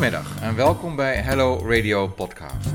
Goedemiddag 0.00 0.40
en 0.42 0.54
welkom 0.56 0.96
bij 0.96 1.16
Hello 1.16 1.66
Radio 1.68 2.08
Podcast. 2.08 2.68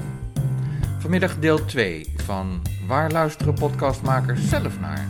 Vanmiddag 0.99 1.39
deel 1.39 1.65
2 1.65 2.13
van 2.15 2.61
Waar 2.87 3.11
luisteren 3.11 3.53
podcastmakers 3.53 4.49
zelf 4.49 4.79
naar? 4.79 5.07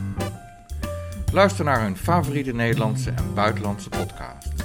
Luister 1.31 1.65
naar 1.65 1.81
hun 1.81 1.97
favoriete 1.97 2.54
Nederlandse 2.54 3.09
en 3.09 3.33
buitenlandse 3.33 3.89
podcasts. 3.89 4.63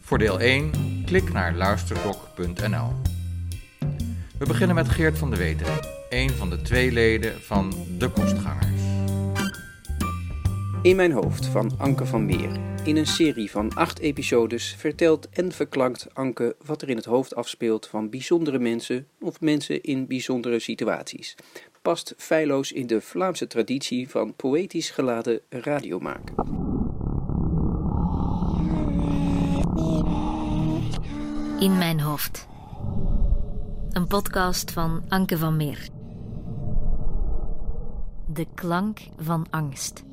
Voor 0.00 0.18
deel 0.18 0.40
1 0.40 1.02
klik 1.04 1.32
naar 1.32 1.54
luisterdoc.nl. 1.54 2.92
We 4.38 4.46
beginnen 4.46 4.76
met 4.76 4.88
Geert 4.88 5.18
van 5.18 5.30
de 5.30 5.36
Wetering, 5.36 5.88
een 6.08 6.30
van 6.30 6.50
de 6.50 6.62
twee 6.62 6.92
leden 6.92 7.42
van 7.42 7.74
De 7.98 8.08
Kostgangers. 8.08 8.82
In 10.82 10.96
mijn 10.96 11.12
hoofd 11.12 11.46
van 11.46 11.72
Anke 11.78 12.06
van 12.06 12.26
Meer. 12.26 12.75
In 12.86 12.96
een 12.96 13.06
serie 13.06 13.50
van 13.50 13.74
acht 13.74 13.98
episodes 13.98 14.74
vertelt 14.78 15.28
en 15.28 15.52
verklankt 15.52 16.14
Anke 16.14 16.56
wat 16.64 16.82
er 16.82 16.88
in 16.88 16.96
het 16.96 17.04
hoofd 17.04 17.34
afspeelt 17.34 17.86
van 17.86 18.10
bijzondere 18.10 18.58
mensen 18.58 19.06
of 19.20 19.40
mensen 19.40 19.82
in 19.82 20.06
bijzondere 20.06 20.58
situaties. 20.58 21.34
Past 21.82 22.14
feilloos 22.16 22.72
in 22.72 22.86
de 22.86 23.00
Vlaamse 23.00 23.46
traditie 23.46 24.08
van 24.08 24.34
poëtisch 24.34 24.90
geladen 24.90 25.40
radiomaken. 25.48 26.34
In 31.60 31.78
mijn 31.78 32.00
hoofd. 32.00 32.46
Een 33.90 34.06
podcast 34.06 34.70
van 34.70 35.04
Anke 35.08 35.38
van 35.38 35.56
Meer. 35.56 35.88
De 38.26 38.46
klank 38.54 38.98
van 39.18 39.46
angst. 39.50 40.04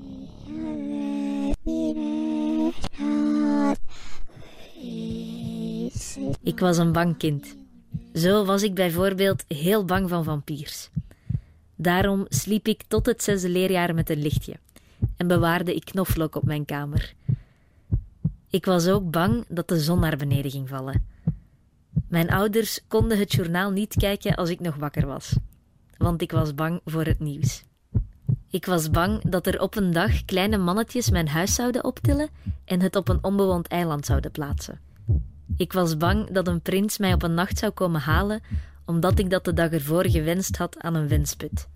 Ik 6.44 6.60
was 6.60 6.78
een 6.78 6.92
bang 6.92 7.18
kind. 7.18 7.56
Zo 8.14 8.46
was 8.46 8.64
ik 8.64 8.74
bijvoorbeeld 8.74 9.44
heel 9.48 9.86
bang 9.86 10.10
van 10.10 10.24
vampiers. 10.24 10.90
Daarom 11.76 12.26
sliep 12.30 12.68
ik 12.68 12.84
tot 12.88 13.06
het 13.06 13.24
zesde 13.24 13.50
leerjaar 13.50 13.94
met 13.94 14.10
een 14.10 14.22
lichtje 14.22 14.60
en 15.18 15.28
bewaarde 15.28 15.76
ik 15.76 15.86
knoflook 15.86 16.36
op 16.36 16.44
mijn 16.44 16.66
kamer. 16.66 17.14
Ik 18.50 18.66
was 18.66 18.88
ook 18.88 19.12
bang 19.12 19.46
dat 19.48 19.68
de 19.68 19.80
zon 19.80 20.00
naar 20.00 20.18
beneden 20.18 20.52
ging 20.52 20.70
vallen. 20.70 21.06
Mijn 22.08 22.30
ouders 22.30 22.80
konden 22.88 23.20
het 23.20 23.32
journaal 23.34 23.72
niet 23.72 23.96
kijken 23.96 24.36
als 24.36 24.50
ik 24.50 24.60
nog 24.60 24.76
wakker 24.76 25.08
was, 25.08 25.36
want 25.98 26.22
ik 26.22 26.32
was 26.32 26.56
bang 26.56 26.82
voor 26.86 27.06
het 27.06 27.20
nieuws. 27.20 27.64
Ik 28.54 28.66
was 28.66 28.90
bang 28.90 29.22
dat 29.22 29.48
er 29.48 29.62
op 29.62 29.76
een 29.76 29.92
dag 29.92 30.26
kleine 30.26 30.58
mannetjes 30.58 31.10
mijn 31.10 31.28
huis 31.28 31.56
zouden 31.56 31.84
optillen 31.84 32.30
en 32.66 32.82
het 32.82 32.96
op 32.96 33.10
een 33.10 33.24
onbewoond 33.24 33.68
eiland 33.68 34.06
zouden 34.06 34.32
plaatsen. 34.32 34.80
Ik 35.58 35.74
was 35.74 35.98
bang 35.98 36.32
dat 36.32 36.48
een 36.48 36.62
prins 36.62 36.98
mij 36.98 37.14
op 37.14 37.24
een 37.24 37.34
nacht 37.34 37.58
zou 37.58 37.72
komen 37.72 38.02
halen, 38.02 38.42
omdat 38.86 39.20
ik 39.20 39.30
dat 39.30 39.46
de 39.46 39.54
dag 39.54 39.70
ervoor 39.70 40.10
gewenst 40.10 40.58
had 40.58 40.80
aan 40.80 40.96
een 40.96 41.08
wensput. 41.08 41.68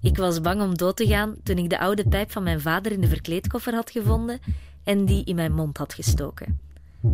Ik 0.00 0.16
was 0.16 0.40
bang 0.40 0.62
om 0.62 0.76
dood 0.76 0.96
te 0.96 1.06
gaan 1.06 1.36
toen 1.42 1.58
ik 1.58 1.70
de 1.70 1.78
oude 1.78 2.08
pijp 2.08 2.30
van 2.30 2.42
mijn 2.42 2.60
vader 2.60 2.92
in 2.92 3.00
de 3.00 3.08
verkleedkoffer 3.08 3.74
had 3.74 3.90
gevonden 3.90 4.38
en 4.84 5.04
die 5.04 5.24
in 5.24 5.34
mijn 5.34 5.52
mond 5.52 5.76
had 5.76 5.94
gestoken. 5.94 6.60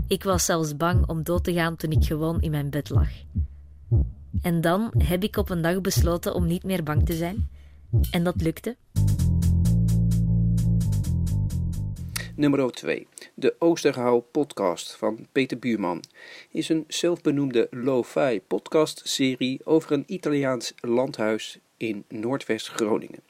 Ik 0.06 0.24
was 0.24 0.44
zelfs 0.44 0.76
bang 0.76 1.06
om 1.06 1.22
dood 1.22 1.44
te 1.44 1.52
gaan 1.52 1.76
toen 1.76 1.90
ik 1.90 2.04
gewoon 2.04 2.40
in 2.40 2.50
mijn 2.50 2.70
bed 2.70 2.90
lag. 2.90 3.10
En 4.42 4.60
dan 4.60 4.92
heb 4.98 5.22
ik 5.22 5.36
op 5.36 5.50
een 5.50 5.62
dag 5.62 5.80
besloten 5.80 6.34
om 6.34 6.46
niet 6.46 6.64
meer 6.64 6.82
bang 6.82 7.06
te 7.06 7.14
zijn. 7.14 7.48
En 8.10 8.24
dat 8.24 8.42
lukte. 8.42 8.76
Nummer 12.36 12.72
2. 12.72 13.06
De 13.34 13.54
Oosterhouw 13.58 14.20
podcast 14.20 14.96
van 14.96 15.26
Peter 15.32 15.58
Buurman 15.58 16.02
is 16.50 16.68
een 16.68 16.84
zelfbenoemde 16.88 17.68
lo-fi 17.70 18.40
podcastserie 18.46 19.60
over 19.64 19.92
een 19.92 20.04
Italiaans 20.06 20.72
landhuis 20.80 21.58
in 21.76 22.04
Noordwest-Groningen. 22.08 23.22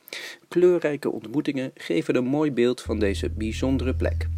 Kleurrijke 0.49 1.11
ontmoetingen 1.11 1.71
geven 1.75 2.17
een 2.17 2.25
mooi 2.25 2.53
beeld 2.53 2.81
van 2.81 2.99
deze 2.99 3.31
bijzondere 3.31 3.95
plek. 3.95 4.29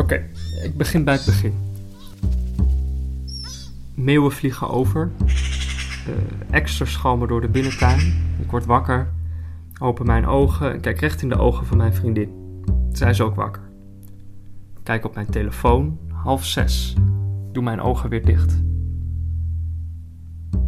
Oké, 0.00 0.26
ik 0.62 0.76
begin 0.76 1.04
bij 1.04 1.14
het 1.14 1.24
begin. 1.24 1.54
Meeuwen 3.94 4.32
vliegen 4.32 4.70
over. 4.70 5.10
Uh, 5.18 6.14
extra 6.50 6.84
schalmen 6.84 7.28
door 7.28 7.40
de 7.40 7.48
binnentuin. 7.48 8.00
Ik 8.38 8.50
word 8.50 8.66
wakker. 8.66 9.12
Open 9.80 10.06
mijn 10.06 10.26
ogen 10.26 10.72
en 10.72 10.80
kijk 10.80 11.00
recht 11.00 11.22
in 11.22 11.28
de 11.28 11.38
ogen 11.38 11.66
van 11.66 11.76
mijn 11.76 11.94
vriendin. 11.94 12.30
Zij 12.92 13.10
is 13.10 13.20
ook 13.20 13.34
wakker. 13.34 13.62
Kijk 14.82 15.04
op 15.04 15.14
mijn 15.14 15.30
telefoon. 15.30 15.98
Half 16.12 16.44
zes. 16.44 16.94
Doe 17.52 17.62
mijn 17.62 17.80
ogen 17.80 18.10
weer 18.10 18.24
dicht. 18.24 18.62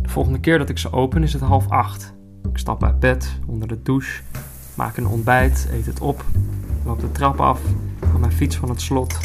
De 0.03 0.09
volgende 0.09 0.41
keer 0.41 0.59
dat 0.59 0.69
ik 0.69 0.78
ze 0.78 0.93
open 0.93 1.22
is 1.22 1.32
het 1.32 1.43
half 1.43 1.69
acht. 1.69 2.14
Ik 2.50 2.59
stap 2.59 2.84
uit 2.84 3.00
bed, 3.00 3.38
onder 3.47 3.69
de 3.69 3.82
douche, 3.82 4.22
maak 4.76 4.97
een 4.97 5.06
ontbijt, 5.06 5.69
eet 5.70 5.87
het 5.87 6.00
op, 6.00 6.25
loop 6.84 7.00
de 7.00 7.12
trap 7.12 7.41
af 7.41 7.60
mijn 8.21 8.33
fiets 8.33 8.56
van 8.56 8.69
het 8.69 8.81
slot, 8.81 9.19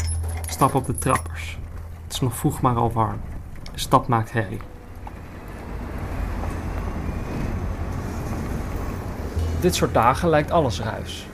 stap 0.48 0.74
op 0.74 0.86
de 0.86 0.94
trappers. 0.94 1.58
Het 2.02 2.12
is 2.12 2.20
nog 2.20 2.36
vroeg, 2.36 2.60
maar 2.60 2.76
al 2.76 2.92
warm. 2.92 3.20
De 3.74 4.00
maakt 4.06 4.32
herrie. 4.32 4.60
Dit 9.60 9.74
soort 9.74 9.94
dagen 9.94 10.28
lijkt 10.28 10.50
alles 10.50 10.80
ruis. 10.80 11.26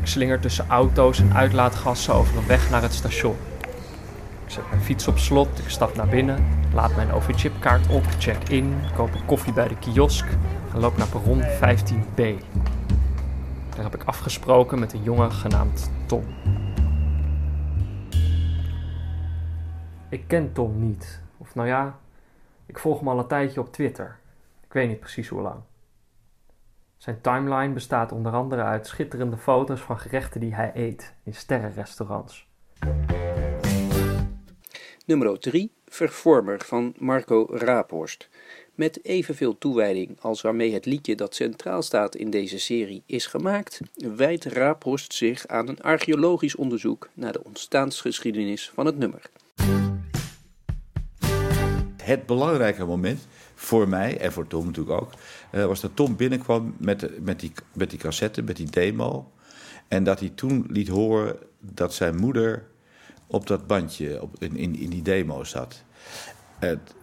Ik 0.00 0.06
slinger 0.06 0.40
tussen 0.40 0.68
auto's 0.68 1.20
en 1.20 1.34
uitlaatgassen 1.34 2.14
over 2.14 2.36
een 2.36 2.46
weg 2.46 2.70
naar 2.70 2.82
het 2.82 2.94
station. 2.94 3.36
Ik 4.44 4.52
zet 4.52 4.70
mijn 4.70 4.82
fiets 4.82 5.08
op 5.08 5.18
slot, 5.18 5.58
ik 5.58 5.68
stap 5.70 5.96
naar 5.96 6.08
binnen, 6.08 6.46
laat 6.74 6.96
mijn 6.96 7.12
OV-chipkaart 7.12 7.88
op, 7.88 8.04
check 8.18 8.48
in, 8.48 8.74
koop 8.94 9.14
een 9.14 9.24
koffie 9.24 9.52
bij 9.52 9.68
de 9.68 9.76
kiosk 9.76 10.26
en 10.74 10.80
loop 10.80 10.96
naar 10.96 11.08
perron 11.08 11.42
15B. 11.42 12.22
Daar 13.74 13.84
heb 13.84 13.94
ik 13.94 14.02
afgesproken 14.04 14.78
met 14.78 14.92
een 14.92 15.02
jongen 15.02 15.32
genaamd 15.32 15.90
Ik 20.08 20.24
ken 20.26 20.52
Tom 20.52 20.80
niet. 20.80 21.22
Of 21.36 21.54
nou 21.54 21.68
ja, 21.68 21.98
ik 22.66 22.78
volg 22.78 22.98
hem 22.98 23.08
al 23.08 23.18
een 23.18 23.26
tijdje 23.26 23.60
op 23.60 23.72
Twitter. 23.72 24.18
Ik 24.64 24.72
weet 24.72 24.88
niet 24.88 25.00
precies 25.00 25.28
hoe 25.28 25.42
lang. 25.42 25.60
Zijn 26.96 27.20
timeline 27.20 27.72
bestaat 27.72 28.12
onder 28.12 28.32
andere 28.32 28.62
uit 28.62 28.86
schitterende 28.86 29.36
foto's 29.36 29.80
van 29.80 29.98
gerechten 29.98 30.40
die 30.40 30.54
hij 30.54 30.70
eet 30.74 31.14
in 31.22 31.34
sterrenrestaurants. 31.34 32.48
Nummer 35.06 35.38
3. 35.38 35.72
Vervormer 35.86 36.60
van 36.64 36.94
Marco 36.98 37.46
Raaphorst. 37.50 38.28
Met 38.76 39.04
evenveel 39.04 39.58
toewijding 39.58 40.20
als 40.20 40.40
waarmee 40.40 40.72
het 40.72 40.86
liedje 40.86 41.14
dat 41.14 41.34
centraal 41.34 41.82
staat 41.82 42.14
in 42.14 42.30
deze 42.30 42.58
serie 42.58 43.02
is 43.06 43.26
gemaakt, 43.26 43.80
wijdt 44.16 44.44
Raaphorst 44.44 45.14
zich 45.14 45.46
aan 45.46 45.68
een 45.68 45.80
archeologisch 45.80 46.56
onderzoek 46.56 47.08
naar 47.14 47.32
de 47.32 47.44
ontstaansgeschiedenis 47.44 48.70
van 48.74 48.86
het 48.86 48.98
nummer. 48.98 49.30
Het 52.02 52.26
belangrijke 52.26 52.84
moment 52.84 53.26
voor 53.54 53.88
mij 53.88 54.18
en 54.18 54.32
voor 54.32 54.46
Tom 54.46 54.66
natuurlijk 54.66 55.00
ook, 55.00 55.12
uh, 55.52 55.64
was 55.64 55.80
dat 55.80 55.96
Tom 55.96 56.16
binnenkwam 56.16 56.74
met, 56.78 57.24
met, 57.24 57.40
die, 57.40 57.52
met 57.72 57.90
die 57.90 57.98
cassette, 57.98 58.42
met 58.42 58.56
die 58.56 58.70
demo. 58.70 59.32
En 59.88 60.04
dat 60.04 60.20
hij 60.20 60.28
toen 60.34 60.66
liet 60.68 60.88
horen 60.88 61.38
dat 61.60 61.94
zijn 61.94 62.16
moeder 62.16 62.66
op 63.26 63.46
dat 63.46 63.66
bandje, 63.66 64.22
op, 64.22 64.34
in, 64.38 64.56
in, 64.56 64.76
in 64.76 64.90
die 64.90 65.02
demo 65.02 65.44
zat. 65.44 65.82
Het, 66.58 66.94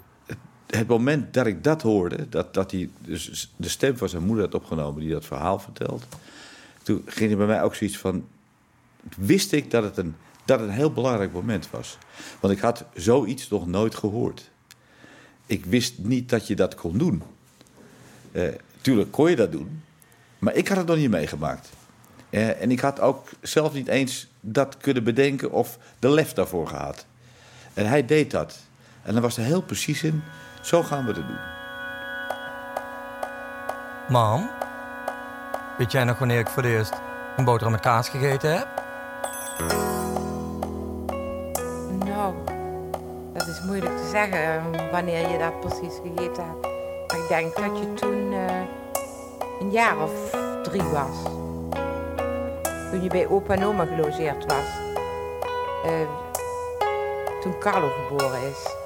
het, 0.68 0.88
moment 0.88 1.34
dat 1.34 1.46
ik 1.46 1.64
dat 1.64 1.82
hoorde, 1.82 2.30
dat, 2.30 2.54
dat 2.54 2.72
hij 2.72 2.90
dus 3.00 3.52
de 3.56 3.70
stem 3.70 3.98
van 3.98 4.10
zijn 4.10 4.24
moeder 4.24 4.46
had 4.46 4.56
opgenomen 4.56 5.02
die 5.02 5.12
dat 5.12 5.26
verhaal 5.26 5.60
vertelt. 5.60 6.06
Toen 6.84 7.02
ging 7.06 7.32
er 7.32 7.38
bij 7.38 7.46
mij 7.46 7.64
ook 7.64 7.76
zoiets 7.76 7.98
van. 7.98 8.28
Wist 9.18 9.52
ik 9.52 9.72
dat 9.72 9.84
het 9.84 9.98
een, 9.98 10.16
dat 10.46 10.60
het 10.60 10.70
een 10.70 10.76
heel 10.76 10.94
belangrijk 10.94 11.34
moment 11.34 11.70
was. 11.70 11.98
Want 12.40 12.54
ik 12.54 12.60
had 12.60 12.86
zoiets 12.94 13.50
nog 13.50 13.68
nooit 13.68 13.96
gehoord. 13.96 14.52
Ik 15.46 15.66
wist 15.66 15.98
niet 15.98 16.30
dat 16.30 16.48
je 16.48 16.56
dat 16.56 16.76
kon 16.76 16.98
doen. 16.98 17.24
Uh, 18.32 18.48
tuurlijk 18.82 19.12
kon 19.12 19.30
je 19.30 19.36
dat 19.36 19.52
doen, 19.52 19.84
maar 20.40 20.56
ik 20.56 20.68
had 20.68 20.78
het 20.78 20.88
nog 20.88 20.98
niet 20.98 21.10
meegemaakt. 21.10 21.70
Uh, 22.30 22.62
en 22.62 22.72
ik 22.72 22.80
had 22.80 23.00
ook 23.00 23.30
zelf 23.42 23.74
niet 23.74 23.88
eens 23.88 24.28
dat 24.40 24.78
kunnen 24.78 25.04
bedenken 25.04 25.52
of 25.52 25.78
de 26.00 26.10
lef 26.10 26.34
daarvoor 26.34 26.68
gehad. 26.68 27.06
En 27.74 27.88
hij 27.88 28.06
deed 28.06 28.32
dat. 28.32 28.60
En 29.04 29.14
dan 29.14 29.22
was 29.22 29.38
er 29.38 29.44
heel 29.44 29.62
precies 29.62 30.04
in, 30.04 30.24
zo 30.64 30.84
gaan 30.84 31.06
we 31.06 31.12
het 31.12 31.28
doen. 31.28 31.38
Mam, 34.08 34.50
weet 35.78 35.92
jij 35.92 36.04
nog 36.04 36.20
wanneer 36.20 36.40
ik 36.40 36.48
voor 36.48 36.64
het 36.64 36.72
eerst 36.72 36.94
een 37.38 37.44
boterham 37.44 37.72
met 37.72 37.82
kaas 37.82 38.10
gegeten 38.10 38.58
heb? 38.58 38.68
Nou, 42.06 42.34
dat 43.34 43.48
is 43.48 43.62
moeilijk 43.66 43.98
te 43.98 44.08
zeggen 44.12 44.64
wanneer 44.92 45.30
je 45.30 45.38
dat 45.38 45.60
precies 45.60 46.00
gegeten 46.04 46.44
hebt. 46.46 46.66
Ik 47.14 47.28
denk 47.28 47.56
dat 47.56 47.80
je 47.80 47.94
toen 47.94 48.32
uh, 48.32 48.62
een 49.60 49.72
jaar 49.72 49.98
of 49.98 50.12
drie 50.64 50.84
was. 50.84 51.24
Toen 52.92 53.04
je 53.04 53.10
bij 53.10 53.28
opa 53.28 53.54
en 53.54 53.66
oma 53.66 53.86
gelogeerd 53.86 54.46
was. 54.46 54.66
Uh, 55.86 55.92
toen 57.42 57.60
Carlo 57.60 57.90
geboren 57.90 58.42
is. 58.42 58.83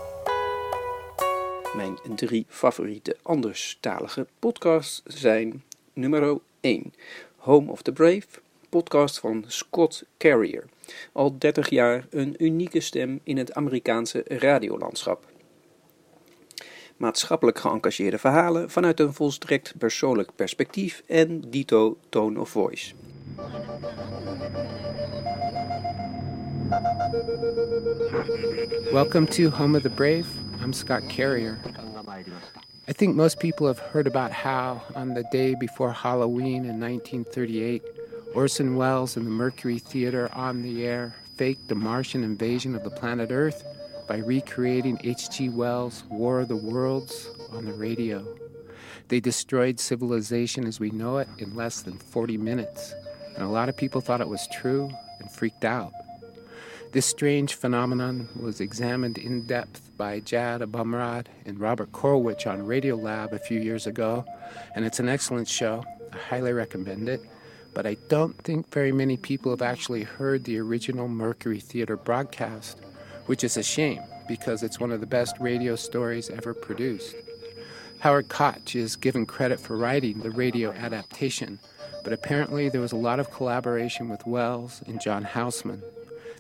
Mijn 1.78 1.98
drie 2.16 2.46
favoriete 2.50 3.18
anderstalige 3.22 4.28
podcasts 4.40 5.02
zijn 5.06 5.64
nummer 5.94 6.40
1. 6.60 6.94
Home 7.36 7.72
of 7.72 7.82
the 7.82 7.92
Brave, 7.92 8.26
podcast 8.70 9.20
van 9.20 9.44
Scott 9.48 10.04
Carrier. 10.18 10.66
Al 11.12 11.38
30 11.38 11.70
jaar 11.70 12.08
een 12.10 12.36
unieke 12.44 12.80
stem 12.80 13.20
in 13.24 13.38
het 13.38 13.54
Amerikaanse 13.54 14.24
radiolandschap. 14.28 15.26
Maatschappelijk 16.98 17.60
geëngageerde 17.60 18.18
verhalen 18.18 18.70
vanuit 18.70 19.00
een 19.00 19.14
volstrekt 19.14 19.74
persoonlijk 19.78 20.30
perspectief 20.36 21.04
en 21.08 21.42
dito 21.50 21.98
tone 22.10 22.40
of 22.40 22.50
voice. 22.50 22.94
Welcome 28.92 29.28
to 29.28 29.50
Home 29.50 29.78
of 29.78 29.84
the 29.84 29.90
Brave. 29.90 30.47
I'm 30.62 30.74
Scott 30.74 31.08
Carrier. 31.08 31.60
I 32.88 32.94
think 32.94 33.16
most 33.16 33.40
people 33.40 33.68
have 33.68 33.80
heard 33.80 34.08
about 34.08 34.32
how, 34.32 34.82
on 34.96 35.14
the 35.14 35.24
day 35.32 35.56
before 35.56 35.92
Halloween 35.94 36.66
in 36.66 36.80
1938, 36.80 37.84
Orson 38.34 38.76
Welles 38.76 39.18
and 39.18 39.26
the 39.26 39.32
Mercury 39.32 39.80
Theater 39.80 40.30
on 40.34 40.62
the 40.62 40.86
air 40.86 41.16
faked 41.36 41.68
the 41.68 41.76
Martian 41.76 42.24
invasion 42.24 42.76
of 42.76 42.84
the 42.84 42.90
planet 42.90 43.32
Earth 43.32 43.64
by 44.08 44.18
recreating 44.18 45.00
H.G. 45.04 45.50
Wells' 45.50 46.04
War 46.10 46.42
of 46.42 46.48
the 46.48 46.56
Worlds 46.56 47.30
on 47.52 47.66
the 47.66 47.74
radio. 47.74 48.26
They 49.10 49.20
destroyed 49.20 49.80
civilization 49.80 50.66
as 50.66 50.80
we 50.80 50.90
know 50.90 51.18
it 51.18 51.28
in 51.38 51.56
less 51.56 51.82
than 51.82 51.98
40 51.98 52.38
minutes, 52.38 52.94
and 53.36 53.44
a 53.44 53.50
lot 53.50 53.70
of 53.70 53.78
people 53.78 54.02
thought 54.02 54.22
it 54.22 54.28
was 54.28 54.48
true 54.52 54.90
and 55.20 55.32
freaked 55.32 55.66
out. 55.66 55.94
This 56.98 57.06
strange 57.06 57.54
phenomenon 57.54 58.28
was 58.36 58.60
examined 58.60 59.20
in 59.20 59.44
depth 59.44 59.92
by 59.98 60.20
Jad 60.20 60.62
Abumrad 60.62 61.28
and 61.46 61.60
Robert 61.60 61.92
Korwich 61.92 62.48
on 62.48 62.64
Radiolab 62.64 63.34
a 63.34 63.38
few 63.38 63.62
years 63.62 63.86
ago, 63.86 64.26
and 64.74 64.84
it's 64.84 65.00
an 65.00 65.08
excellent 65.08 65.48
show. 65.48 65.86
I 66.12 66.18
highly 66.18 66.54
recommend 66.54 67.08
it. 67.08 67.22
But 67.76 67.86
I 67.86 67.98
don't 68.08 68.36
think 68.44 68.74
very 68.74 68.92
many 68.92 69.16
people 69.16 69.52
have 69.52 69.62
actually 69.62 70.06
heard 70.06 70.44
the 70.44 70.58
original 70.58 71.08
Mercury 71.08 71.60
Theater 71.60 71.98
broadcast, 71.98 72.80
which 73.28 73.44
is 73.44 73.58
a 73.58 73.62
shame 73.62 74.02
because 74.28 74.64
it's 74.64 74.80
one 74.80 74.92
of 74.92 75.00
the 75.00 75.06
best 75.06 75.36
radio 75.40 75.76
stories 75.76 76.32
ever 76.32 76.56
produced. 76.56 77.16
Howard 78.00 78.28
Koch 78.28 78.76
is 78.76 78.96
given 78.96 79.28
credit 79.28 79.60
for 79.60 79.78
writing 79.78 80.22
the 80.22 80.32
radio 80.32 80.72
adaptation, 80.72 81.60
but 82.04 82.12
apparently 82.12 82.70
there 82.70 82.82
was 82.82 82.92
a 82.92 82.96
lot 82.96 83.20
of 83.20 83.30
collaboration 83.30 84.10
with 84.10 84.26
Wells 84.26 84.82
and 84.88 85.00
John 85.00 85.24
Houseman. 85.24 85.84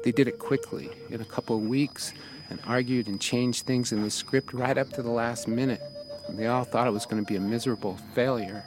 They 0.07 0.13
did 0.13 0.29
it 0.29 0.39
quickly, 0.39 0.89
in 1.09 1.19
a 1.19 1.25
couple 1.25 1.57
of 1.57 1.63
weeks, 1.63 2.13
and 2.49 2.61
argued 2.65 3.09
and 3.09 3.19
changed 3.19 3.65
things 3.65 3.91
in 3.91 4.03
the 4.03 4.09
script 4.09 4.53
right 4.53 4.77
up 4.77 4.89
to 4.93 5.01
the 5.01 5.11
last 5.11 5.49
minute. 5.49 5.81
And 6.29 6.39
they 6.39 6.47
all 6.47 6.63
thought 6.63 6.87
it 6.87 6.93
was 6.93 7.05
going 7.05 7.21
to 7.21 7.27
be 7.27 7.35
a 7.35 7.41
miserable 7.41 7.97
failure. 8.15 8.63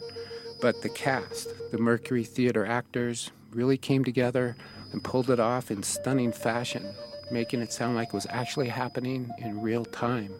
But 0.60 0.82
the 0.82 0.90
cast, 0.90 1.48
the 1.70 1.78
Mercury 1.78 2.24
Theater 2.24 2.66
actors, 2.66 3.30
really 3.54 3.78
came 3.78 4.04
together 4.04 4.54
and 4.92 5.02
pulled 5.02 5.30
it 5.30 5.40
off 5.40 5.70
in 5.70 5.82
stunning 5.82 6.30
fashion, 6.30 6.92
making 7.30 7.62
it 7.62 7.72
sound 7.72 7.96
like 7.96 8.08
it 8.08 8.12
was 8.12 8.26
actually 8.28 8.68
happening 8.68 9.30
in 9.38 9.62
real 9.62 9.86
time. 9.86 10.34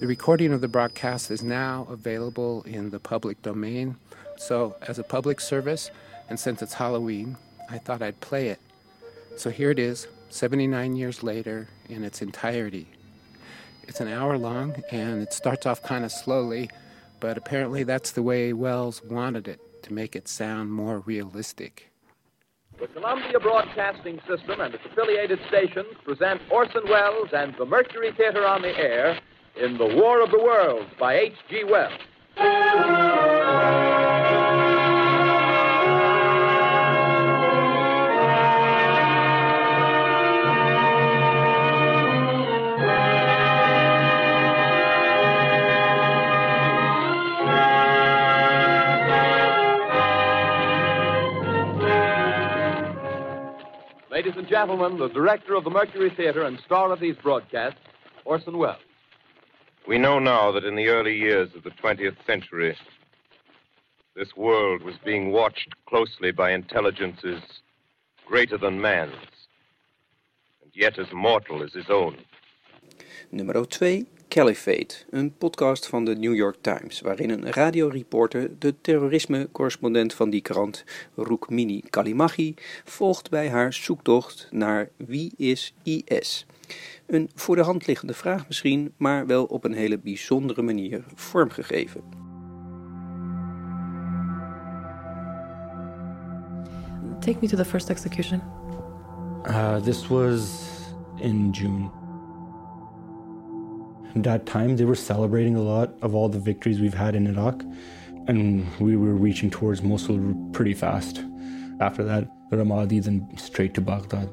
The 0.00 0.06
recording 0.06 0.54
of 0.54 0.62
the 0.62 0.68
broadcast 0.68 1.30
is 1.30 1.42
now 1.42 1.86
available 1.90 2.62
in 2.62 2.88
the 2.88 3.00
public 3.00 3.42
domain. 3.42 3.96
So, 4.38 4.76
as 4.80 4.98
a 4.98 5.04
public 5.04 5.40
service, 5.40 5.90
and 6.30 6.40
since 6.40 6.62
it's 6.62 6.72
Halloween, 6.72 7.36
I 7.68 7.76
thought 7.76 8.00
I'd 8.00 8.22
play 8.22 8.48
it. 8.48 8.60
So 9.36 9.50
here 9.50 9.70
it 9.70 9.78
is, 9.78 10.06
79 10.28 10.96
years 10.96 11.22
later, 11.22 11.68
in 11.88 12.04
its 12.04 12.22
entirety. 12.22 12.88
It's 13.84 14.00
an 14.00 14.08
hour 14.08 14.38
long, 14.38 14.82
and 14.90 15.22
it 15.22 15.32
starts 15.32 15.66
off 15.66 15.82
kind 15.82 16.04
of 16.04 16.12
slowly, 16.12 16.70
but 17.18 17.36
apparently 17.36 17.82
that's 17.82 18.12
the 18.12 18.22
way 18.22 18.52
Wells 18.52 19.02
wanted 19.02 19.48
it 19.48 19.82
to 19.82 19.92
make 19.92 20.14
it 20.14 20.28
sound 20.28 20.72
more 20.72 21.00
realistic. 21.00 21.90
The 22.78 22.86
Columbia 22.88 23.40
Broadcasting 23.40 24.20
System 24.28 24.60
and 24.60 24.74
its 24.74 24.84
affiliated 24.86 25.38
stations 25.48 25.88
present 26.04 26.40
Orson 26.50 26.82
Welles 26.88 27.28
and 27.32 27.54
the 27.58 27.66
Mercury 27.66 28.12
Theater 28.16 28.46
on 28.46 28.62
the 28.62 28.76
Air 28.78 29.18
in 29.60 29.76
The 29.76 29.86
War 29.86 30.22
of 30.22 30.30
the 30.30 30.38
Worlds 30.38 30.90
by 30.98 31.14
H.G. 31.14 31.64
Wells. 31.64 31.92
Ladies 54.20 54.36
and 54.36 54.48
gentlemen, 54.48 54.98
the 54.98 55.08
director 55.08 55.54
of 55.54 55.64
the 55.64 55.70
Mercury 55.70 56.10
Theater 56.10 56.42
and 56.42 56.60
star 56.66 56.92
of 56.92 57.00
these 57.00 57.16
broadcasts, 57.22 57.80
Orson 58.26 58.58
Welles. 58.58 58.76
We 59.88 59.96
know 59.96 60.18
now 60.18 60.52
that 60.52 60.62
in 60.62 60.76
the 60.76 60.88
early 60.88 61.16
years 61.16 61.48
of 61.56 61.62
the 61.62 61.70
20th 61.70 62.18
century, 62.26 62.76
this 64.14 64.36
world 64.36 64.82
was 64.82 64.96
being 65.06 65.32
watched 65.32 65.74
closely 65.86 66.32
by 66.32 66.50
intelligences 66.50 67.40
greater 68.26 68.58
than 68.58 68.78
man's, 68.78 69.14
and 70.62 70.70
yet 70.74 70.98
as 70.98 71.10
mortal 71.14 71.62
as 71.62 71.72
his 71.72 71.88
own. 71.88 72.18
Nummer 73.32 73.64
2, 73.64 74.04
Caliphate, 74.30 74.94
een 75.10 75.36
podcast 75.36 75.86
van 75.86 76.04
de 76.04 76.16
New 76.16 76.34
York 76.34 76.56
Times, 76.60 77.00
waarin 77.00 77.30
een 77.30 77.52
radioreporter 77.52 78.50
de 78.58 78.74
terrorisme-correspondent 78.80 80.14
van 80.14 80.30
die 80.30 80.40
krant, 80.40 80.84
Rukmini 81.16 81.82
Kalimagi, 81.90 82.54
volgt 82.84 83.30
bij 83.30 83.48
haar 83.48 83.72
zoektocht 83.72 84.48
naar 84.50 84.88
wie 84.96 85.32
is 85.36 85.74
IS. 85.82 86.46
Een 87.06 87.30
voor 87.34 87.56
de 87.56 87.62
hand 87.62 87.86
liggende 87.86 88.14
vraag 88.14 88.46
misschien, 88.46 88.92
maar 88.96 89.26
wel 89.26 89.44
op 89.44 89.64
een 89.64 89.74
hele 89.74 89.98
bijzondere 89.98 90.62
manier 90.62 91.04
vormgegeven. 91.14 92.02
Take 97.20 97.36
me 97.40 97.48
to 97.48 97.56
the 97.56 97.64
first 97.64 97.88
execution. 97.88 98.42
Uh, 99.46 99.76
this 99.76 100.06
was 100.06 100.68
in 101.16 101.50
June. 101.50 101.99
At 104.16 104.22
that 104.24 104.46
time, 104.46 104.76
they 104.76 104.84
were 104.84 104.96
celebrating 104.96 105.54
a 105.54 105.62
lot 105.62 105.94
of 106.02 106.14
all 106.14 106.28
the 106.28 106.38
victories 106.38 106.80
we've 106.80 106.94
had 106.94 107.14
in 107.14 107.26
Iraq, 107.26 107.62
and 108.26 108.66
we 108.78 108.96
were 108.96 109.14
reaching 109.14 109.50
towards 109.50 109.82
Mosul 109.82 110.34
pretty 110.52 110.74
fast. 110.74 111.22
After 111.80 112.02
that, 112.04 112.28
the 112.50 112.56
Ramadi, 112.56 113.02
then 113.02 113.28
straight 113.36 113.74
to 113.74 113.80
Baghdad. 113.80 114.28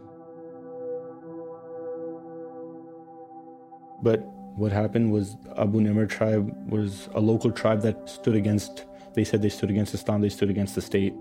But 4.01 4.25
what 4.57 4.71
happened 4.71 5.11
was 5.11 5.37
Abu 5.57 5.81
Nimr 5.81 6.09
tribe 6.09 6.51
was 6.69 7.09
a 7.13 7.19
local 7.19 7.51
tribe 7.51 7.81
that 7.83 8.09
stood 8.09 8.35
against, 8.35 8.85
they 9.13 9.23
said 9.23 9.41
they 9.41 9.49
stood 9.49 9.69
against 9.69 9.93
Islam, 9.93 10.21
they 10.21 10.29
stood 10.29 10.49
against 10.49 10.73
the 10.73 10.81
state. 10.81 11.13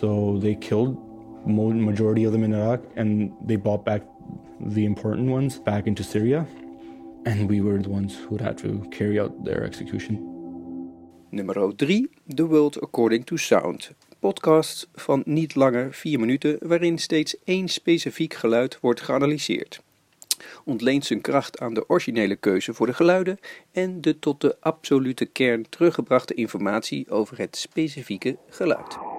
So 0.00 0.38
they 0.38 0.56
killed 0.56 1.00
majority 1.46 2.24
of 2.24 2.32
them 2.32 2.42
in 2.42 2.52
Iraq 2.52 2.80
and 2.96 3.32
they 3.40 3.54
brought 3.54 3.84
back 3.84 4.02
the 4.60 4.84
important 4.84 5.30
ones 5.30 5.60
back 5.60 5.86
into 5.86 6.02
Syria. 6.02 6.46
And 7.26 7.48
we 7.48 7.62
were 7.62 7.82
the 7.82 7.90
ones 7.90 8.14
who 8.28 8.36
have 8.36 8.54
to 8.54 8.88
carry 8.88 9.20
out 9.20 9.44
their 9.44 9.64
execution. 9.64 10.34
Nummer 11.30 11.74
3, 11.76 12.08
The 12.34 12.46
World 12.46 12.82
According 12.82 13.24
to 13.24 13.36
Sound. 13.36 13.90
Podcast 14.18 14.88
van 14.94 15.22
niet 15.24 15.54
langer 15.54 15.94
4 15.94 16.20
minuten, 16.20 16.58
waarin 16.60 16.98
steeds 16.98 17.36
één 17.44 17.68
specifiek 17.68 18.34
geluid 18.34 18.80
wordt 18.80 19.00
geanalyseerd. 19.00 19.82
Ontleent 20.64 21.04
zijn 21.04 21.20
kracht 21.20 21.58
aan 21.58 21.74
de 21.74 21.88
originele 21.88 22.36
keuze 22.36 22.74
voor 22.74 22.86
de 22.86 22.94
geluiden 22.94 23.38
en 23.72 24.00
de 24.00 24.18
tot 24.18 24.40
de 24.40 24.56
absolute 24.60 25.24
kern 25.24 25.68
teruggebrachte 25.68 26.34
informatie 26.34 27.10
over 27.10 27.38
het 27.38 27.56
specifieke 27.56 28.36
geluid. 28.48 29.15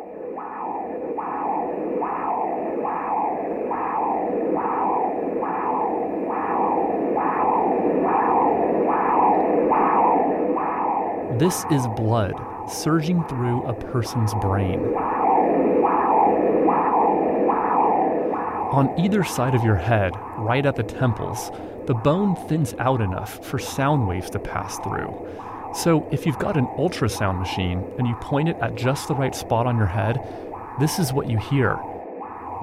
This 11.40 11.66
is 11.70 11.86
blood 11.96 12.34
surging 12.68 13.24
through 13.26 13.62
a 13.68 13.74
person's 13.74 14.34
brain. 14.36 14.80
On 18.72 18.92
either 18.98 19.24
side 19.24 19.54
of 19.54 19.64
your 19.64 19.76
head, 19.76 20.14
right 20.38 20.66
at 20.66 20.76
the 20.76 20.82
temples, 20.82 21.52
the 21.86 21.94
bone 21.94 22.36
thins 22.48 22.74
out 22.80 23.02
enough 23.02 23.46
for 23.46 23.60
sound 23.60 24.08
waves 24.08 24.32
to 24.32 24.40
pass 24.40 24.80
through. 24.80 25.14
So, 25.76 26.08
if 26.12 26.26
you've 26.26 26.40
got 26.40 26.58
an 26.58 26.66
ultrasound 26.80 27.38
machine 27.38 27.86
and 28.00 28.08
you 28.08 28.16
point 28.16 28.50
it 28.50 28.58
at 28.60 28.74
just 28.74 29.08
the 29.08 29.14
right 29.14 29.36
spot 29.36 29.68
on 29.68 29.78
your 29.78 29.86
head, 29.86 30.18
this 30.80 30.98
is 30.98 31.14
what 31.14 31.30
you 31.30 31.38
hear 31.38 31.78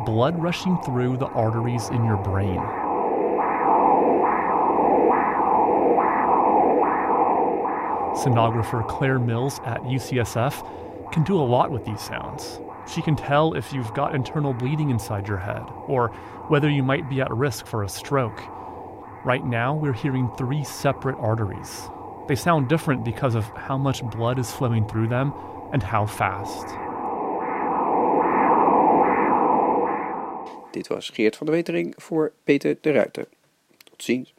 blood 0.04 0.36
rushing 0.42 0.76
through 0.78 1.16
the 1.16 1.26
arteries 1.26 1.88
in 1.90 2.04
your 2.04 2.16
brain. 2.16 2.60
Sonographer 8.14 8.86
Claire 8.88 9.18
Mills 9.18 9.60
at 9.64 9.80
UCSF 9.82 11.12
can 11.12 11.24
do 11.24 11.36
a 11.36 11.42
lot 11.42 11.70
with 11.70 11.84
these 11.84 12.00
sounds. 12.00 12.60
She 12.86 13.02
can 13.02 13.16
tell 13.16 13.54
if 13.54 13.72
you've 13.72 13.92
got 13.94 14.14
internal 14.14 14.52
bleeding 14.52 14.90
inside 14.90 15.26
your 15.26 15.38
head 15.38 15.64
or 15.86 16.08
whether 16.48 16.70
you 16.70 16.82
might 16.82 17.08
be 17.08 17.20
at 17.20 17.30
risk 17.30 17.66
for 17.66 17.82
a 17.82 17.88
stroke. 17.88 18.40
Right 19.24 19.44
now, 19.44 19.74
we're 19.74 19.94
hearing 19.94 20.30
three 20.36 20.64
separate 20.64 21.16
arteries. 21.18 21.88
They 22.28 22.36
sound 22.36 22.68
different 22.68 23.04
because 23.04 23.34
of 23.34 23.44
how 23.56 23.78
much 23.78 24.02
blood 24.04 24.38
is 24.38 24.50
flowing 24.50 24.86
through 24.86 25.08
them 25.08 25.32
and 25.72 25.82
how 25.82 26.06
fast. 26.06 26.66
Dit 30.72 30.88
was 30.88 31.10
Geert 31.10 31.36
van 31.36 31.46
de 31.46 31.52
Wetering 31.52 31.94
voor 31.96 32.32
Peter 32.44 32.76
de 32.80 32.92
Ruiter. 32.92 33.26
Tot 33.84 34.02
ziens. 34.02 34.34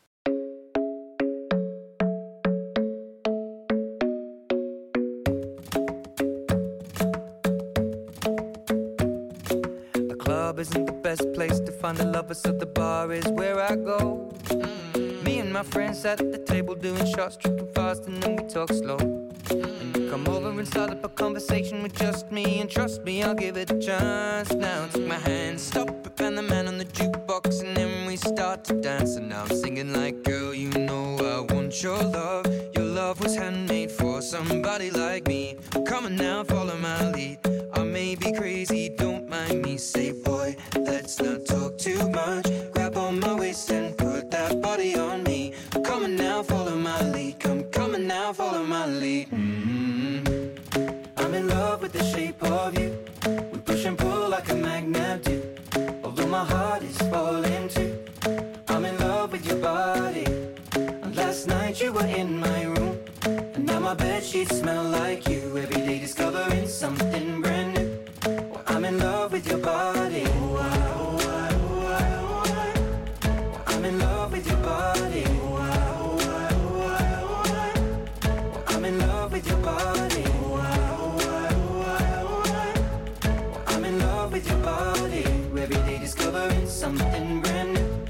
So 12.35 12.51
the 12.51 12.65
bar 12.65 13.11
is 13.13 13.25
where 13.29 13.59
I 13.61 13.75
go. 13.75 14.29
Me 15.23 15.39
and 15.39 15.51
my 15.51 15.63
friends 15.63 16.03
at 16.05 16.17
the 16.17 16.37
table 16.37 16.75
doing 16.75 17.05
shots, 17.05 17.37
tripping 17.37 17.71
fast, 17.73 18.07
and 18.07 18.21
then 18.21 18.35
we 18.35 18.43
talk 18.43 18.69
slow. 18.71 18.97
And 19.49 19.95
you 19.95 20.09
come 20.09 20.27
over 20.27 20.49
and 20.49 20.67
start 20.67 20.91
up 20.91 21.03
a 21.05 21.09
conversation 21.09 21.81
with 21.81 21.95
just 21.95 22.31
me, 22.31 22.59
and 22.59 22.69
trust 22.69 23.03
me, 23.03 23.23
I'll 23.23 23.33
give 23.33 23.57
it 23.57 23.71
a 23.71 23.79
chance. 23.79 24.51
Now 24.53 24.87
take 24.91 25.07
my 25.07 25.15
hand, 25.15 25.59
stop 25.59 25.89
it, 25.89 26.19
and 26.19 26.37
the 26.37 26.41
man 26.41 26.67
on 26.67 26.77
the 26.77 26.85
jukebox, 26.85 27.63
and 27.63 27.75
then 27.75 28.05
we 28.05 28.17
start 28.17 28.65
to 28.65 28.73
dance. 28.81 29.15
And 29.15 29.29
now 29.29 29.43
I'm 29.43 29.55
singing 29.55 29.93
like, 29.93 30.23
girl, 30.23 30.53
you 30.53 30.69
know 30.69 31.17
I 31.19 31.53
want 31.53 31.81
your 31.81 32.01
love. 32.03 32.45
Your 32.75 32.85
love 32.85 33.21
was 33.21 33.35
handmade 33.35 33.91
for 33.91 34.21
somebody 34.21 34.91
like 34.91 35.27
me. 35.27 35.57
Come 35.87 36.05
on 36.05 36.17
now, 36.17 36.43
follow 36.43 36.77
my 36.77 37.11
lead. 37.11 37.39
I 37.73 37.83
may 37.83 38.15
be 38.15 38.31
crazy, 38.33 38.89
don't 38.89 39.29
mind 39.29 39.61
me. 39.61 39.77
Say, 39.77 40.04
you. 52.73 52.97
We 53.51 53.59
push 53.59 53.85
and 53.85 53.97
pull 53.97 54.29
like 54.29 54.49
a 54.49 54.55
magnet 54.55 55.23
do. 55.23 55.41
Although 56.03 56.27
my 56.27 56.43
heart 56.43 56.83
is 56.83 56.97
falling 57.09 57.69
too. 57.69 57.99
I'm 58.67 58.85
in 58.85 58.97
love 58.97 59.31
with 59.31 59.45
your 59.45 59.57
body. 59.57 60.25
And 60.75 61.15
last 61.15 61.47
night 61.47 61.79
you 61.81 61.93
were 61.93 62.07
in 62.07 62.39
my 62.39 62.63
room. 62.63 62.97
And 63.25 63.65
now 63.65 63.79
my 63.79 63.93
bed 63.93 64.23
sheets 64.23 64.57
smell 64.59 64.83
like 64.83 65.27
you. 65.27 65.57
Every 65.57 65.81
day 65.87 65.99
discovering 65.99 66.67
something 66.67 67.41
brand 67.41 67.73
new. 67.75 67.99
Well, 68.49 68.63
I'm 68.67 68.83
in 68.85 68.97
love 68.99 69.31
with 69.33 69.47
your 69.47 69.59
body. 69.59 70.23
Oh, 70.27 71.04
something 86.85 87.41
brand 87.41 87.73
new. 87.73 88.05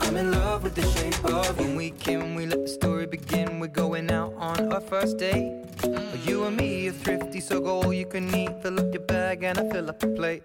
I'm 0.00 0.16
in 0.16 0.32
love 0.32 0.64
with 0.64 0.74
the 0.74 0.86
shape 0.94 1.24
of 1.24 1.60
you. 1.60 1.66
When 1.66 1.76
we 1.76 1.90
came, 1.90 2.34
we 2.34 2.46
let 2.46 2.62
the 2.62 2.72
story 2.80 3.06
begin. 3.06 3.60
We're 3.60 3.68
going 3.84 4.10
out 4.10 4.34
on 4.36 4.72
our 4.72 4.80
first 4.80 5.18
date. 5.18 5.52
Mm. 5.82 6.26
You 6.26 6.44
and 6.46 6.56
me 6.56 6.88
are 6.88 6.92
thrifty, 7.04 7.38
so 7.38 7.60
go 7.60 7.82
all 7.82 7.94
you 7.94 8.06
can 8.06 8.26
eat. 8.34 8.50
Fill 8.60 8.80
up 8.80 8.92
your 8.92 9.04
bag 9.04 9.44
and 9.44 9.56
I 9.60 9.70
fill 9.70 9.88
up 9.88 10.00
the 10.00 10.08
plate. 10.08 10.42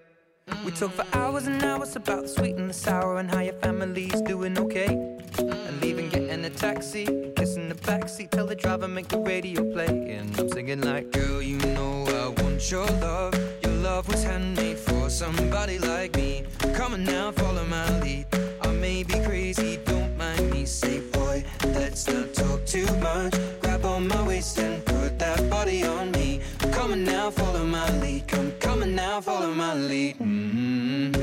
We 0.64 0.70
talk 0.72 0.92
for 0.92 1.02
mm. 1.02 1.20
hours 1.20 1.48
and 1.48 1.64
hours 1.64 1.96
about 1.96 2.22
the 2.22 2.28
sweet 2.28 2.58
and 2.58 2.70
the 2.70 2.76
sour 2.76 3.18
and 3.18 3.28
how 3.32 3.40
your 3.40 3.60
family's 3.66 4.22
doing 4.22 4.56
okay. 4.60 4.94
And 5.40 5.50
mm. 5.50 5.82
leaving, 5.82 6.10
getting 6.10 6.46
a 6.46 6.52
taxi, 6.52 7.06
kissing 7.36 7.70
the 7.70 7.80
backseat, 7.90 8.30
tell 8.30 8.46
the 8.46 8.56
driver 8.56 8.88
make 8.88 9.08
the 9.08 9.18
radio 9.18 9.62
play. 9.74 9.94
And 10.18 10.40
I'm 10.40 10.48
singing 10.50 10.82
like, 10.82 11.12
girl, 11.12 11.42
you 11.42 11.58
know 11.58 12.06
I 12.22 12.40
want 12.40 12.70
your 12.70 12.86
love. 13.08 13.34
Your 13.64 13.74
love 13.88 14.08
was 14.10 14.24
handmade 14.24 14.73
somebody 15.14 15.78
like 15.78 16.16
me. 16.16 16.44
Come 16.74 16.94
on 16.94 17.04
now, 17.04 17.32
follow 17.32 17.64
my 17.66 18.00
lead. 18.00 18.26
I 18.62 18.72
may 18.72 19.04
be 19.04 19.14
crazy, 19.20 19.78
don't 19.86 20.18
mind 20.18 20.50
me. 20.52 20.66
Say, 20.66 21.02
boy, 21.02 21.44
let's 21.66 22.08
not 22.08 22.34
talk 22.34 22.66
too 22.66 22.88
much. 22.98 23.36
Grab 23.62 23.86
on 23.86 24.08
my 24.08 24.22
waist 24.28 24.58
and 24.58 24.84
put 24.84 25.20
that 25.20 25.48
body 25.52 25.84
on 25.84 26.10
me. 26.12 26.42
Come 26.72 26.94
on 26.94 27.04
now, 27.04 27.30
follow 27.30 27.64
my 27.64 27.88
lead. 28.00 28.28
Come, 28.28 28.52
come 28.60 28.82
on 28.82 28.96
now, 28.96 29.22
follow 29.22 29.54
my 29.54 29.76
lead. 29.76 30.18
mm 30.18 31.16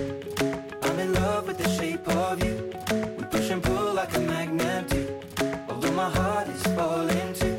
I'm 0.85 0.99
in 1.01 1.13
love 1.15 1.49
with 1.49 1.59
the 1.59 1.69
shape 1.71 2.07
of 2.07 2.45
you. 2.45 2.73
We 3.19 3.25
push 3.25 3.51
and 3.51 3.61
pull 3.61 3.93
like 3.93 4.15
a 4.17 4.21
magnet 4.21 4.89
do. 4.89 5.03
Although 5.69 5.93
my 5.93 6.09
heart 6.11 6.49
is 6.49 6.63
falling 6.79 7.33
too. 7.35 7.59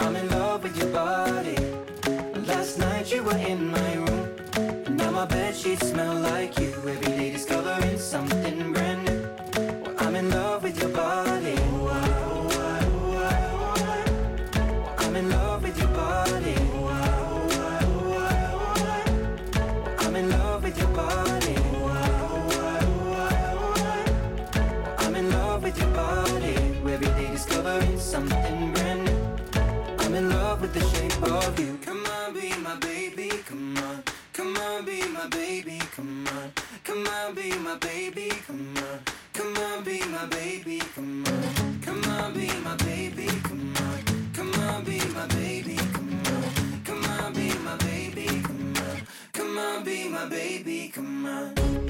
I'm 0.00 0.16
in 0.16 0.28
love 0.28 0.64
with 0.64 0.76
your 0.76 0.92
body. 0.92 1.56
Last 2.46 2.78
night 2.78 3.10
you 3.10 3.22
were 3.22 3.38
in 3.38 3.65
my 5.28 5.34
bed 5.34 5.56
sheets 5.56 5.88
smell 5.88 6.14
like 6.14 6.58
you. 6.58 6.72
Every 6.86 6.96
day 7.16 7.30
discovering 7.30 7.98
something 7.98 8.72
brand 8.72 9.04
new. 9.06 9.28
Well, 9.82 9.94
I'm 9.98 10.14
in 10.14 10.30
love 10.30 10.62
with 10.62 10.80
your 10.80 10.90
body. 10.90 11.56
I'm 14.98 15.16
in 15.16 15.30
love 15.30 15.62
with 15.62 15.78
your 15.78 15.88
body. 15.88 16.54
I'm 20.04 20.16
in 20.16 20.30
love 20.30 20.62
with 20.62 20.78
your 20.78 20.88
body. 20.88 21.56
I'm 24.98 25.14
in 25.16 25.30
love 25.30 25.62
with 25.62 25.78
your 25.78 25.90
body. 25.90 26.54
Every 26.94 27.08
day 27.18 27.30
discovering 27.32 27.98
something 27.98 28.72
brand 28.74 29.04
new. 29.06 29.20
I'm 29.98 30.14
in 30.14 30.28
love 30.30 30.60
with 30.60 30.72
the 30.74 30.84
shape 30.90 31.22
of 31.22 31.58
you. 31.58 31.78
Come 31.84 32.04
on, 32.06 32.34
be 32.34 32.54
my 32.58 32.76
baby, 32.76 33.30
come 33.48 33.76
on. 33.78 34.05
My 35.16 35.26
baby, 35.28 35.78
come 35.94 36.26
on. 36.28 36.52
Come 36.84 37.06
on, 37.06 37.34
be 37.34 37.50
my 37.58 37.76
baby, 37.78 38.30
come 38.46 38.74
on. 38.76 39.00
Come 39.32 39.56
on, 39.56 39.82
be 39.82 40.00
my 40.04 40.26
baby, 40.26 40.78
come 40.94 41.24
on. 41.26 41.80
Come 41.80 42.04
on, 42.04 42.34
be 42.34 42.48
my 42.62 42.76
baby, 42.76 43.26
come 43.42 43.74
on. 43.80 44.32
Come 44.34 44.54
on, 44.68 44.84
be 44.84 44.98
my 45.14 45.26
baby, 45.28 45.76
come 45.76 46.22
on. 46.26 46.82
Come 46.84 47.04
on, 47.06 47.32
be 47.32 47.48
my 47.64 47.76
baby, 47.76 48.26
come 48.42 48.74
on. 48.76 49.06
Come 49.32 49.58
on, 49.58 49.84
be 49.84 50.08
my 50.08 50.28
baby, 50.28 50.92
come 50.94 51.24
on. 51.24 51.85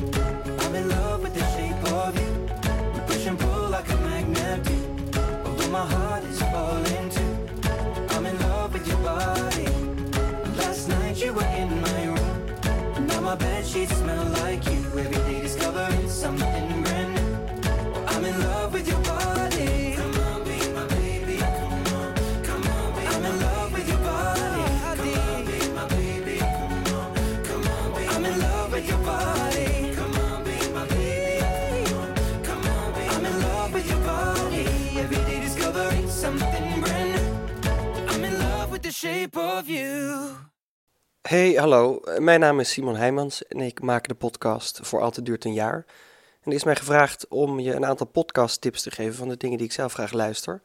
Bed 13.36 13.66
sheets 13.66 13.94
smell 13.96 14.24
like 14.42 14.64
you. 14.66 14.80
Every 14.98 15.18
day 15.28 15.40
discovering 15.42 16.08
something 16.08 16.82
brand 16.82 17.14
new. 17.14 17.36
I'm 18.08 18.24
in 18.24 18.40
love 18.40 18.72
with 18.72 18.88
your 18.88 19.00
body. 19.00 19.94
Come 19.96 20.18
on, 20.26 20.44
be 20.44 20.58
my 20.72 20.86
baby. 20.88 21.36
Come 21.38 21.86
on, 21.96 22.14
come 22.44 22.66
on, 22.68 22.94
be 22.94 23.06
I'm 23.06 23.24
in 23.24 23.40
love 23.40 23.72
with 23.72 23.88
your 23.88 23.98
body. 23.98 24.64
Come 24.84 25.18
on, 25.28 25.44
be 25.46 25.58
my 25.78 25.86
baby. 25.88 26.38
Come 26.38 26.72
on, 26.96 27.14
come 27.44 27.66
on, 27.68 27.92
be 27.94 28.06
I'm 28.08 28.24
in 28.24 28.38
love 28.40 28.72
with 28.72 28.88
your 28.88 28.98
body. 28.98 29.94
Come 29.94 30.14
on, 30.26 30.44
be 30.44 30.56
my 30.72 30.86
baby. 30.88 31.84
Come 31.84 31.98
on, 31.98 32.14
come 32.44 32.66
on, 32.66 32.94
be 32.94 33.00
I'm 33.14 33.24
in 33.26 33.42
love 33.42 33.72
with 33.72 33.88
your 33.90 34.00
body. 34.00 34.64
Every 34.98 35.16
day 35.28 35.40
discovering 35.40 36.08
something 36.08 36.80
brand 36.80 37.12
new. 37.14 38.08
I'm 38.08 38.24
in 38.24 38.38
love 38.38 38.70
with 38.70 38.82
the 38.82 38.92
shape 38.92 39.36
of 39.36 39.68
you. 39.68 40.45
Hey, 41.26 41.52
hallo. 41.52 42.00
Mijn 42.18 42.40
naam 42.40 42.61
is 42.61 42.71
Simon 42.71 42.97
Heijmans 42.97 43.47
en 43.47 43.61
ik 43.61 43.80
maak 43.80 44.09
de 44.09 44.14
podcast 44.14 44.80
Voor 44.83 45.00
Altijd 45.00 45.26
Duurt 45.26 45.45
een 45.45 45.52
Jaar. 45.52 45.85
En 46.40 46.50
er 46.50 46.52
is 46.52 46.64
mij 46.64 46.76
gevraagd 46.76 47.28
om 47.28 47.61
je 47.61 47.75
een 47.75 47.87
aantal 47.87 48.06
podcasttips 48.06 48.83
te 48.83 48.90
geven 48.90 49.14
van 49.14 49.28
de 49.28 49.37
dingen 49.37 49.59
die 49.59 49.66
ik 49.66 49.73
zelf 49.73 49.92
graag 49.92 50.12
luister. 50.12 50.61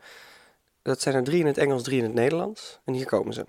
Dat 0.81 1.01
zijn 1.01 1.15
er 1.15 1.23
drie 1.23 1.39
in 1.39 1.45
het 1.45 1.57
Engels, 1.57 1.83
drie 1.83 1.97
in 1.97 2.03
het 2.03 2.13
Nederlands. 2.13 2.79
En 2.85 2.93
hier 2.93 3.05
komen 3.05 3.33
ze. 3.33 3.45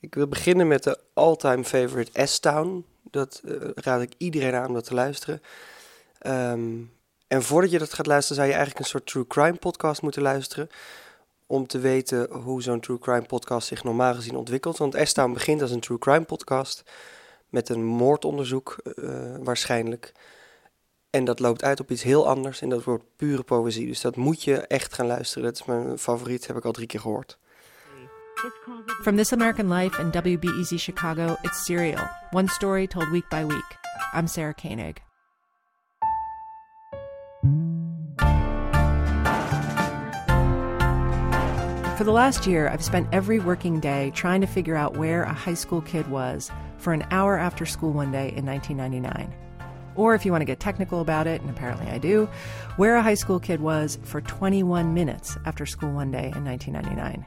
Ik 0.00 0.14
wil 0.14 0.28
beginnen 0.28 0.68
met 0.68 0.82
de 0.82 0.98
all-time 1.14 1.64
favorite 1.64 2.26
S-Town. 2.26 2.86
Dat 3.10 3.42
eh, 3.44 3.54
raad 3.74 4.02
ik 4.02 4.12
iedereen 4.18 4.54
aan 4.54 4.68
om 4.68 4.74
dat 4.74 4.84
te 4.84 4.94
luisteren. 4.94 5.42
Ehm, 6.18 6.78
en 7.26 7.42
voordat 7.42 7.70
je 7.70 7.78
dat 7.78 7.92
gaat 7.92 8.06
luisteren, 8.06 8.36
zou 8.36 8.48
je 8.48 8.54
eigenlijk 8.54 8.84
een 8.84 8.90
soort 8.90 9.06
true 9.06 9.26
crime 9.26 9.56
podcast 9.56 10.02
moeten 10.02 10.22
luisteren 10.22 10.70
om 11.52 11.66
te 11.66 11.78
weten 11.78 12.30
hoe 12.30 12.62
zo'n 12.62 12.80
true 12.80 12.98
crime 12.98 13.26
podcast 13.26 13.66
zich 13.66 13.84
normaal 13.84 14.14
gezien 14.14 14.36
ontwikkelt. 14.36 14.78
Want 14.78 14.96
S-Town 15.02 15.32
begint 15.32 15.62
als 15.62 15.70
een 15.70 15.80
true 15.80 15.98
crime 15.98 16.24
podcast 16.24 16.82
met 17.48 17.68
een 17.68 17.84
moordonderzoek 17.84 18.76
uh, 18.84 19.36
waarschijnlijk. 19.40 20.12
En 21.10 21.24
dat 21.24 21.40
loopt 21.40 21.64
uit 21.64 21.80
op 21.80 21.90
iets 21.90 22.02
heel 22.02 22.28
anders 22.28 22.60
en 22.60 22.68
dat 22.68 22.84
wordt 22.84 23.04
pure 23.16 23.42
poëzie. 23.42 23.86
Dus 23.86 24.00
dat 24.00 24.16
moet 24.16 24.42
je 24.42 24.56
echt 24.56 24.94
gaan 24.94 25.06
luisteren. 25.06 25.44
Dat 25.44 25.60
is 25.60 25.64
mijn 25.64 25.98
favoriet, 25.98 26.46
heb 26.46 26.56
ik 26.56 26.64
al 26.64 26.72
drie 26.72 26.86
keer 26.86 27.00
gehoord. 27.00 27.38
From 29.02 29.16
This 29.16 29.32
American 29.32 29.72
Life 29.72 30.02
and 30.02 30.14
WBEZ 30.14 30.72
Chicago, 30.74 31.36
it's 31.42 31.64
Serial. 31.64 32.08
One 32.30 32.48
story 32.48 32.86
told 32.86 33.08
week 33.08 33.28
by 33.28 33.44
week. 33.46 33.78
I'm 34.14 34.26
Sarah 34.26 34.54
Koenig. 34.54 35.11
For 42.02 42.06
the 42.06 42.10
last 42.10 42.48
year, 42.48 42.68
I've 42.68 42.82
spent 42.82 43.06
every 43.12 43.38
working 43.38 43.78
day 43.78 44.10
trying 44.12 44.40
to 44.40 44.46
figure 44.48 44.74
out 44.74 44.96
where 44.96 45.22
a 45.22 45.32
high 45.32 45.54
school 45.54 45.80
kid 45.80 46.10
was 46.10 46.50
for 46.78 46.92
an 46.92 47.06
hour 47.12 47.38
after 47.38 47.64
school 47.64 47.92
one 47.92 48.10
day 48.10 48.32
in 48.34 48.44
1999. 48.44 49.32
Or 49.94 50.12
if 50.12 50.26
you 50.26 50.32
want 50.32 50.42
to 50.42 50.46
get 50.46 50.58
technical 50.58 51.00
about 51.00 51.28
it, 51.28 51.40
and 51.40 51.48
apparently 51.48 51.86
I 51.86 51.98
do, 51.98 52.28
where 52.74 52.96
a 52.96 53.02
high 53.04 53.14
school 53.14 53.38
kid 53.38 53.60
was 53.60 54.00
for 54.02 54.20
21 54.20 54.92
minutes 54.92 55.38
after 55.44 55.64
school 55.64 55.92
one 55.92 56.10
day 56.10 56.32
in 56.34 56.44
1999. 56.44 57.24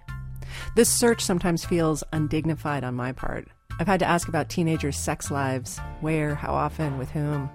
This 0.75 0.89
search 0.89 1.23
sometimes 1.23 1.63
feels 1.63 2.03
undignified 2.11 2.83
on 2.83 2.95
my 2.95 3.13
part. 3.13 3.47
I've 3.79 3.87
had 3.87 4.01
to 4.01 4.05
ask 4.05 4.27
about 4.27 4.49
teenagers' 4.49 4.97
sex 4.97 5.31
lives 5.31 5.79
where, 6.01 6.35
how 6.35 6.53
often, 6.53 6.97
with 6.97 7.11
whom, 7.11 7.49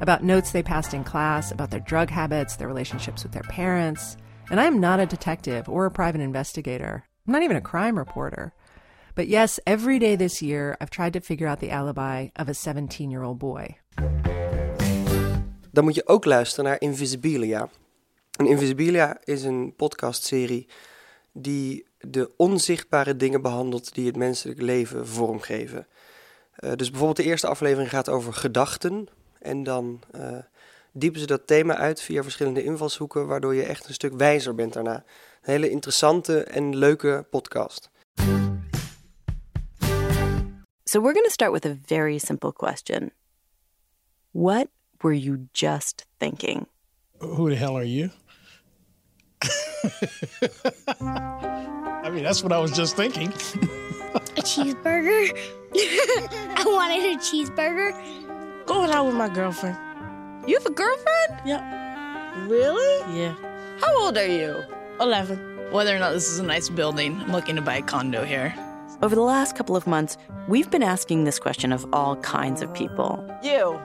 about 0.00 0.24
notes 0.24 0.52
they 0.52 0.62
passed 0.62 0.94
in 0.94 1.04
class, 1.04 1.52
about 1.52 1.70
their 1.70 1.80
drug 1.80 2.08
habits, 2.08 2.56
their 2.56 2.66
relationships 2.66 3.24
with 3.24 3.32
their 3.32 3.42
parents. 3.42 4.16
And 4.52 4.60
I 4.60 4.66
am 4.66 4.80
not 4.80 5.00
a 5.00 5.06
detective 5.06 5.66
or 5.66 5.86
a 5.86 5.90
private 5.90 6.20
investigator. 6.20 7.04
I'm 7.26 7.32
not 7.32 7.42
even 7.42 7.56
a 7.56 7.60
crime 7.62 7.96
reporter. 7.96 8.52
But 9.14 9.26
yes, 9.26 9.58
every 9.64 9.98
day 9.98 10.16
this 10.16 10.40
year, 10.40 10.76
I've 10.78 10.90
tried 10.90 11.12
to 11.12 11.20
figure 11.20 11.48
out 11.48 11.60
the 11.60 11.70
alibi 11.70 12.28
of 12.36 12.48
a 12.48 12.54
17 12.54 13.10
year 13.10 13.22
old 13.22 13.38
boy. 13.38 13.78
Dan 15.70 15.84
moet 15.84 15.94
je 15.94 16.06
ook 16.06 16.24
luisteren 16.24 16.64
naar 16.64 16.80
Invisibilia. 16.80 17.68
En 18.36 18.46
Invisibilia 18.46 19.16
is 19.24 19.42
een 19.42 19.74
podcastserie 19.76 20.68
die 21.32 21.86
de 21.98 22.30
onzichtbare 22.36 23.16
dingen 23.16 23.42
behandelt 23.42 23.94
die 23.94 24.06
het 24.06 24.16
menselijk 24.16 24.60
leven 24.60 25.06
vormgeven. 25.06 25.86
Uh, 26.58 26.72
dus 26.76 26.88
bijvoorbeeld 26.90 27.18
de 27.18 27.24
eerste 27.24 27.46
aflevering 27.46 27.90
gaat 27.90 28.08
over 28.08 28.32
gedachten. 28.32 29.08
En 29.38 29.62
dan 29.62 30.00
uh, 30.16 30.36
diepen 30.92 31.20
ze 31.20 31.26
dat 31.26 31.46
thema 31.46 31.76
uit 31.76 32.00
via 32.00 32.22
verschillende 32.22 32.64
invalshoeken, 32.64 33.26
waardoor 33.26 33.54
je 33.54 33.62
echt 33.62 33.88
een 33.88 33.94
stuk 33.94 34.12
wijzer 34.16 34.54
bent 34.54 34.72
daarna. 34.72 34.94
Een 34.94 35.52
hele 35.52 35.70
interessante 35.70 36.42
en 36.42 36.76
leuke 36.76 37.26
podcast. 37.30 37.90
So 40.84 41.00
we're 41.00 41.14
going 41.14 41.26
to 41.26 41.32
start 41.32 41.52
with 41.52 41.64
a 41.64 41.76
very 41.86 42.18
simple 42.18 42.52
question. 42.52 43.12
What 44.30 44.66
were 44.98 45.18
you 45.18 45.48
just 45.52 46.06
thinking? 46.18 46.66
Who 47.18 47.48
the 47.48 47.56
hell 47.56 47.76
are 47.76 47.88
you? 47.88 48.10
I 52.04 52.10
mean, 52.10 52.22
that's 52.22 52.42
what 52.42 52.52
I 52.52 52.58
was 52.58 52.72
just 52.72 52.94
thinking. 52.96 53.32
a 54.36 54.42
cheeseburger? 54.42 55.32
I 55.74 56.64
wanted 56.66 57.04
a 57.14 57.18
cheeseburger. 57.18 57.94
Going 58.66 58.90
out 58.90 59.06
with 59.06 59.14
my 59.14 59.28
girlfriend. 59.28 59.91
You 60.44 60.56
have 60.56 60.66
a 60.66 60.70
girlfriend? 60.70 61.40
Yep. 61.46 61.62
Really? 62.48 63.16
Yeah. 63.16 63.34
How 63.80 63.96
old 64.02 64.18
are 64.18 64.26
you? 64.26 64.60
11. 65.00 65.70
Whether 65.70 65.94
or 65.94 66.00
not 66.00 66.12
this 66.12 66.28
is 66.28 66.40
a 66.40 66.42
nice 66.42 66.68
building, 66.68 67.20
I'm 67.20 67.30
looking 67.30 67.54
to 67.56 67.62
buy 67.62 67.76
a 67.76 67.82
condo 67.82 68.24
here. 68.24 68.52
Over 69.02 69.14
the 69.14 69.22
last 69.22 69.54
couple 69.54 69.76
of 69.76 69.86
months, 69.86 70.18
we've 70.48 70.68
been 70.68 70.82
asking 70.82 71.24
this 71.24 71.38
question 71.38 71.72
of 71.72 71.86
all 71.92 72.16
kinds 72.16 72.60
of 72.60 72.74
people. 72.74 73.24
You, 73.42 73.78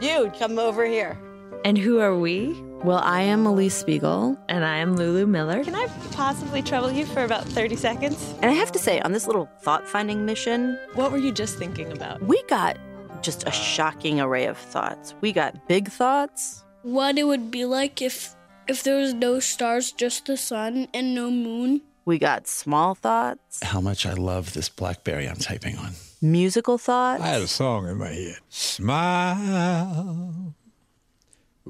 you, 0.00 0.32
come 0.38 0.58
over 0.58 0.86
here. 0.86 1.18
And 1.64 1.76
who 1.76 1.98
are 1.98 2.16
we? 2.16 2.58
Well, 2.84 3.00
I 3.04 3.22
am 3.22 3.44
Elise 3.44 3.74
Spiegel. 3.74 4.38
And 4.48 4.64
I 4.64 4.78
am 4.78 4.96
Lulu 4.96 5.26
Miller. 5.26 5.62
Can 5.62 5.74
I 5.74 5.88
possibly 6.12 6.62
trouble 6.62 6.90
you 6.90 7.04
for 7.04 7.22
about 7.22 7.44
30 7.44 7.76
seconds? 7.76 8.34
And 8.40 8.46
I 8.46 8.54
have 8.54 8.72
to 8.72 8.78
say, 8.78 8.98
on 9.00 9.12
this 9.12 9.26
little 9.26 9.50
thought 9.60 9.86
finding 9.86 10.24
mission, 10.24 10.78
what 10.94 11.12
were 11.12 11.18
you 11.18 11.32
just 11.32 11.58
thinking 11.58 11.92
about? 11.92 12.22
We 12.22 12.42
got 12.44 12.78
just 13.22 13.46
a 13.46 13.50
shocking 13.50 14.20
array 14.20 14.46
of 14.46 14.56
thoughts. 14.56 15.14
We 15.20 15.32
got 15.32 15.68
big 15.68 15.88
thoughts. 15.88 16.64
What 16.82 17.18
it 17.18 17.24
would 17.24 17.50
be 17.50 17.64
like 17.64 18.02
if 18.02 18.34
if 18.68 18.82
there 18.82 18.98
was 18.98 19.14
no 19.14 19.40
stars, 19.40 19.92
just 19.92 20.26
the 20.26 20.36
sun 20.36 20.88
and 20.92 21.14
no 21.14 21.30
moon. 21.30 21.80
We 22.04 22.18
got 22.18 22.46
small 22.46 22.94
thoughts. 22.94 23.62
How 23.62 23.80
much 23.80 24.06
I 24.06 24.14
love 24.14 24.54
this 24.54 24.68
Blackberry 24.68 25.28
I'm 25.28 25.36
typing 25.36 25.76
on. 25.76 25.92
Musical 26.22 26.78
thoughts. 26.78 27.22
I 27.22 27.26
had 27.26 27.42
a 27.42 27.46
song 27.46 27.88
in 27.88 27.98
my 27.98 28.08
head. 28.08 28.38
Smile. 28.48 30.54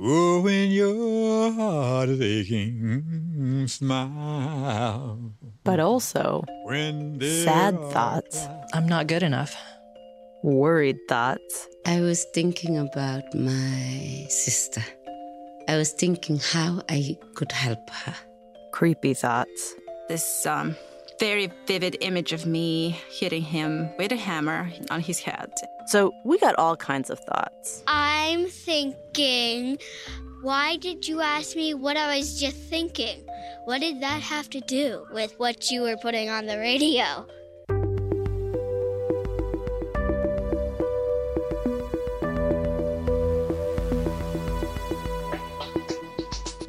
Oh, 0.00 0.42
when 0.42 0.70
your 0.70 1.52
heart 1.52 2.08
is 2.08 2.20
aching, 2.20 3.66
smile. 3.66 5.32
But 5.64 5.80
also 5.80 6.44
sad 7.20 7.74
thoughts. 7.90 8.46
I'm 8.72 8.86
not 8.86 9.08
good 9.08 9.24
enough. 9.24 9.56
Worried 10.44 10.98
thoughts. 11.08 11.68
I 11.84 12.00
was 12.00 12.24
thinking 12.32 12.78
about 12.78 13.34
my 13.34 14.26
sister. 14.28 14.82
I 15.68 15.76
was 15.76 15.90
thinking 15.92 16.38
how 16.38 16.80
I 16.88 17.18
could 17.34 17.50
help 17.50 17.90
her. 17.90 18.14
Creepy 18.70 19.14
thoughts. 19.14 19.74
This 20.08 20.46
um, 20.46 20.76
very 21.18 21.50
vivid 21.66 21.96
image 22.02 22.32
of 22.32 22.46
me 22.46 22.96
hitting 23.10 23.42
him 23.42 23.90
with 23.98 24.12
a 24.12 24.16
hammer 24.16 24.70
on 24.90 25.00
his 25.00 25.18
head. 25.18 25.50
So 25.86 26.12
we 26.24 26.38
got 26.38 26.54
all 26.56 26.76
kinds 26.76 27.10
of 27.10 27.18
thoughts. 27.18 27.82
I'm 27.88 28.46
thinking, 28.46 29.78
why 30.42 30.76
did 30.76 31.08
you 31.08 31.20
ask 31.20 31.56
me 31.56 31.74
what 31.74 31.96
I 31.96 32.16
was 32.16 32.38
just 32.38 32.56
thinking? 32.56 33.24
What 33.64 33.80
did 33.80 34.00
that 34.02 34.22
have 34.22 34.48
to 34.50 34.60
do 34.60 35.04
with 35.12 35.34
what 35.38 35.70
you 35.70 35.82
were 35.82 35.96
putting 35.96 36.30
on 36.30 36.46
the 36.46 36.58
radio? 36.58 37.26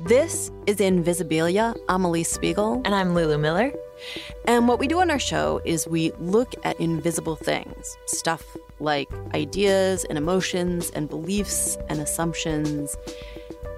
This 0.10 0.50
is 0.65 0.78
Invisibilia. 0.78 1.78
I'm 1.88 2.04
Elise 2.04 2.32
Spiegel. 2.32 2.82
And 2.84 2.95
I'm 2.95 3.13
Lulu 3.13 3.38
Miller. 3.38 3.72
And 4.45 4.67
what 4.67 4.80
we 4.80 4.88
do 4.88 5.00
on 5.02 5.12
our 5.12 5.19
show 5.19 5.62
is 5.65 5.88
we 5.88 6.13
look 6.13 6.56
at 6.63 6.80
invisible 6.80 7.36
things, 7.36 7.95
stuff 8.08 8.43
like 8.80 9.08
ideas 9.36 10.06
and 10.06 10.17
emotions 10.17 10.89
and 10.95 11.08
beliefs 11.08 11.78
and 11.89 12.02
assumptions, 12.02 12.98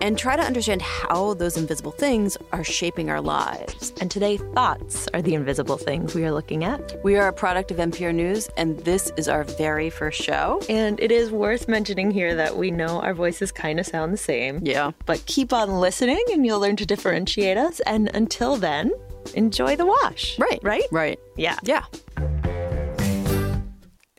and 0.02 0.18
try 0.18 0.36
to 0.36 0.42
understand 0.42 0.82
how 0.82 1.36
those 1.36 1.56
invisible 1.56 1.92
things 1.92 2.38
are 2.52 2.64
shaping 2.64 3.10
our 3.10 3.22
lives. 3.22 3.94
And 4.02 4.10
today, 4.10 4.38
thoughts 4.38 5.08
are 5.14 5.22
the 5.22 5.36
invisible 5.36 5.78
things 5.78 6.16
we 6.16 6.26
are 6.26 6.32
looking 6.32 6.64
at. 6.64 7.00
We 7.04 7.16
are 7.18 7.28
a 7.28 7.34
product 7.34 7.72
of 7.72 7.78
NPR 7.78 8.14
News, 8.14 8.50
and 8.58 8.80
this 8.80 9.12
is 9.18 9.28
our 9.28 9.44
very 9.44 9.90
first 9.90 10.22
show. 10.22 10.62
And 10.68 11.00
it 11.00 11.12
is 11.12 11.32
worth 11.32 11.68
mentioning 11.68 12.12
here 12.12 12.36
that 12.36 12.58
we 12.58 12.72
know 12.72 13.00
our 13.02 13.14
voices 13.14 13.52
kind 13.52 13.80
of 13.80 13.86
sound 13.86 14.12
the 14.12 14.18
same. 14.18 14.60
Yeah. 14.64 14.92
But 15.06 15.26
keep 15.28 15.54
on 15.54 15.80
listening, 15.80 16.24
and 16.32 16.46
you'll 16.46 16.60
learn 16.60 16.76
to 16.78 16.86
differentiate 16.86 17.58
us. 17.58 17.80
And 17.82 18.10
until 18.14 18.56
then, 18.56 18.92
enjoy 19.36 19.76
the 19.76 19.86
wash. 19.86 20.38
Right. 20.40 20.60
Right? 20.64 20.84
Right. 20.92 21.20
Yeah. 21.38 21.58
Yeah. 21.64 21.86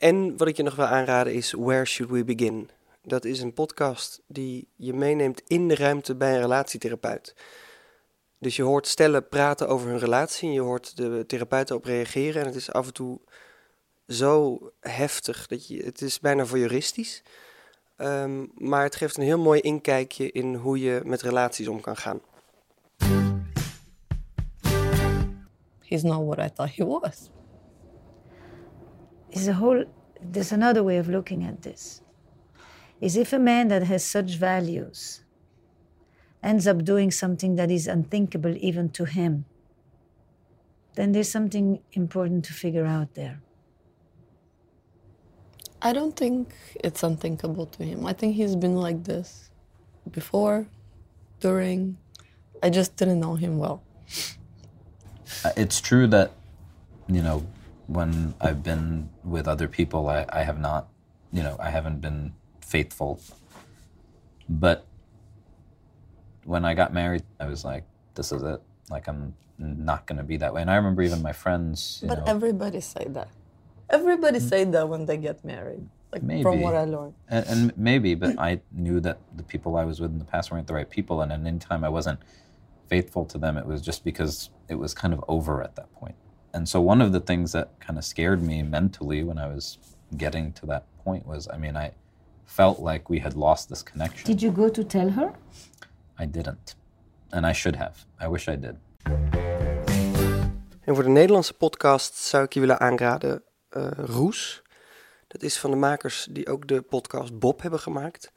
En 0.03 0.37
wat 0.37 0.47
ik 0.47 0.57
je 0.57 0.63
nog 0.63 0.75
wil 0.75 0.85
aanraden 0.85 1.33
is 1.33 1.53
Where 1.57 1.85
Should 1.85 2.11
We 2.11 2.23
Begin? 2.23 2.69
Dat 3.05 3.25
is 3.25 3.41
een 3.41 3.53
podcast 3.53 4.21
die 4.27 4.67
je 4.75 4.93
meeneemt 4.93 5.41
in 5.47 5.67
de 5.67 5.75
ruimte 5.75 6.15
bij 6.15 6.33
een 6.33 6.41
relatietherapeut. 6.41 7.35
Dus 8.39 8.55
je 8.55 8.63
hoort 8.63 8.87
stellen 8.87 9.27
praten 9.27 9.67
over 9.67 9.87
hun 9.89 9.99
relatie 9.99 10.47
en 10.47 10.53
je 10.53 10.61
hoort 10.61 10.97
de 10.97 11.23
therapeuten 11.27 11.75
op 11.75 11.85
reageren. 11.85 12.41
En 12.41 12.47
het 12.47 12.55
is 12.55 12.71
af 12.71 12.87
en 12.87 12.93
toe 12.93 13.19
zo 14.07 14.59
heftig 14.79 15.47
dat 15.47 15.67
je, 15.67 15.83
het 15.83 16.01
is 16.01 16.19
bijna 16.19 16.45
voyeuristisch. 16.45 17.23
Um, 17.97 18.51
maar 18.55 18.83
het 18.83 18.95
geeft 18.95 19.17
een 19.17 19.23
heel 19.23 19.39
mooi 19.39 19.59
inkijkje 19.59 20.31
in 20.31 20.55
hoe 20.55 20.79
je 20.79 21.01
met 21.03 21.21
relaties 21.21 21.67
om 21.67 21.81
kan 21.81 21.97
gaan. 21.97 22.21
He's 25.79 26.03
not 26.03 26.25
what 26.25 26.37
I 26.37 26.49
thought 26.53 26.75
he 26.75 26.85
was. 26.85 27.29
Is 29.29 29.47
a 29.47 29.53
whole. 29.53 29.87
There's 30.31 30.51
another 30.51 30.83
way 30.83 30.99
of 30.99 31.07
looking 31.07 31.47
at 31.47 31.61
this. 31.61 32.02
Is 33.03 33.17
if 33.17 33.33
a 33.33 33.39
man 33.39 33.67
that 33.67 33.83
has 33.83 34.01
such 34.01 34.39
values 34.39 35.25
ends 36.41 36.65
up 36.71 36.85
doing 36.85 37.11
something 37.11 37.57
that 37.59 37.69
is 37.69 37.85
unthinkable 37.85 38.55
even 38.63 38.87
to 38.95 39.03
him, 39.03 39.43
then 40.95 41.11
there's 41.11 41.27
something 41.29 41.83
important 41.91 42.45
to 42.45 42.53
figure 42.53 42.85
out 42.85 43.13
there. 43.15 43.41
I 45.81 45.91
don't 45.91 46.15
think 46.15 46.55
it's 46.79 47.03
unthinkable 47.03 47.65
to 47.75 47.83
him. 47.83 48.05
I 48.05 48.13
think 48.13 48.35
he's 48.39 48.55
been 48.55 48.77
like 48.77 49.03
this 49.03 49.49
before, 50.09 50.67
during. 51.41 51.97
I 52.63 52.69
just 52.69 52.95
didn't 52.95 53.19
know 53.19 53.35
him 53.35 53.59
well. 53.59 53.83
Uh, 55.43 55.51
It's 55.57 55.81
true 55.81 56.07
that, 56.07 56.31
you 57.11 57.21
know, 57.21 57.43
when 57.87 58.33
I've 58.39 58.63
been 58.63 59.09
with 59.25 59.45
other 59.45 59.67
people, 59.67 60.07
I, 60.07 60.25
I 60.29 60.43
have 60.43 60.57
not, 60.57 60.87
you 61.33 61.43
know, 61.43 61.57
I 61.59 61.69
haven't 61.69 61.99
been 61.99 62.31
faithful. 62.73 63.21
But 64.49 64.79
when 66.43 66.65
I 66.65 66.73
got 66.81 66.89
married, 66.91 67.23
I 67.39 67.45
was 67.53 67.63
like, 67.63 67.83
this 68.15 68.31
is 68.31 68.41
it. 68.41 68.59
Like, 68.89 69.05
I'm 69.07 69.35
not 69.59 70.07
going 70.07 70.17
to 70.17 70.27
be 70.33 70.37
that 70.37 70.51
way. 70.53 70.61
And 70.63 70.71
I 70.71 70.75
remember 70.81 71.03
even 71.03 71.21
my 71.21 71.35
friends, 71.43 71.99
you 72.01 72.07
But 72.07 72.19
know, 72.19 72.33
everybody 72.35 72.81
say 72.81 73.05
that. 73.09 73.29
Everybody 73.97 74.39
mm. 74.39 74.49
say 74.49 74.63
that 74.63 74.89
when 74.89 75.05
they 75.05 75.17
get 75.17 75.45
married. 75.45 75.85
Like 76.11 76.23
maybe. 76.23 76.43
from 76.43 76.61
what 76.61 76.75
I 76.75 76.85
learned. 76.85 77.13
And, 77.29 77.45
and 77.51 77.77
maybe, 77.77 78.15
but 78.15 78.37
I 78.39 78.61
knew 78.71 78.99
that 79.01 79.17
the 79.35 79.43
people 79.43 79.77
I 79.77 79.85
was 79.85 79.99
with 80.01 80.11
in 80.11 80.19
the 80.19 80.31
past 80.33 80.51
weren't 80.51 80.67
the 80.67 80.73
right 80.73 80.89
people. 80.97 81.21
And 81.21 81.31
at 81.31 81.39
any 81.45 81.59
time 81.59 81.83
I 81.83 81.89
wasn't 81.89 82.19
faithful 82.87 83.23
to 83.33 83.37
them, 83.37 83.55
it 83.57 83.67
was 83.67 83.81
just 83.81 84.03
because 84.03 84.49
it 84.67 84.75
was 84.83 84.95
kind 84.95 85.13
of 85.13 85.23
over 85.27 85.63
at 85.63 85.75
that 85.75 85.93
point. 85.93 86.15
And 86.55 86.67
so 86.67 86.81
one 86.81 87.01
of 87.01 87.11
the 87.13 87.19
things 87.19 87.51
that 87.51 87.67
kind 87.79 87.97
of 87.99 88.05
scared 88.05 88.41
me 88.41 88.63
mentally 88.63 89.23
when 89.23 89.37
I 89.37 89.47
was 89.47 89.77
getting 90.17 90.53
to 90.53 90.65
that 90.67 90.85
point 91.03 91.25
was, 91.27 91.47
I 91.51 91.57
mean, 91.57 91.75
I 91.77 91.93
felt 92.53 92.79
like 92.79 93.03
we 93.07 93.19
had 93.19 93.33
lost 93.33 93.67
this 93.67 93.83
connection. 93.83 94.23
Did 94.25 94.41
you 94.41 94.53
go 94.53 94.69
to 94.71 94.85
tell 94.85 95.11
her? 95.11 95.31
I 96.19 96.31
didn't. 96.31 96.75
And 97.29 97.45
I 97.45 97.53
should 97.53 97.77
have. 97.77 98.05
I 98.21 98.27
wish 98.27 98.47
I 98.47 98.59
did. 98.59 98.75
En 100.81 100.95
voor 100.95 101.03
de 101.03 101.09
Nederlandse 101.09 101.53
podcast 101.53 102.15
zou 102.15 102.43
ik 102.43 102.53
je 102.53 102.59
willen 102.59 102.79
aanraden 102.79 103.43
eh, 103.69 103.87
Roes. 103.91 104.61
Dat 105.27 105.41
is 105.41 105.59
van 105.59 105.71
de 105.71 105.77
makers 105.77 106.27
die 106.31 106.47
ook 106.47 106.67
de 106.67 106.81
podcast 106.81 107.39
Bob 107.39 107.61
hebben 107.61 107.79
gemaakt. 107.79 108.31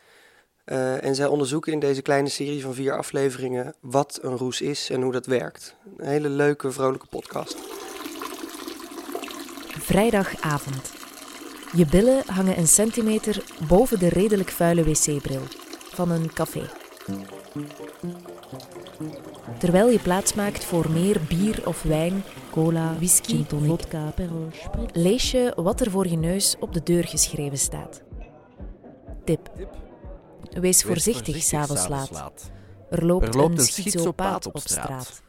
Eh, 0.65 1.05
en 1.05 1.15
zij 1.15 1.27
onderzoeken 1.27 1.73
in 1.73 1.81
deze 1.81 2.03
kleine 2.03 2.29
serie 2.29 2.63
van 2.63 2.75
vier 2.75 2.97
afleveringen 2.97 3.75
wat 3.81 4.19
een 4.23 4.37
roes 4.37 4.61
is 4.61 4.91
en 4.91 5.03
hoe 5.03 5.13
dat 5.13 5.27
werkt. 5.27 5.77
Een 5.97 6.07
hele 6.07 6.29
leuke, 6.29 6.71
vrolijke 6.71 7.07
podcast. 7.07 7.57
Vrijdagavond. 9.79 11.06
Je 11.73 11.87
billen 11.91 12.23
hangen 12.27 12.59
een 12.59 12.69
centimeter 12.69 13.45
boven 13.69 13.99
de 13.99 14.09
redelijk 14.09 14.51
vuile 14.51 14.85
wc-bril 14.85 15.43
van 15.93 16.11
een 16.11 16.33
café. 16.33 16.63
Terwijl 19.59 19.91
je 19.91 19.99
plaatsmaakt 19.99 20.65
voor 20.65 20.91
meer 20.91 21.21
bier 21.29 21.67
of 21.67 21.83
wijn, 21.83 22.25
cola, 22.51 22.95
whisky, 22.95 23.45
tonic, 23.45 23.69
vodka, 23.69 24.13
lees 24.93 25.31
je 25.31 25.53
wat 25.57 25.81
er 25.81 25.91
voor 25.91 26.07
je 26.09 26.17
neus 26.17 26.57
op 26.61 26.73
de 26.73 26.83
deur 26.83 27.05
geschreven 27.05 27.59
staat. 27.59 28.03
Tip. 29.25 29.51
Wees 30.61 30.83
voorzichtig 30.83 31.43
s'avonds 31.43 31.89
laat. 31.89 32.51
Er 32.91 33.07
loopt, 33.07 33.35
een 33.35 33.59
schizopaat 33.59 34.47
op 34.47 34.59
straat. 34.65 35.23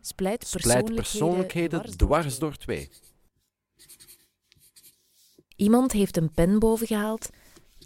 Splijt 0.00 0.46
Splijt 0.46 0.94
persoonlijkheden 0.94 1.80
persoonlijkheden 1.80 1.96
dwars 1.96 2.38
door 2.38 2.56
twee. 2.56 2.88
Iemand 5.58 5.92
heeft 5.92 6.16
een 6.16 6.30
pen 6.30 6.58
boven 6.58 6.86
gehaald 6.86 7.30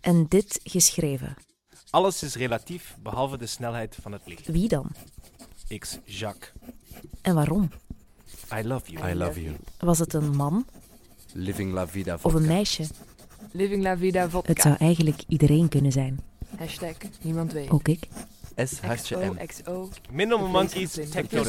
en 0.00 0.26
dit 0.28 0.60
geschreven. 0.64 1.34
Alles 1.90 2.22
is 2.22 2.34
relatief, 2.34 2.96
behalve 3.02 3.38
de 3.38 3.46
snelheid 3.46 3.96
van 4.00 4.12
het 4.12 4.22
licht. 4.24 4.46
Wie 4.46 4.68
dan? 4.68 4.90
X. 5.78 5.98
Jacques. 6.04 6.52
En 7.22 7.34
waarom? 7.34 7.70
I 8.58 8.62
love 8.66 8.92
you. 8.92 9.10
I 9.10 9.14
love 9.14 9.42
you. 9.42 9.56
Was 9.78 9.98
het 9.98 10.14
een 10.14 10.36
man 10.36 10.66
Living 11.32 11.72
la 11.72 11.88
vida 11.88 12.18
of 12.22 12.34
een 12.34 12.46
meisje? 12.46 12.86
Living 13.52 13.82
la 13.82 13.96
vida 13.96 14.28
vodka. 14.28 14.52
Het 14.52 14.62
zou 14.62 14.76
eigenlijk 14.78 15.22
iedereen 15.28 15.68
kunnen 15.68 15.92
zijn. 15.92 16.20
Hashtag 16.56 16.96
niemand 17.20 17.52
weet. 17.52 17.70
Ook 17.70 17.88
ik. 17.88 18.08
S 18.56 18.80
hartje 18.80 19.16
M. 19.16 19.46
XO. 19.46 19.88
Minimal 20.10 20.48
Monkeys, 20.48 20.92
Techno. 20.92 21.42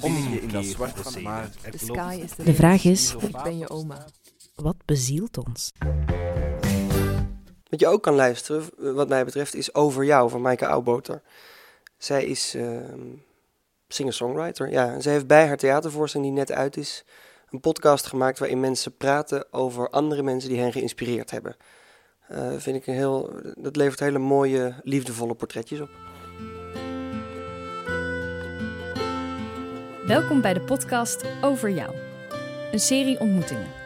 Om- 0.00 0.16
in 0.16 0.48
dat 0.48 0.64
zwart 0.64 1.22
maar 1.22 1.50
is 1.72 2.30
the 2.36 2.42
De 2.44 2.54
vraag 2.54 2.84
is-. 2.84 3.14
Ik 3.14 3.42
ben 3.42 3.58
je 3.58 3.68
oma. 3.68 4.06
Wat 4.54 4.76
bezielt 4.84 5.38
ons? 5.38 5.72
Wat 7.68 7.80
je 7.80 7.86
ook 7.86 8.02
kan 8.02 8.14
luisteren, 8.14 8.94
wat 8.94 9.08
mij 9.08 9.24
betreft, 9.24 9.54
is 9.54 9.74
Over 9.74 10.04
Jou 10.04 10.30
van 10.30 10.40
Maaike 10.40 10.66
Oudboter. 10.66 11.22
Zij 11.96 12.24
is 12.24 12.54
ehm, 12.54 13.00
singer-songwriter. 13.88 14.70
Ja, 14.70 14.92
en 14.92 15.02
zij 15.02 15.12
heeft 15.12 15.26
bij 15.26 15.46
haar 15.46 15.56
theatervoorstelling 15.56 16.30
die 16.30 16.38
net 16.38 16.52
uit 16.52 16.76
is, 16.76 17.04
een 17.50 17.60
podcast 17.60 18.06
gemaakt 18.06 18.38
waarin 18.38 18.60
mensen 18.60 18.96
praten 18.96 19.52
over 19.52 19.90
andere 19.90 20.22
mensen 20.22 20.50
die 20.50 20.60
hen 20.60 20.72
geïnspireerd 20.72 21.30
hebben. 21.30 21.56
Eh, 22.28 22.52
vind 22.56 22.76
ik 22.76 22.86
een 22.86 22.94
heel, 22.94 23.40
dat 23.54 23.76
levert 23.76 24.00
hele 24.00 24.18
mooie, 24.18 24.74
liefdevolle 24.82 25.34
portretjes 25.34 25.80
op. 25.80 25.90
Welkom 30.06 30.40
bij 30.40 30.54
de 30.54 30.62
podcast 30.66 31.24
Over 31.42 31.70
Jou, 31.70 31.94
een 32.72 32.80
serie 32.80 33.20
ontmoetingen. 33.20 33.83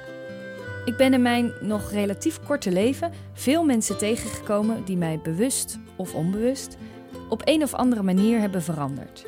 Ik 0.88 0.96
ben 0.96 1.12
in 1.12 1.22
mijn 1.22 1.52
nog 1.60 1.90
relatief 1.90 2.40
korte 2.42 2.70
leven 2.70 3.12
veel 3.32 3.64
mensen 3.64 3.98
tegengekomen 3.98 4.84
die 4.84 4.96
mij 4.96 5.20
bewust 5.22 5.78
of 5.96 6.14
onbewust 6.14 6.76
op 7.28 7.42
een 7.44 7.62
of 7.62 7.74
andere 7.74 8.02
manier 8.02 8.40
hebben 8.40 8.62
veranderd. 8.62 9.24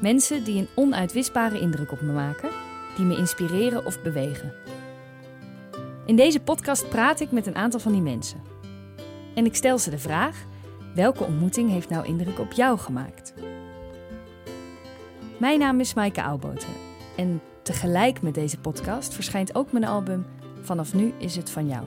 Mensen 0.00 0.44
die 0.44 0.58
een 0.58 0.68
onuitwisbare 0.74 1.60
indruk 1.60 1.92
op 1.92 2.00
me 2.00 2.12
maken, 2.12 2.48
die 2.96 3.04
me 3.04 3.16
inspireren 3.16 3.86
of 3.86 4.02
bewegen. 4.02 4.52
In 6.06 6.16
deze 6.16 6.40
podcast 6.40 6.88
praat 6.88 7.20
ik 7.20 7.30
met 7.30 7.46
een 7.46 7.56
aantal 7.56 7.80
van 7.80 7.92
die 7.92 8.02
mensen. 8.02 8.42
En 9.34 9.44
ik 9.44 9.54
stel 9.54 9.78
ze 9.78 9.90
de 9.90 9.98
vraag: 9.98 10.44
welke 10.94 11.24
ontmoeting 11.24 11.70
heeft 11.70 11.88
nou 11.88 12.06
indruk 12.06 12.38
op 12.38 12.52
jou 12.52 12.78
gemaakt? 12.78 13.34
Mijn 15.38 15.58
naam 15.58 15.80
is 15.80 15.94
Maaike 15.94 16.22
Oudboter 16.22 16.68
en 17.16 17.40
tegelijk 17.62 18.22
met 18.22 18.34
deze 18.34 18.58
podcast 18.58 19.14
verschijnt 19.14 19.54
ook 19.54 19.72
mijn 19.72 19.84
album 19.84 20.26
Vanaf 20.60 20.94
nu 20.94 21.14
is 21.18 21.36
het 21.36 21.50
van 21.50 21.68
jou. 21.68 21.84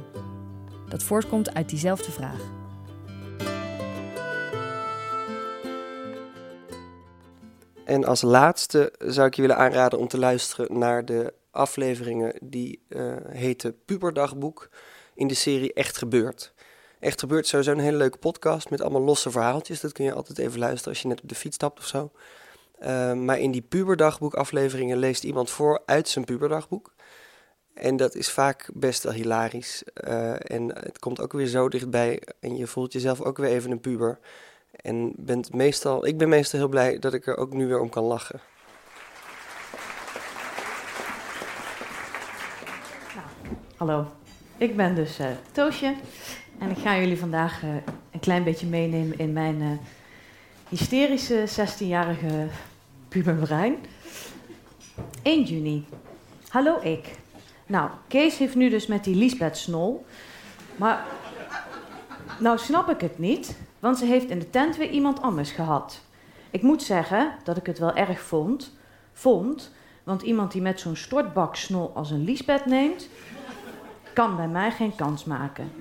Dat 0.90 1.04
voortkomt 1.04 1.54
uit 1.54 1.70
diezelfde 1.70 2.12
vraag. 2.12 2.42
En 7.86 8.06
als 8.06 8.22
laatste 8.22 8.94
zou 9.00 9.28
ik 9.28 9.34
je 9.34 9.42
willen 9.42 9.58
aanraden 9.58 10.00
om 10.00 10.08
te 10.08 10.18
luisteren 10.18 10.78
naar 10.78 11.06
de 11.06 11.34
afleveringen 11.52 12.34
die 12.42 12.82
eh 12.88 13.16
heten 13.28 13.76
Puberdagboek 13.86 14.70
in 15.16 15.28
de 15.28 15.34
serie 15.34 15.74
Echt 15.74 15.98
Gebeurd. 15.98 16.54
Echt 17.00 17.20
Gebeurd 17.20 17.44
is 17.44 17.50
sowieso 17.50 17.72
een 17.72 17.80
hele 17.80 17.98
leuke 17.98 18.18
podcast 18.18 18.70
met 18.70 18.82
allemaal 18.82 19.02
losse 19.02 19.32
verhaaltjes. 19.32 19.80
Dat 19.80 19.92
kun 19.92 20.06
je 20.06 20.14
altijd 20.14 20.38
even 20.38 20.60
luisteren 20.60 20.90
als 20.90 21.02
je 21.02 21.08
net 21.08 21.22
op 21.22 21.30
de 21.30 21.36
fiets 21.36 21.56
stapt 21.56 21.80
of 21.80 21.86
zo. 21.86 22.12
Eh, 22.80 23.14
maar 23.14 23.40
in 23.40 23.52
die 23.52 23.62
Puberdagboek 23.62 24.34
afleveringen 24.34 24.98
leest 24.98 25.24
iemand 25.24 25.50
voor 25.50 25.82
uit 25.86 26.08
zijn 26.08 26.26
puberdagboek. 26.26 26.94
En 27.74 27.98
dat 27.98 28.16
is 28.16 28.30
vaak 28.30 28.70
best 28.74 29.04
wel 29.04 29.14
hilarisch. 29.14 29.84
Eh, 29.94 30.52
en 30.52 30.76
het 30.80 31.00
komt 31.00 31.22
ook 31.22 31.32
weer 31.32 31.48
zo 31.48 31.70
dichtbij 31.70 32.22
en 32.40 32.58
je 32.58 32.68
voelt 32.68 32.94
jezelf 32.94 33.22
ook 33.22 33.38
weer 33.38 33.50
even 33.50 33.72
een 33.72 33.80
puber. 33.80 34.20
En 34.72 35.14
bent 35.18 35.54
meestal, 35.54 36.06
ik 36.06 36.18
ben 36.18 36.30
meestal 36.30 36.60
heel 36.60 36.70
blij 36.70 37.00
dat 37.00 37.14
ik 37.14 37.28
er 37.28 37.38
ook 37.38 37.54
nu 37.54 37.68
weer 37.68 37.80
om 37.80 37.90
kan 37.90 38.04
lachen. 38.04 38.40
Hallo, 43.78 44.08
ik 44.58 44.76
ben 44.76 44.96
dus 44.96 45.20
eh, 45.20 45.28
Toosje 45.52 45.96
en 46.60 46.70
ik 46.70 46.78
ga 46.78 46.98
jullie 46.98 47.20
vandaag 47.20 47.64
eh, 47.64 47.70
een 48.12 48.20
klein 48.20 48.44
beetje 48.44 48.68
meenemen 48.68 49.18
in 49.18 49.34
mijn 49.34 49.80
hysterische 50.70 51.46
16-jarige 51.48 52.48
puberbrein. 53.08 53.76
1 55.24 55.44
juni. 55.44 55.86
Hallo 56.48 56.80
ik. 56.82 57.21
Nou, 57.72 57.90
Kees 58.08 58.38
heeft 58.38 58.56
nu 58.56 58.70
dus 58.70 58.88
met 58.88 59.04
die 59.04 59.16
Liesbeth 59.16 59.58
Snol, 59.58 60.06
maar 60.76 61.06
nou 62.40 62.58
snap 62.58 62.90
ik 62.90 63.02
het 63.02 63.20
niet, 63.20 63.58
want 63.80 63.98
ze 63.98 64.06
heeft 64.06 64.30
in 64.30 64.40
de 64.40 64.50
tent 64.50 64.78
weer 64.78 64.90
iemand 64.90 65.22
anders 65.22 65.52
gehad. 65.52 66.02
Ik 66.50 66.62
moet 66.62 66.84
zeggen 66.84 67.34
dat 67.44 67.58
ik 67.58 67.66
het 67.66 67.80
wel 67.80 67.96
erg 67.96 68.22
vond, 68.22 68.78
vond, 69.14 69.72
want 70.04 70.22
iemand 70.22 70.52
die 70.52 70.62
met 70.62 70.80
zo'n 70.80 70.96
stortbak 70.96 71.56
snol 71.56 71.92
als 71.96 72.12
een 72.12 72.24
Liesbeth 72.24 72.66
neemt, 72.66 73.10
kan 74.14 74.36
bij 74.36 74.48
mij 74.48 74.72
geen 74.72 74.96
kans 74.96 75.24
maken. 75.24 75.72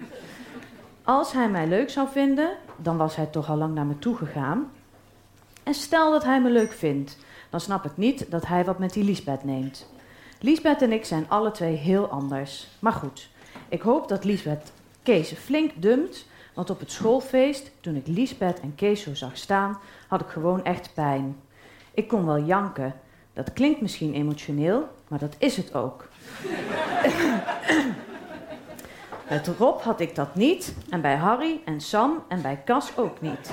Als 1.03 1.33
hij 1.33 1.49
mij 1.49 1.67
leuk 1.67 1.91
zou 1.91 2.09
vinden, 2.09 2.51
dan 2.77 2.97
was 2.97 3.17
hij 3.17 3.27
toch 3.27 3.51
al 3.51 3.57
lang 3.57 3.75
naar 3.75 3.87
me 3.87 3.99
toe 3.99 4.17
gegaan. 4.17 4.71
En 5.63 5.75
stel 5.75 6.11
dat 6.11 6.25
hij 6.25 6.41
me 6.41 6.51
leuk 6.51 6.73
vindt, 6.73 7.17
dan 7.51 7.61
snap 7.61 7.85
ik 7.85 7.97
niet 7.97 8.31
dat 8.31 8.47
hij 8.47 8.65
wat 8.65 8.79
met 8.79 8.93
die 8.93 9.05
Liesbeth 9.05 9.45
neemt. 9.45 9.87
Liesbeth 10.43 10.83
en 10.83 10.93
ik 10.93 11.05
zijn 11.05 11.25
alle 11.29 11.51
twee 11.51 11.75
heel 11.75 12.09
anders. 12.09 12.67
Maar 12.79 12.93
goed, 12.93 13.29
ik 13.69 13.83
hoop 13.83 14.09
dat 14.09 14.25
Liesbeth 14.25 14.73
Kees 15.03 15.33
flink 15.33 15.71
dumpt, 15.75 16.27
want 16.55 16.71
op 16.71 16.81
het 16.81 16.93
schoolfeest, 16.93 17.71
toen 17.81 17.97
ik 17.97 18.07
Liesbeth 18.07 18.61
en 18.61 18.75
Kees 18.75 19.03
zo 19.03 19.15
zag 19.15 19.37
staan, 19.37 19.79
had 20.09 20.21
ik 20.21 20.29
gewoon 20.29 20.65
echt 20.65 20.95
pijn. 20.95 21.37
Ik 21.95 22.09
kon 22.09 22.27
wel 22.27 22.39
janken. 22.43 22.95
Dat 23.33 23.53
klinkt 23.53 23.81
misschien 23.81 24.15
emotioneel, 24.15 24.89
maar 25.09 25.19
dat 25.19 25.35
is 25.39 25.57
het 25.57 25.75
ook. 25.75 26.09
Met 29.31 29.51
Rob 29.59 29.81
had 29.81 30.01
ik 30.01 30.15
dat 30.15 30.35
niet, 30.35 30.75
en 30.91 31.01
bij 31.01 31.17
Harry 31.17 31.61
en 31.65 31.81
Sam 31.81 32.23
en 32.29 32.43
bij 32.43 32.63
Cas 32.65 32.97
ook 32.97 33.21
niet. 33.21 33.51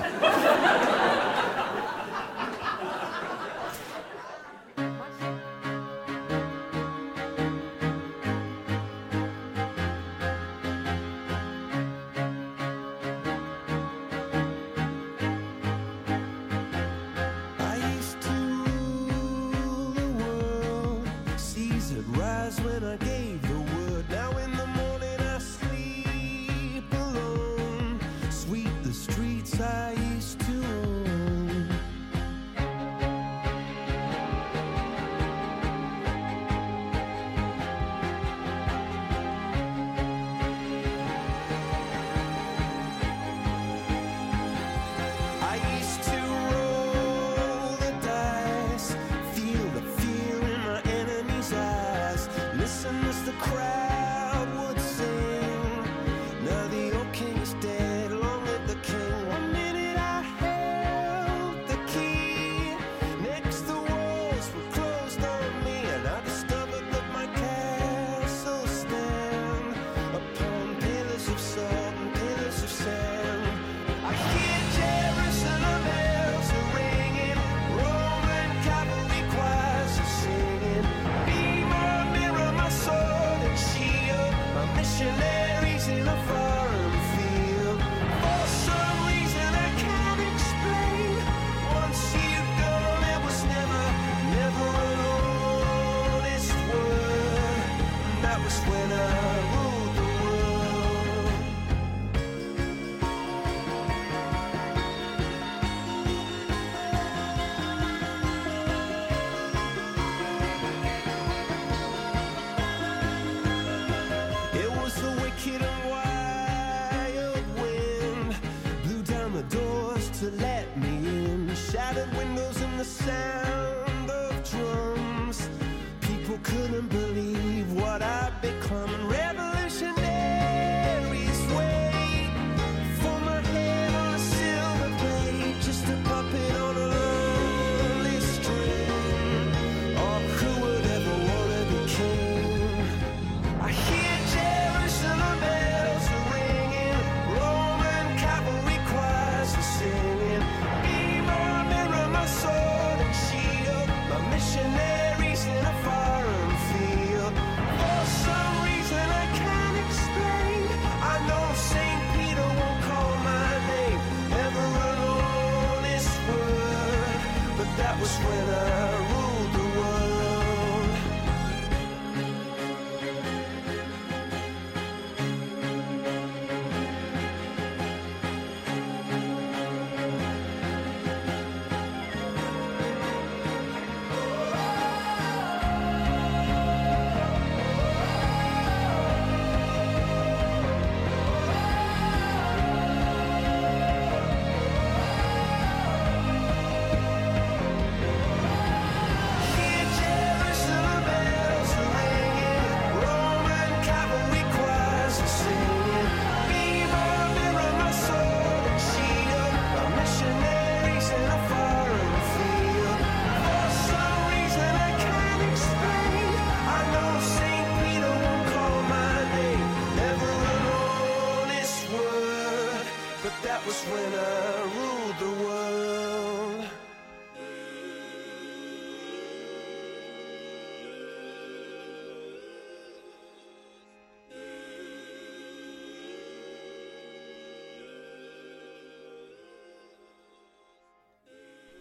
with 168.28 168.48
us. 168.50 168.67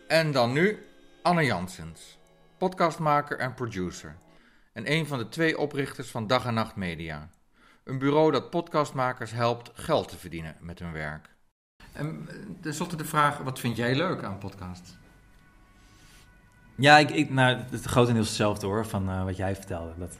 En 0.07 0.31
dan 0.31 0.53
nu 0.53 0.85
Anne 1.21 1.45
Janssens, 1.45 2.17
podcastmaker 2.57 3.39
en 3.39 3.53
producer. 3.53 4.15
En 4.73 4.91
een 4.91 5.07
van 5.07 5.17
de 5.17 5.29
twee 5.29 5.57
oprichters 5.57 6.09
van 6.09 6.27
Dag 6.27 6.45
en 6.45 6.53
Nacht 6.53 6.75
Media. 6.75 7.29
Een 7.83 7.99
bureau 7.99 8.31
dat 8.31 8.49
podcastmakers 8.49 9.31
helpt 9.31 9.71
geld 9.73 10.07
te 10.09 10.17
verdienen 10.17 10.55
met 10.59 10.79
hun 10.79 10.91
werk. 10.91 11.29
En 11.91 12.29
tenslotte 12.61 12.95
de 12.95 13.05
vraag, 13.05 13.37
wat 13.37 13.59
vind 13.59 13.77
jij 13.77 13.95
leuk 13.95 14.23
aan 14.23 14.37
podcast? 14.37 14.97
Ja, 16.75 16.97
ik, 16.97 17.09
ik, 17.09 17.29
nou, 17.29 17.57
het 17.69 17.85
grotendeels 17.85 18.27
hetzelfde 18.27 18.65
hoor, 18.65 18.85
van 18.85 19.09
eh, 19.09 19.23
wat 19.23 19.37
jij 19.37 19.55
vertelde. 19.55 19.93
Dat 19.97 20.19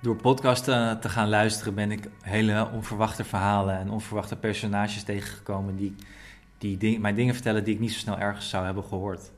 door 0.00 0.16
podcasten 0.16 1.00
te 1.00 1.08
gaan 1.08 1.28
luisteren 1.28 1.74
ben 1.74 1.90
ik 1.90 2.08
hele 2.20 2.68
onverwachte 2.72 3.24
verhalen 3.24 3.78
en 3.78 3.90
onverwachte 3.90 4.36
personages 4.36 5.02
tegengekomen 5.02 5.76
die, 5.76 5.94
die 6.60 7.00
mij 7.00 7.14
dingen 7.14 7.34
vertellen 7.34 7.64
die 7.64 7.74
ik 7.74 7.80
niet 7.80 7.92
zo 7.92 7.98
snel 7.98 8.18
ergens 8.18 8.48
zou 8.48 8.64
hebben 8.64 8.84
gehoord. 8.84 9.30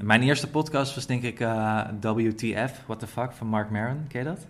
Mijn 0.00 0.22
eerste 0.22 0.50
podcast 0.50 0.94
was 0.94 1.06
denk 1.06 1.22
ik 1.22 1.40
eh, 1.40 1.88
WTF, 2.00 2.82
What 2.86 2.98
the 2.98 3.06
Fuck, 3.06 3.32
van 3.32 3.46
Mark 3.46 3.70
Maron. 3.70 4.06
Ken 4.08 4.20
je 4.20 4.26
dat? 4.26 4.46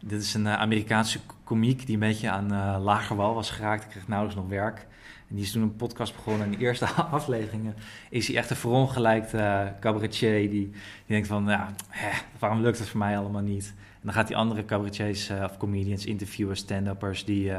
Dit 0.00 0.22
is 0.22 0.34
een 0.34 0.46
eh, 0.46 0.54
Amerikaanse 0.54 1.18
komiek 1.44 1.86
die 1.86 1.94
een 1.94 2.00
beetje 2.00 2.30
aan 2.30 2.52
eh 2.52 2.76
lager 2.80 3.16
wal 3.16 3.34
was 3.34 3.50
geraakt. 3.50 3.84
Ik 3.84 3.90
kreeg 3.90 4.08
nauwelijks 4.08 4.40
nog 4.40 4.50
werk. 4.50 4.86
En 5.28 5.34
die 5.34 5.44
is 5.44 5.52
toen 5.52 5.62
een 5.62 5.76
podcast 5.76 6.14
begonnen. 6.14 6.46
En 6.46 6.52
in 6.52 6.58
de 6.58 6.64
eerste 6.64 6.86
afleveringen 7.18 7.74
is 8.10 8.26
hij 8.26 8.36
echt 8.36 8.50
een 8.50 8.56
verongelijkte 8.56 9.38
eh, 9.38 9.80
cabaretier. 9.80 10.50
Die, 10.50 10.70
denkt 11.06 11.28
van, 11.28 11.44
ja, 11.46 11.74
hè, 11.88 12.10
waarom 12.38 12.60
lukt 12.60 12.78
het 12.78 12.88
voor 12.88 12.98
mij 12.98 13.18
allemaal 13.18 13.42
niet? 13.42 13.74
En 13.76 14.02
dan 14.02 14.12
gaat 14.12 14.26
die 14.26 14.36
andere 14.36 14.64
cabaretiers 14.64 15.30
of 15.30 15.56
comedians 15.56 16.06
interviewen, 16.06 16.56
stand-uppers... 16.56 17.24
Die, 17.24 17.52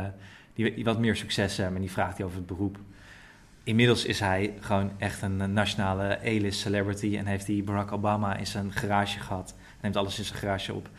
die, 0.58 0.84
wat 0.84 1.00
meer 1.00 1.16
succes 1.16 1.58
hebben 1.58 1.76
en 1.76 1.82
die 1.82 1.92
vraagt 1.92 2.18
hij 2.18 2.26
over 2.26 2.38
het 2.38 2.48
beroep. 2.48 2.78
Inmiddels 3.64 4.06
is 4.06 4.20
hij 4.20 4.54
gewoon 4.60 4.92
echt 4.98 5.22
een 5.22 5.42
eh, 5.42 5.48
nationale 5.48 6.20
A-list 6.26 6.60
celebrity... 6.60 7.18
en 7.18 7.26
heeft 7.26 7.48
hij 7.48 7.62
Barack 7.66 7.92
Obama 7.92 8.36
in 8.36 8.48
zijn 8.48 8.72
garage 8.72 9.20
gehad. 9.20 9.56
Neemt 9.82 9.96
alles 9.96 10.18
in 10.18 10.24
zijn 10.24 10.40
garage 10.40 10.74
op. 10.74 10.90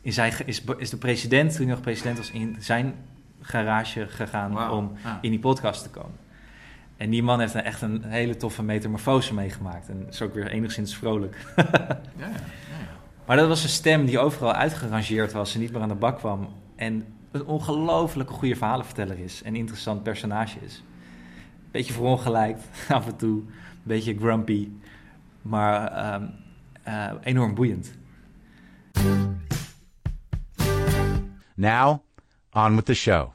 In 0.00 0.12
zijn, 0.12 0.32
is, 0.44 0.62
is 0.78 0.90
de 0.90 0.96
president, 0.96 1.50
toen 1.50 1.66
hij 1.66 1.74
nog 1.74 1.80
president 1.80 2.16
was, 2.16 2.30
in 2.30 2.56
zijn 2.58 2.94
garage 3.40 4.06
gegaan 4.08 4.70
om 4.70 4.92
in 5.20 5.30
die 5.30 5.38
podcast 5.38 5.82
te 5.82 5.90
komen. 5.90 6.16
En 6.96 7.10
die 7.10 7.22
man 7.22 7.40
heeft 7.40 7.54
een, 7.54 7.62
echt 7.62 7.82
een 7.82 8.02
hele 8.04 8.36
toffe 8.36 8.62
metamorfose 8.62 9.34
meegemaakt. 9.34 9.88
En 9.88 10.06
is 10.08 10.22
ook 10.22 10.34
weer 10.34 10.46
enigszins 10.46 10.96
vrolijk. 10.96 11.36
Ja, 11.56 11.62
ja, 12.16 12.26
ja. 12.26 12.86
Maar 13.26 13.36
dat 13.36 13.48
was 13.48 13.62
een 13.62 13.68
stem 13.68 14.06
die 14.06 14.18
overal 14.18 14.52
uitgerangeerd 14.52 15.32
was 15.32 15.54
en 15.54 15.60
niet 15.60 15.72
meer 15.72 15.82
aan 15.82 15.88
de 15.88 15.94
bak 15.94 16.18
kwam. 16.18 16.48
En 16.76 17.04
een 17.30 17.44
ongelooflijke 17.44 18.32
goede 18.32 18.56
verhalenverteller 18.56 19.18
is 19.18 19.42
en 19.42 19.56
interessant 19.56 20.02
personage 20.02 20.58
is. 20.60 20.82
Beetje 21.70 21.92
verongelijkt 21.92 22.68
af 22.88 23.06
en 23.06 23.16
toe, 23.16 23.38
een 23.38 23.48
beetje 23.82 24.16
grumpy, 24.18 24.68
maar 25.42 25.92
ehm, 25.92 26.26
eh, 26.82 27.12
enorm 27.22 27.54
boeiend. 27.54 27.94
Now, 31.54 32.02
on 32.52 32.74
with 32.74 32.84
the 32.84 32.94
show. 32.94 33.30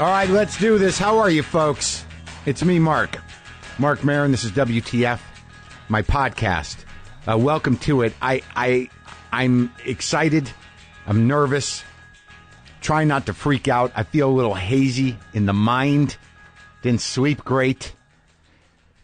All 0.00 0.10
right, 0.10 0.28
let's 0.28 0.58
do 0.58 0.76
this. 0.76 0.98
How 0.98 1.18
are 1.18 1.30
you, 1.30 1.42
folks? 1.42 2.04
It's 2.46 2.62
me, 2.64 2.80
Mark. 2.80 3.20
Mark 3.78 4.04
Marin. 4.04 4.30
This 4.30 4.44
is 4.44 4.52
WTF, 4.52 5.20
my 5.88 6.02
podcast. 6.02 6.76
Uh, 7.28 7.36
welcome 7.36 7.76
to 7.78 8.02
it. 8.02 8.14
I, 8.22 8.42
I, 8.54 8.88
I'm 9.32 9.72
excited. 9.84 10.50
I'm 11.06 11.26
nervous. 11.26 11.82
Trying 12.80 13.08
not 13.08 13.26
to 13.26 13.34
freak 13.34 13.66
out. 13.66 13.92
I 13.96 14.04
feel 14.04 14.30
a 14.30 14.32
little 14.32 14.54
hazy 14.54 15.16
in 15.32 15.46
the 15.46 15.52
mind. 15.52 16.16
Didn't 16.82 17.00
sleep 17.00 17.44
great 17.44 17.94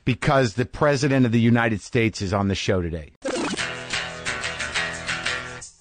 because 0.04 0.54
the 0.54 0.66
president 0.66 1.26
of 1.26 1.32
the 1.32 1.40
United 1.40 1.80
States 1.80 2.22
is 2.22 2.32
on 2.32 2.48
the 2.48 2.54
show 2.54 2.80
today. 2.82 3.10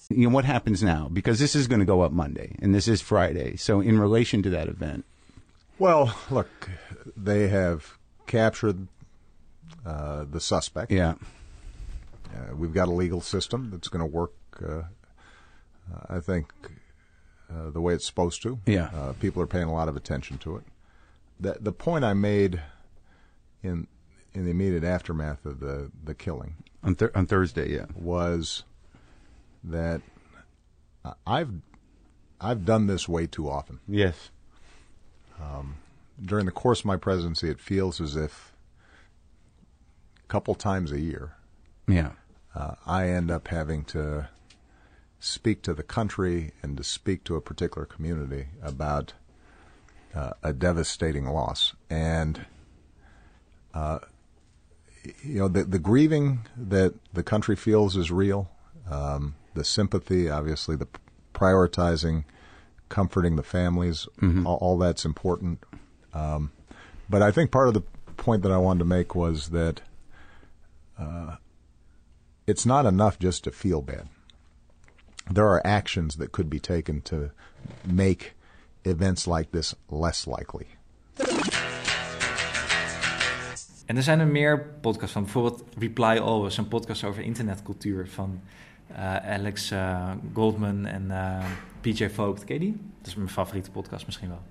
You 0.08 0.28
know 0.28 0.34
what 0.34 0.44
happens 0.44 0.82
now? 0.82 1.08
Because 1.12 1.38
this 1.38 1.54
is 1.54 1.68
going 1.68 1.78
to 1.78 1.86
go 1.86 2.00
up 2.00 2.10
Monday 2.10 2.56
and 2.60 2.74
this 2.74 2.88
is 2.88 3.00
Friday. 3.00 3.54
So, 3.56 3.80
in 3.80 4.00
relation 4.00 4.42
to 4.42 4.50
that 4.50 4.66
event, 4.66 5.04
Well, 5.78 6.16
look, 6.30 6.68
they 7.16 7.46
have 7.48 7.96
captured 8.30 8.86
uh, 9.84 10.24
the 10.30 10.40
suspect. 10.40 10.92
Yeah. 10.92 11.14
Uh, 12.32 12.54
we've 12.54 12.72
got 12.72 12.86
a 12.86 12.92
legal 12.92 13.20
system 13.20 13.70
that's 13.72 13.88
going 13.88 14.00
to 14.00 14.06
work, 14.06 14.32
uh, 14.64 14.82
I 16.08 16.20
think, 16.20 16.52
uh, 17.52 17.70
the 17.70 17.80
way 17.80 17.92
it's 17.92 18.06
supposed 18.06 18.40
to. 18.42 18.60
Yeah. 18.66 18.90
Uh, 18.94 19.14
people 19.14 19.42
are 19.42 19.48
paying 19.48 19.64
a 19.64 19.72
lot 19.72 19.88
of 19.88 19.96
attention 19.96 20.38
to 20.38 20.56
it. 20.56 20.64
The, 21.40 21.56
the 21.60 21.72
point 21.72 22.04
I 22.04 22.14
made 22.14 22.62
in 23.62 23.88
in 24.32 24.44
the 24.44 24.52
immediate 24.52 24.84
aftermath 24.84 25.44
of 25.44 25.58
the, 25.58 25.90
the 26.04 26.14
killing 26.14 26.54
on, 26.84 26.94
th- 26.94 27.10
on 27.16 27.26
Thursday, 27.26 27.74
yeah, 27.74 27.86
was 27.96 28.62
that 29.64 30.02
I've 31.26 31.50
I've 32.40 32.64
done 32.64 32.86
this 32.86 33.08
way 33.08 33.26
too 33.26 33.50
often. 33.50 33.80
Yes. 33.88 34.30
Um, 35.40 35.78
during 36.24 36.46
the 36.46 36.52
course 36.52 36.80
of 36.80 36.86
my 36.86 36.96
presidency, 36.96 37.48
it 37.48 37.60
feels 37.60 38.00
as 38.00 38.16
if 38.16 38.52
a 40.22 40.26
couple 40.28 40.54
times 40.54 40.92
a 40.92 41.00
year, 41.00 41.32
Yeah. 41.88 42.12
uh, 42.54 42.74
I 42.86 43.08
end 43.08 43.30
up 43.30 43.48
having 43.48 43.84
to 43.86 44.28
speak 45.18 45.62
to 45.62 45.74
the 45.74 45.82
country 45.82 46.52
and 46.62 46.76
to 46.76 46.84
speak 46.84 47.24
to 47.24 47.36
a 47.36 47.40
particular 47.40 47.86
community 47.86 48.46
about 48.62 49.12
uh, 50.14 50.32
a 50.42 50.52
devastating 50.52 51.26
loss. 51.26 51.74
And, 51.88 52.46
uh, 53.74 54.00
you 55.22 55.38
know, 55.40 55.48
the, 55.48 55.64
the 55.64 55.78
grieving 55.78 56.40
that 56.56 56.94
the 57.12 57.22
country 57.22 57.54
feels 57.56 57.96
is 57.96 58.10
real. 58.10 58.50
Um, 58.90 59.36
the 59.54 59.64
sympathy, 59.64 60.28
obviously, 60.28 60.74
the 60.76 60.88
prioritizing, 61.34 62.24
comforting 62.88 63.36
the 63.36 63.42
families, 63.42 64.08
all, 64.44 64.56
all 64.56 64.78
that's 64.78 65.04
important. 65.04 65.62
Um, 66.14 66.52
but 67.08 67.22
I 67.22 67.30
think 67.30 67.50
part 67.50 67.68
of 67.68 67.74
the 67.74 67.82
point 68.16 68.42
that 68.42 68.52
I 68.52 68.58
wanted 68.58 68.80
to 68.80 68.84
make 68.84 69.14
was 69.14 69.50
that 69.50 69.80
uh, 70.98 71.36
it's 72.46 72.66
not 72.66 72.86
enough 72.86 73.18
just 73.18 73.44
to 73.44 73.50
feel 73.50 73.80
bad. 73.80 74.08
There 75.30 75.48
are 75.48 75.64
actions 75.64 76.16
that 76.16 76.32
could 76.32 76.50
be 76.50 76.58
taken 76.58 77.02
to 77.02 77.30
make 77.84 78.34
events 78.84 79.26
like 79.26 79.52
this 79.52 79.74
less 79.88 80.26
likely. 80.26 80.66
En 83.86 83.96
er 83.96 84.02
zijn 84.02 84.20
er 84.20 84.26
meer 84.26 84.60
podcasts 84.80 85.12
van. 85.12 85.22
Bijvoorbeeld 85.22 85.64
Reply 85.78 86.18
Always, 86.18 86.56
een 86.56 86.68
podcast 86.68 87.04
over 87.04 87.22
internetcultuur 87.22 88.08
van 88.08 88.40
eh, 88.86 89.16
Alex 89.16 89.70
eh, 89.70 90.10
Goldman 90.32 90.86
en 90.86 91.10
eh, 91.10 91.44
PJ 91.80 92.08
Vogt. 92.08 92.44
Ken 92.44 92.54
je 92.54 92.60
die? 92.60 92.80
Dat 92.98 93.06
is 93.06 93.14
mijn 93.14 93.28
favoriete 93.28 93.70
podcast 93.70 94.06
misschien 94.06 94.28
wel. 94.28 94.42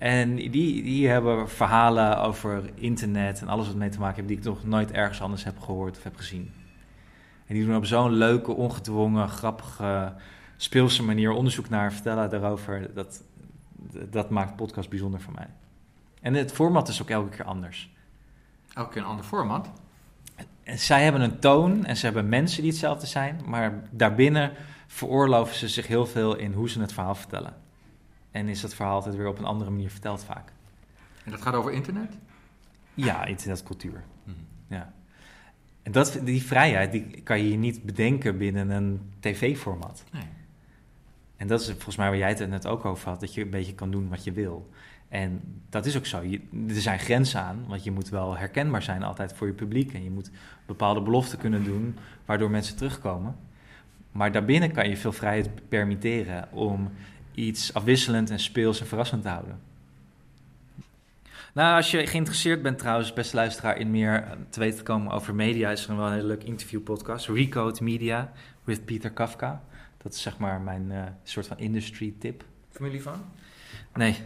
En 0.00 0.34
die, 0.34 0.82
die 0.82 1.08
hebben 1.08 1.48
verhalen 1.48 2.18
over 2.18 2.70
internet 2.74 3.40
en 3.40 3.48
alles 3.48 3.66
wat 3.66 3.76
mee 3.76 3.88
te 3.88 3.98
maken 3.98 4.14
heeft... 4.14 4.28
die 4.28 4.36
ik 4.36 4.44
nog 4.44 4.64
nooit 4.64 4.92
ergens 4.92 5.20
anders 5.20 5.44
heb 5.44 5.60
gehoord 5.60 5.96
of 5.96 6.02
heb 6.02 6.16
gezien. 6.16 6.52
En 7.46 7.54
die 7.54 7.66
doen 7.66 7.76
op 7.76 7.84
zo'n 7.84 8.12
leuke, 8.12 8.52
ongedwongen, 8.52 9.28
grappige, 9.28 10.12
speelse 10.56 11.02
manier 11.02 11.30
onderzoek 11.30 11.68
naar... 11.68 11.92
vertellen 11.92 12.30
daarover. 12.30 12.94
Dat, 12.94 13.22
dat 14.10 14.30
maakt 14.30 14.56
podcast 14.56 14.88
bijzonder 14.88 15.20
voor 15.20 15.34
mij. 15.34 15.48
En 16.20 16.34
het 16.34 16.52
format 16.52 16.88
is 16.88 17.02
ook 17.02 17.10
elke 17.10 17.36
keer 17.36 17.44
anders. 17.44 17.90
Elke 18.74 18.92
keer 18.92 19.02
een 19.02 19.08
ander 19.08 19.24
format. 19.24 19.70
En 20.62 20.78
zij 20.78 21.02
hebben 21.02 21.20
een 21.20 21.38
toon 21.38 21.84
en 21.84 21.96
ze 21.96 22.04
hebben 22.04 22.28
mensen 22.28 22.62
die 22.62 22.70
hetzelfde 22.70 23.06
zijn, 23.06 23.40
maar 23.44 23.82
daarbinnen 23.90 24.52
veroorloven 24.86 25.54
ze 25.54 25.68
zich 25.68 25.86
heel 25.86 26.06
veel 26.06 26.36
in 26.36 26.52
hoe 26.52 26.70
ze 26.70 26.80
het 26.80 26.92
verhaal 26.92 27.14
vertellen. 27.14 27.54
En 28.30 28.48
is 28.48 28.60
dat 28.60 28.74
verhaal 28.74 28.94
altijd 28.94 29.14
weer 29.14 29.28
op 29.28 29.38
een 29.38 29.44
andere 29.44 29.70
manier 29.70 29.90
verteld 29.90 30.24
vaak. 30.24 30.52
En 31.24 31.30
dat 31.30 31.42
gaat 31.42 31.54
over 31.54 31.72
internet? 31.72 32.16
Ja, 32.94 33.24
internetcultuur. 33.24 34.04
Ja. 34.68 34.92
En 35.82 35.92
dat, 35.92 36.20
die 36.24 36.42
vrijheid 36.42 36.92
die 36.92 37.20
kan 37.22 37.44
je 37.44 37.56
niet 37.56 37.82
bedenken 37.82 38.38
binnen 38.38 38.70
een 38.70 39.00
tv-format. 39.20 40.04
Nee. 40.12 40.22
En 41.36 41.46
dat 41.46 41.60
is 41.60 41.66
volgens 41.66 41.96
mij 41.96 42.08
waar 42.08 42.18
jij 42.18 42.28
het 42.28 42.48
net 42.48 42.66
ook 42.66 42.84
over 42.84 43.08
had, 43.08 43.20
dat 43.20 43.34
je 43.34 43.42
een 43.42 43.50
beetje 43.50 43.74
kan 43.74 43.90
doen 43.90 44.08
wat 44.08 44.24
je 44.24 44.32
wil. 44.32 44.70
En 45.08 45.40
dat 45.68 45.86
is 45.86 45.96
ook 45.96 46.06
zo. 46.06 46.22
Je, 46.22 46.40
er 46.68 46.80
zijn 46.80 46.98
grenzen 46.98 47.40
aan, 47.40 47.64
want 47.68 47.84
je 47.84 47.90
moet 47.90 48.08
wel 48.08 48.36
herkenbaar 48.36 48.82
zijn 48.82 49.02
altijd 49.02 49.32
voor 49.32 49.46
je 49.46 49.52
publiek. 49.52 49.92
En 49.92 50.04
je 50.04 50.10
moet 50.10 50.30
bepaalde 50.66 51.02
beloften 51.02 51.38
kunnen 51.38 51.64
doen, 51.64 51.96
waardoor 52.24 52.50
mensen 52.50 52.76
terugkomen. 52.76 53.36
Maar 54.12 54.32
daarbinnen 54.32 54.72
kan 54.72 54.88
je 54.88 54.96
veel 54.96 55.12
vrijheid 55.12 55.68
permitteren 55.68 56.52
om 56.52 56.90
iets 57.40 57.74
afwisselend 57.74 58.30
en 58.30 58.40
speels 58.40 58.80
en 58.80 58.86
verrassend 58.86 59.22
te 59.22 59.28
houden. 59.28 59.60
Nou, 61.52 61.76
als 61.76 61.90
je 61.90 62.06
geïnteresseerd 62.06 62.62
bent 62.62 62.78
trouwens, 62.78 63.12
beste 63.12 63.36
luisteraar, 63.36 63.78
in 63.78 63.90
meer 63.90 64.22
eh, 64.22 64.30
te 64.50 64.60
weten 64.60 64.78
te 64.78 64.84
komen 64.84 65.12
over 65.12 65.34
media, 65.34 65.70
is 65.70 65.86
er 65.86 65.96
wel 65.96 66.06
een 66.06 66.12
hele 66.12 66.26
leuke 66.26 66.46
interviewpodcast. 66.46 67.28
Recode 67.28 67.84
Media 67.84 68.32
with 68.64 68.84
Peter 68.84 69.10
Kafka. 69.10 69.62
Dat 70.02 70.12
is 70.12 70.22
zeg 70.22 70.38
maar 70.38 70.60
mijn 70.60 70.90
eh, 70.90 71.02
soort 71.22 71.46
van 71.46 71.58
industry 71.58 72.14
tip. 72.18 72.44
Familie 72.70 73.02
van? 73.02 73.24
Nee. 73.94 74.16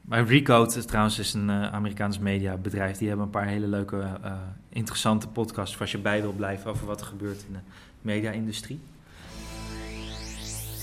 Maar 0.00 0.26
Recode 0.26 0.78
is 0.78 0.84
trouwens 0.84 1.18
is 1.18 1.34
een 1.34 1.50
eh, 1.50 1.72
Amerikaans 1.72 2.18
mediabedrijf. 2.18 2.98
Die 2.98 3.08
hebben 3.08 3.26
een 3.26 3.32
paar 3.32 3.46
hele 3.46 3.66
leuke, 3.66 4.20
interessante 4.68 5.28
podcasts... 5.28 5.72
voor 5.72 5.82
als 5.82 5.92
je 5.92 5.98
bij 5.98 6.20
wil 6.20 6.32
blijven 6.32 6.70
over 6.70 6.86
wat 6.86 7.00
er 7.00 7.06
gebeurt 7.06 7.44
in 7.46 7.52
de 7.52 7.58
media-industrie. 8.00 8.80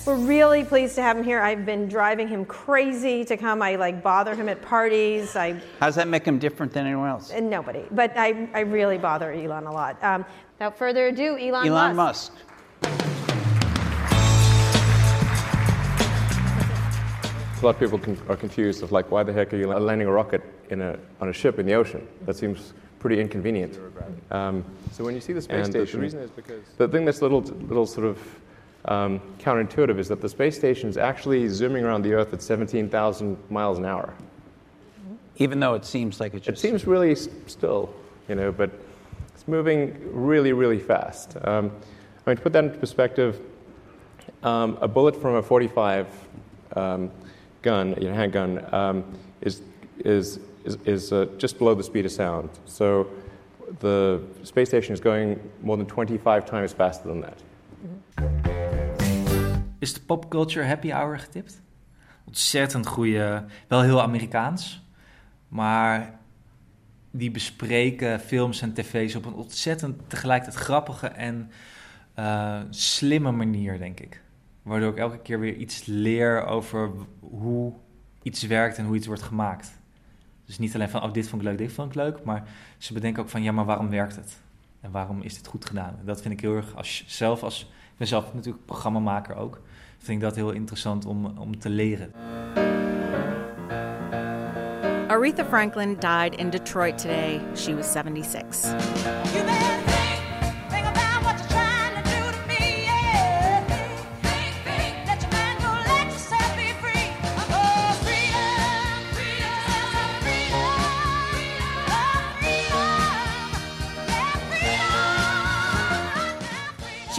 We're 0.05 0.15
really 0.15 0.63
pleased 0.63 0.95
to 0.95 1.03
have 1.03 1.15
him 1.15 1.23
here. 1.23 1.39
I've 1.41 1.63
been 1.63 1.87
driving 1.87 2.27
him 2.27 2.43
crazy 2.43 3.23
to 3.25 3.37
come. 3.37 3.61
I 3.61 3.75
like 3.75 4.01
bother 4.01 4.33
him 4.33 4.49
at 4.49 4.59
parties. 4.63 5.35
I 5.35 5.53
How 5.79 5.85
does 5.85 5.95
that 5.95 6.07
make 6.07 6.25
him 6.25 6.39
different 6.39 6.73
than 6.73 6.87
anyone 6.87 7.07
else? 7.07 7.29
and 7.29 7.51
nobody, 7.51 7.83
but 7.91 8.11
I, 8.17 8.49
I 8.55 8.61
really 8.61 8.97
bother 8.97 9.31
Elon 9.31 9.67
a 9.67 9.71
lot. 9.71 10.03
Um, 10.03 10.25
without 10.55 10.75
further 10.75 11.07
ado, 11.07 11.37
Elon, 11.37 11.67
Elon 11.67 11.95
Musk. 11.95 12.33
Musk. 12.33 12.91
A 17.61 17.65
lot 17.65 17.75
of 17.75 17.79
people 17.79 17.99
con- 17.99 18.17
are 18.27 18.35
confused 18.35 18.81
of 18.81 18.91
like, 18.91 19.11
why 19.11 19.21
the 19.21 19.31
heck 19.31 19.53
are 19.53 19.57
you 19.57 19.67
landing 19.67 20.07
a 20.07 20.11
rocket 20.11 20.41
in 20.71 20.81
a, 20.81 20.97
on 21.19 21.29
a 21.29 21.33
ship 21.33 21.59
in 21.59 21.67
the 21.67 21.73
ocean? 21.75 22.07
That 22.25 22.35
seems 22.35 22.73
pretty 22.97 23.21
inconvenient. 23.21 23.77
Um, 24.31 24.65
So 24.93 25.03
when 25.03 25.13
you 25.13 25.21
see 25.21 25.33
the 25.33 25.43
space 25.43 25.65
and 25.65 25.73
station, 25.73 25.85
the, 25.85 25.97
the 25.97 26.01
reason 26.01 26.19
is 26.21 26.31
because 26.31 26.63
the 26.77 26.87
thing 26.87 27.05
that's 27.05 27.21
little, 27.21 27.41
little 27.41 27.85
sort 27.85 28.07
of 28.07 28.17
um, 28.85 29.19
counterintuitive 29.39 29.99
is 29.99 30.07
that 30.07 30.21
the 30.21 30.29
space 30.29 30.57
station 30.57 30.89
is 30.89 30.97
actually 30.97 31.47
zooming 31.47 31.83
around 31.83 32.01
the 32.01 32.13
Earth 32.13 32.33
at 32.33 32.41
17,000 32.41 33.37
miles 33.49 33.77
an 33.77 33.85
hour. 33.85 34.13
Even 35.37 35.59
though 35.59 35.73
it 35.75 35.85
seems 35.85 36.19
like 36.19 36.33
it's 36.33 36.47
It 36.47 36.57
seems 36.57 36.85
really 36.85 37.11
s- 37.11 37.29
still, 37.47 37.93
you 38.27 38.35
know, 38.35 38.51
but 38.51 38.69
it's 39.33 39.47
moving 39.47 39.97
really, 40.11 40.53
really 40.53 40.79
fast. 40.79 41.37
Um, 41.43 41.71
I 42.25 42.29
mean, 42.29 42.37
to 42.37 42.43
put 42.43 42.53
that 42.53 42.63
into 42.63 42.77
perspective, 42.77 43.39
um, 44.43 44.77
a 44.81 44.87
bullet 44.87 45.15
from 45.15 45.35
a 45.35 45.41
45 45.41 46.07
um, 46.75 47.11
gun, 47.61 47.95
you 47.99 48.09
know, 48.09 48.13
handgun, 48.13 48.73
um, 48.73 49.03
is, 49.41 49.61
is, 49.99 50.39
is, 50.63 50.77
is 50.85 51.11
uh, 51.13 51.25
just 51.37 51.57
below 51.57 51.75
the 51.75 51.83
speed 51.83 52.05
of 52.05 52.11
sound. 52.11 52.49
So 52.65 53.07
the 53.79 54.21
space 54.43 54.69
station 54.69 54.93
is 54.93 54.99
going 54.99 55.39
more 55.61 55.77
than 55.77 55.85
25 55.85 56.45
times 56.45 56.73
faster 56.73 57.07
than 57.07 57.21
that. 57.21 57.37
Is 59.81 59.93
de 59.93 60.01
popculture 60.01 60.65
happy 60.65 60.91
hour 60.91 61.19
getipt? 61.19 61.61
ontzettend 62.31 62.87
goede, 62.87 63.45
wel 63.67 63.81
heel 63.81 64.01
Amerikaans, 64.01 64.83
maar 65.47 66.19
die 67.11 67.31
bespreken 67.31 68.19
films 68.19 68.61
en 68.61 68.73
tv's 68.73 69.15
op 69.15 69.25
een 69.25 69.33
ontzettend 69.33 70.09
tegelijkertijd 70.09 70.63
grappige 70.63 71.07
en 71.07 71.51
eh, 72.13 72.59
slimme 72.69 73.31
manier, 73.31 73.77
denk 73.77 73.99
ik. 73.99 74.21
Waardoor 74.61 74.91
ik 74.91 74.97
elke 74.97 75.19
keer 75.19 75.39
weer 75.39 75.55
iets 75.55 75.85
leer 75.85 76.45
over 76.45 76.91
hoe 77.19 77.73
iets 78.21 78.43
werkt 78.43 78.77
en 78.77 78.85
hoe 78.85 78.95
iets 78.95 79.07
wordt 79.07 79.21
gemaakt. 79.21 79.79
Dus 80.45 80.59
niet 80.59 80.75
alleen 80.75 80.89
van, 80.89 81.03
oh, 81.03 81.13
dit 81.13 81.29
vond 81.29 81.41
ik 81.41 81.47
leuk, 81.47 81.57
dit 81.57 81.73
vond 81.73 81.89
ik 81.89 81.95
leuk, 81.95 82.23
maar 82.23 82.47
ze 82.77 82.93
bedenken 82.93 83.23
ook 83.23 83.29
van, 83.29 83.43
ja, 83.43 83.51
maar 83.51 83.65
waarom 83.65 83.89
werkt 83.89 84.15
het? 84.15 84.41
En 84.81 84.91
waarom 84.91 85.21
is 85.21 85.35
dit 85.35 85.47
goed 85.47 85.65
gedaan? 85.65 85.99
Dat 86.03 86.21
vind 86.21 86.33
ik 86.33 86.41
heel 86.41 86.55
erg, 86.55 86.75
als, 86.75 87.03
zelf 87.07 87.43
als, 87.43 87.61
ik 87.61 87.97
ben 87.97 88.07
zelf 88.07 88.33
natuurlijk 88.33 88.65
programmamaker 88.65 89.35
ook, 89.35 89.61
vind 90.01 90.21
ik 90.21 90.27
dat 90.27 90.35
heel 90.35 90.51
interessant 90.51 91.05
om, 91.05 91.25
om 91.25 91.59
te 91.59 91.69
leren. 91.69 92.11
Aretha 95.07 95.45
Franklin 95.45 95.97
died 95.99 96.35
in 96.35 96.49
Detroit 96.49 96.97
today. 96.97 97.41
She 97.55 97.75
was 97.75 97.91
76. 97.91 99.70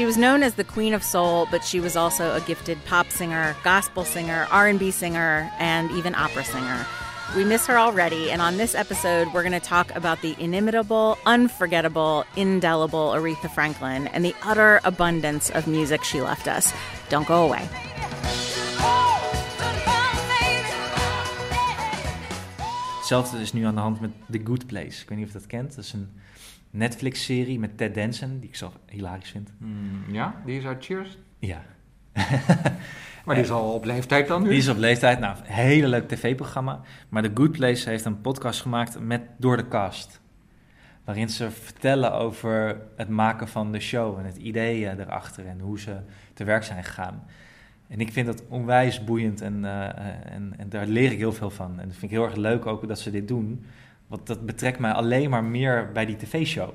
She 0.02 0.06
was 0.06 0.16
known 0.16 0.42
as 0.42 0.54
the 0.54 0.64
Queen 0.64 0.94
of 0.94 1.04
Soul, 1.04 1.46
but 1.52 1.62
she 1.62 1.78
was 1.78 1.94
also 1.94 2.34
a 2.34 2.40
gifted 2.40 2.84
pop 2.86 3.08
singer, 3.08 3.54
gospel 3.62 4.04
singer, 4.04 4.48
R&B 4.50 4.90
singer, 4.90 5.48
and 5.60 5.92
even 5.92 6.16
opera 6.16 6.44
singer. 6.44 6.84
We 7.36 7.44
miss 7.44 7.68
her 7.68 7.78
already, 7.78 8.32
and 8.32 8.42
on 8.42 8.56
this 8.56 8.74
episode, 8.74 9.32
we're 9.32 9.44
going 9.44 9.52
to 9.52 9.60
talk 9.60 9.94
about 9.94 10.20
the 10.20 10.34
inimitable, 10.40 11.18
unforgettable, 11.24 12.24
indelible 12.34 13.12
Aretha 13.12 13.48
Franklin 13.48 14.08
and 14.08 14.24
the 14.24 14.34
utter 14.42 14.80
abundance 14.82 15.50
of 15.50 15.68
music 15.68 16.02
she 16.02 16.20
left 16.20 16.48
us. 16.48 16.72
Don't 17.08 17.28
go 17.28 17.44
away. 17.44 17.68
Hetzelfde 22.98 23.40
is 23.40 23.52
nu 23.52 23.64
aan 23.64 23.74
de 23.74 23.80
hand 23.80 24.00
met 24.00 24.10
The 24.30 24.40
Good 24.44 24.66
Place. 24.66 25.02
Ik 25.02 25.08
weet 25.08 25.18
niet 25.18 25.26
of 25.26 25.32
je 25.32 25.38
dat 25.38 25.46
kent. 25.46 25.76
Dat 25.76 25.84
is 25.84 25.92
een 25.92 26.08
Netflix-serie 26.72 27.58
met 27.58 27.76
Ted 27.76 27.94
Danson, 27.94 28.38
die 28.38 28.48
ik 28.48 28.56
zo 28.56 28.72
hilarisch 28.88 29.30
vind. 29.30 29.52
Hmm, 29.58 30.04
ja, 30.12 30.42
die 30.44 30.58
is 30.58 30.64
uit 30.64 30.84
Cheers? 30.84 31.18
Ja. 31.38 31.62
maar 33.24 33.34
die 33.34 33.44
is 33.44 33.50
al 33.50 33.72
op 33.72 33.84
leeftijd 33.84 34.28
dan 34.28 34.42
nu? 34.42 34.48
Die 34.48 34.58
is 34.58 34.68
op 34.68 34.76
leeftijd. 34.76 35.18
Nou, 35.18 35.36
een 35.36 35.52
hele 35.52 35.88
leuk 35.88 36.08
tv-programma. 36.08 36.80
Maar 37.08 37.22
The 37.22 37.30
Good 37.34 37.52
Place 37.52 37.88
heeft 37.88 38.04
een 38.04 38.20
podcast 38.20 38.60
gemaakt 38.60 39.00
met 39.00 39.22
Door 39.36 39.56
de 39.56 39.68
Cast. 39.68 40.20
Waarin 41.04 41.28
ze 41.28 41.50
vertellen 41.50 42.12
over 42.12 42.80
het 42.96 43.08
maken 43.08 43.48
van 43.48 43.72
de 43.72 43.80
show 43.80 44.18
en 44.18 44.24
het 44.24 44.36
ideeën 44.36 45.00
erachter 45.00 45.46
en 45.46 45.60
hoe 45.60 45.80
ze 45.80 45.96
te 46.34 46.44
werk 46.44 46.64
zijn 46.64 46.84
gegaan. 46.84 47.24
En 47.88 48.00
ik 48.00 48.12
vind 48.12 48.26
dat 48.26 48.42
onwijs 48.48 49.04
boeiend 49.04 49.40
en, 49.40 49.58
uh, 49.64 49.84
en, 50.34 50.54
en 50.56 50.68
daar 50.68 50.86
leer 50.86 51.12
ik 51.12 51.18
heel 51.18 51.32
veel 51.32 51.50
van. 51.50 51.80
En 51.80 51.88
dat 51.88 51.96
vind 51.96 52.12
ik 52.12 52.18
heel 52.18 52.24
erg 52.24 52.36
leuk 52.36 52.66
ook 52.66 52.88
dat 52.88 52.98
ze 52.98 53.10
dit 53.10 53.28
doen. 53.28 53.64
Want 54.12 54.26
dat 54.26 54.46
betrekt 54.46 54.78
mij 54.78 54.92
alleen 54.92 55.30
maar 55.30 55.44
meer 55.44 55.92
bij 55.92 56.06
die 56.06 56.16
tv-show. 56.16 56.70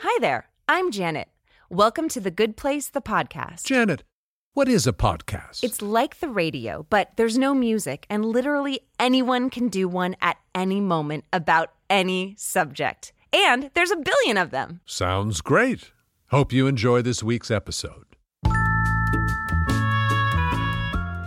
Hi 0.00 0.18
there, 0.20 0.44
I'm 0.66 0.90
Janet. 0.90 1.26
Welcome 1.68 2.08
to 2.08 2.20
The 2.20 2.32
Good 2.34 2.54
Place, 2.54 2.90
the 2.90 3.00
podcast. 3.00 3.66
Janet, 3.66 4.04
what 4.52 4.68
is 4.68 4.86
a 4.86 4.92
podcast? 4.92 5.62
It's 5.62 5.80
like 5.80 6.16
the 6.18 6.32
radio, 6.32 6.86
but 6.88 7.06
there's 7.14 7.36
no 7.36 7.54
music, 7.54 8.04
and 8.06 8.24
literally 8.24 8.80
anyone 8.96 9.50
can 9.50 9.68
do 9.68 9.88
one 9.88 10.16
at 10.20 10.36
any 10.54 10.80
moment 10.80 11.24
about 11.30 11.68
any 11.86 12.34
subject. 12.38 13.12
And 13.30 13.70
there's 13.72 13.92
a 13.92 14.02
billion 14.02 14.44
of 14.44 14.50
them. 14.50 14.80
Sounds 14.84 15.42
great. 15.42 15.92
Hope 16.26 16.56
you 16.56 16.66
enjoy 16.66 17.02
this 17.02 17.22
week's 17.22 17.50
episode. 17.50 18.06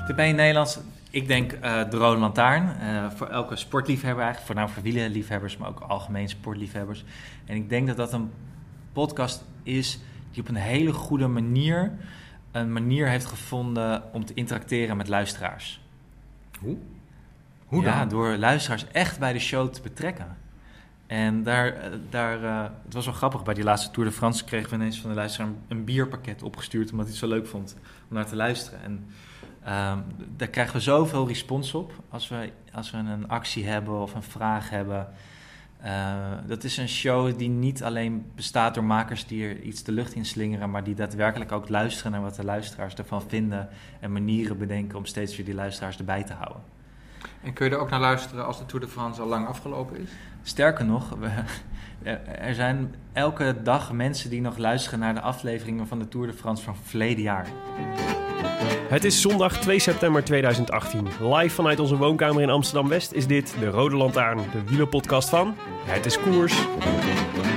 De 0.07 0.13
bij 0.15 0.31
Nederlands, 0.33 0.79
ik 1.11 1.27
denk 1.27 1.53
uh, 1.53 1.59
de 1.89 1.97
Rode 1.97 2.19
Lantaarn. 2.19 2.75
Uh, 2.81 3.09
voor 3.09 3.27
elke 3.27 3.55
sportliefhebber 3.55 4.23
eigenlijk, 4.23 4.45
voor 4.45 4.55
nou 4.55 4.69
voor 4.69 4.83
wielerliefhebbers, 4.83 5.57
maar 5.57 5.69
ook 5.69 5.79
algemeen 5.79 6.29
sportliefhebbers. 6.29 7.03
En 7.45 7.55
ik 7.55 7.69
denk 7.69 7.87
dat 7.87 7.97
dat 7.97 8.13
een 8.13 8.31
podcast 8.93 9.43
is 9.63 9.99
die 10.31 10.41
op 10.41 10.49
een 10.49 10.55
hele 10.55 10.93
goede 10.93 11.27
manier 11.27 11.91
een 12.51 12.73
manier 12.73 13.07
heeft 13.07 13.25
gevonden 13.25 14.13
om 14.13 14.25
te 14.25 14.33
interacteren 14.33 14.97
met 14.97 15.07
luisteraars. 15.07 15.81
Hoe? 16.59 16.77
Hoe 17.65 17.83
ja, 17.83 17.99
dan? 17.99 18.09
door 18.09 18.37
luisteraars 18.37 18.87
echt 18.91 19.19
bij 19.19 19.33
de 19.33 19.39
show 19.39 19.69
te 19.69 19.81
betrekken. 19.81 20.37
En 21.11 21.43
daar, 21.43 21.75
daar 22.09 22.43
uh, 22.43 22.63
het 22.83 22.93
was 22.93 23.05
wel 23.05 23.13
grappig, 23.13 23.43
bij 23.43 23.53
die 23.53 23.63
laatste 23.63 23.91
Tour 23.91 24.09
de 24.09 24.15
France 24.15 24.43
kregen 24.43 24.69
we 24.69 24.75
ineens 24.75 24.99
van 24.99 25.09
de 25.09 25.15
luisteraar 25.15 25.49
een, 25.67 25.83
bierpakket 25.83 26.43
opgestuurd, 26.43 26.91
omdat 26.91 27.05
hij 27.05 27.15
het 27.15 27.23
zo 27.23 27.29
leuk 27.29 27.47
vond 27.47 27.75
om 28.09 28.15
naar 28.15 28.25
te 28.25 28.35
luisteren. 28.35 28.81
En 28.83 29.05
uh, 29.63 29.97
daar 30.37 30.47
krijgen 30.47 30.73
we 30.73 30.81
zoveel 30.81 31.27
respons 31.27 31.73
op 31.73 31.93
als 32.09 32.27
we, 32.27 32.51
als 32.73 32.91
we 32.91 32.97
een 32.97 33.27
actie 33.27 33.65
hebben 33.65 34.01
of 34.01 34.13
een 34.13 34.23
vraag 34.23 34.69
hebben. 34.69 35.07
Uh, 35.83 36.31
dat 36.47 36.63
is 36.63 36.77
een 36.77 36.89
show 36.89 37.37
die 37.37 37.49
niet 37.49 37.83
alleen 37.83 38.25
bestaat 38.35 38.73
door 38.73 38.83
makers 38.83 39.25
die 39.25 39.47
er 39.47 39.61
iets 39.61 39.83
de 39.83 39.91
lucht 39.91 40.13
in 40.13 40.25
slingeren, 40.25 40.69
maar 40.69 40.83
die 40.83 40.95
daadwerkelijk 40.95 41.51
ook 41.51 41.69
luisteren 41.69 42.11
naar 42.11 42.21
wat 42.21 42.35
de 42.35 42.45
luisteraars 42.45 42.93
ervan 42.93 43.23
vinden 43.27 43.69
en 43.99 44.11
manieren 44.11 44.57
bedenken 44.57 44.97
om 44.97 45.05
steeds 45.05 45.35
weer 45.35 45.45
die 45.45 45.55
luisteraars 45.55 45.97
erbij 45.97 46.23
te 46.23 46.33
houden. 46.33 46.61
En 47.43 47.53
kun 47.53 47.65
je 47.65 47.71
er 47.71 47.79
ook 47.79 47.89
naar 47.89 47.99
luisteren 47.99 48.45
als 48.45 48.57
de 48.57 48.65
Tour 48.65 48.85
de 48.85 48.91
France 48.91 49.21
al 49.21 49.27
lang 49.27 49.47
afgelopen 49.47 50.01
is? 50.01 50.09
Sterker 50.43 50.85
nog, 50.85 51.09
we, 51.19 51.29
er 52.39 52.53
zijn 52.53 52.95
elke 53.13 53.55
dag 53.63 53.91
mensen 53.91 54.29
die 54.29 54.41
nog 54.41 54.57
luisteren 54.57 54.99
naar 54.99 55.13
de 55.13 55.21
afleveringen 55.21 55.87
van 55.87 55.99
de 55.99 56.07
Tour 56.07 56.27
de 56.27 56.33
France 56.33 56.63
van 56.63 56.75
verleden 56.83 57.23
jaar. 57.23 57.47
Het 58.89 59.03
is 59.03 59.21
zondag 59.21 59.57
2 59.57 59.79
september 59.79 60.23
2018. 60.23 61.07
Live 61.21 61.55
vanuit 61.55 61.79
onze 61.79 61.97
woonkamer 61.97 62.41
in 62.41 62.49
Amsterdam-West 62.49 63.11
is 63.11 63.27
dit 63.27 63.55
de 63.59 63.67
Rode 63.67 63.95
Lantaarn, 63.95 64.37
de 64.37 64.63
wielerpodcast 64.67 65.29
van 65.29 65.55
Het 65.83 66.05
is 66.05 66.19
Koers. 66.19 66.65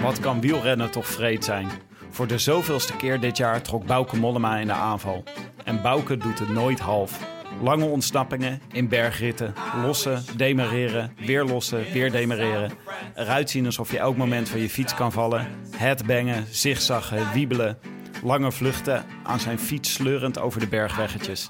Wat 0.03 0.21
kan 0.21 0.41
wielrennen 0.41 0.91
toch 0.91 1.07
vreed 1.07 1.45
zijn? 1.45 1.69
Voor 2.11 2.27
de 2.27 2.39
zoveelste 2.39 2.97
keer 2.97 3.21
dit 3.21 3.37
jaar 3.37 3.63
trok 3.63 3.87
Bouke 3.87 4.17
Mollema 4.17 4.59
in 4.59 4.67
de 4.67 4.73
aanval. 4.73 5.25
En 5.65 5.83
Bouke 5.83 6.17
doet 6.17 6.39
het 6.39 6.49
nooit 6.49 6.81
half. 6.81 7.43
Lange 7.63 7.85
ontsnappingen 7.85 8.61
in 8.73 8.89
bergritten, 8.89 9.55
lossen, 9.83 10.25
demereren, 10.37 11.13
weer 11.27 11.45
lossen, 11.45 11.93
weer 11.93 12.11
demereren. 12.11 12.71
Eruit 13.15 13.51
zien 13.51 13.67
alsof 13.67 13.91
je 13.91 13.99
elk 13.99 14.17
moment 14.17 14.49
van 14.49 14.61
je 14.61 14.69
fiets 14.71 14.95
kan 14.95 15.13
vallen. 15.13 15.47
Headbangen, 15.77 16.45
zigzaggen, 16.51 17.33
wiebelen. 17.33 17.79
Lange 18.23 18.53
vluchten 18.53 19.05
aan 19.23 19.41
zijn 19.41 19.59
fiets 19.59 19.93
sleurend 19.93 20.39
over 20.39 20.61
de 20.61 20.67
bergweggetjes. 20.67 21.49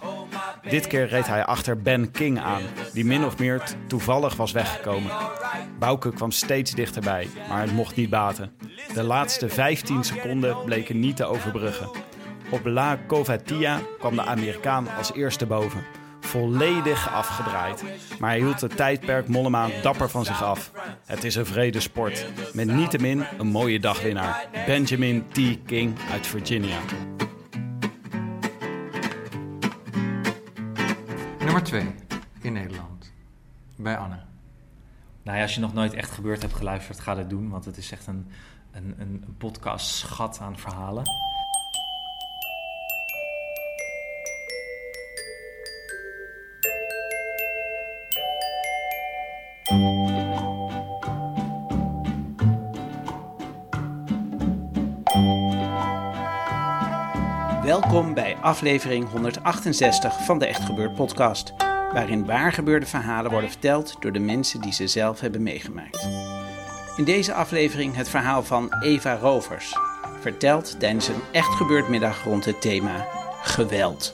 Dit 0.71 0.87
keer 0.87 1.09
reed 1.09 1.27
hij 1.27 1.45
achter 1.45 1.83
Ben 1.83 2.11
King 2.11 2.41
aan, 2.41 2.63
die 2.93 3.05
min 3.05 3.25
of 3.25 3.39
meer 3.39 3.63
toevallig 3.87 4.37
was 4.37 4.53
weggekomen. 4.53 5.13
Bouke 5.79 6.13
kwam 6.13 6.31
steeds 6.31 6.73
dichterbij, 6.73 7.29
maar 7.49 7.61
het 7.61 7.73
mocht 7.73 7.97
niet 7.97 8.11
baten. 8.11 8.53
De 8.95 9.03
laatste 9.03 9.49
15 9.49 10.05
seconden 10.05 10.57
bleken 10.65 11.01
niet 11.01 11.17
te 11.17 11.25
overbruggen. 11.25 11.89
Op 12.55 12.67
La 12.67 12.99
Covatia 13.07 13.81
kwam 13.99 14.15
de 14.15 14.25
Amerikaan 14.25 14.89
als 14.97 15.13
eerste 15.13 15.47
boven. 15.47 15.85
Volledig 16.21 17.13
afgedraaid. 17.13 17.85
Maar 18.19 18.31
hij 18.31 18.39
hield 18.39 18.61
het 18.61 18.77
tijdperk 18.77 19.29
Mollema 19.29 19.69
dapper 19.83 20.09
van 20.09 20.25
zich 20.25 20.43
af. 20.43 20.73
Het 21.05 21.25
is 21.25 21.35
een 21.35 21.47
vrede 21.47 21.81
sport. 21.81 22.27
Met 22.53 22.67
niettemin 22.67 23.25
een 23.39 23.47
mooie 23.47 23.81
dagwinnaar. 23.81 24.47
Benjamin 24.67 25.25
T. 25.29 25.39
King 25.67 25.99
uit 26.13 26.27
Virginia. 26.27 26.79
Nummer 31.39 31.63
2 31.63 31.95
in 32.41 32.53
Nederland. 32.53 33.13
Bij 33.77 33.97
Anne. 33.97 34.19
Nou 35.23 35.37
ja, 35.37 35.43
als 35.43 35.55
je 35.55 35.61
nog 35.61 35.75
nooit 35.75 35.93
echt 35.93 36.11
gebeurd 36.11 36.43
hebt 36.43 36.55
geluisterd, 36.55 37.01
ga 37.01 37.15
dat 37.15 37.31
doen. 37.31 37.51
Want 37.51 37.65
het 37.65 37.77
is 37.77 37.91
echt 37.93 38.07
een, 38.07 38.27
een, 38.73 38.95
een 38.99 39.35
podcast 39.39 39.87
schat 39.87 40.39
aan 40.41 40.59
verhalen. 40.59 41.05
Aflevering 58.45 59.11
168 59.11 60.25
van 60.25 60.39
de 60.39 60.47
Echt 60.47 60.65
Gebeurd 60.65 60.95
podcast, 60.95 61.55
waarin 61.93 62.27
waargebeurde 62.27 62.87
verhalen 62.87 63.31
worden 63.31 63.51
verteld 63.51 63.97
door 64.01 64.13
de 64.13 64.19
mensen 64.19 64.61
die 64.61 64.73
ze 64.73 64.87
zelf 64.87 65.21
hebben 65.21 65.43
meegemaakt. 65.43 66.09
In 66.97 67.05
deze 67.05 67.35
aflevering 67.35 67.97
het 67.97 68.09
verhaal 68.09 68.43
van 68.43 68.75
Eva 68.81 69.17
Rovers, 69.17 69.79
verteld 70.21 70.81
tijdens 70.81 71.09
een 71.09 71.23
echt 71.33 71.55
gebeurd 71.55 71.89
middag 71.89 72.25
rond 72.25 72.45
het 72.45 72.61
thema 72.61 73.07
geweld. 73.43 74.13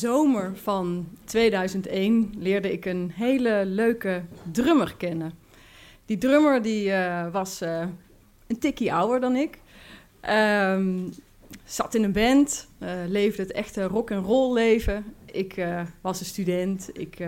Zomer 0.00 0.56
van 0.56 1.08
2001 1.24 2.34
leerde 2.38 2.72
ik 2.72 2.84
een 2.84 3.10
hele 3.14 3.62
leuke 3.66 4.22
drummer 4.52 4.94
kennen. 4.96 5.32
Die 6.06 6.18
drummer 6.18 6.62
die, 6.62 6.88
uh, 6.88 7.32
was 7.32 7.62
uh, 7.62 7.86
een 8.46 8.58
tikkie 8.58 8.92
ouder 8.92 9.20
dan 9.20 9.36
ik. 9.36 9.58
Um, 10.30 11.12
zat 11.64 11.94
in 11.94 12.04
een 12.04 12.12
band, 12.12 12.68
uh, 12.78 12.90
leefde 13.08 13.42
het 13.42 13.52
echte 13.52 13.84
rock 13.84 14.10
and 14.10 14.26
roll 14.26 14.52
leven. 14.52 15.14
Ik 15.32 15.64
was 16.00 16.20
een 16.20 16.26
student, 16.26 16.90
ik 16.92 17.18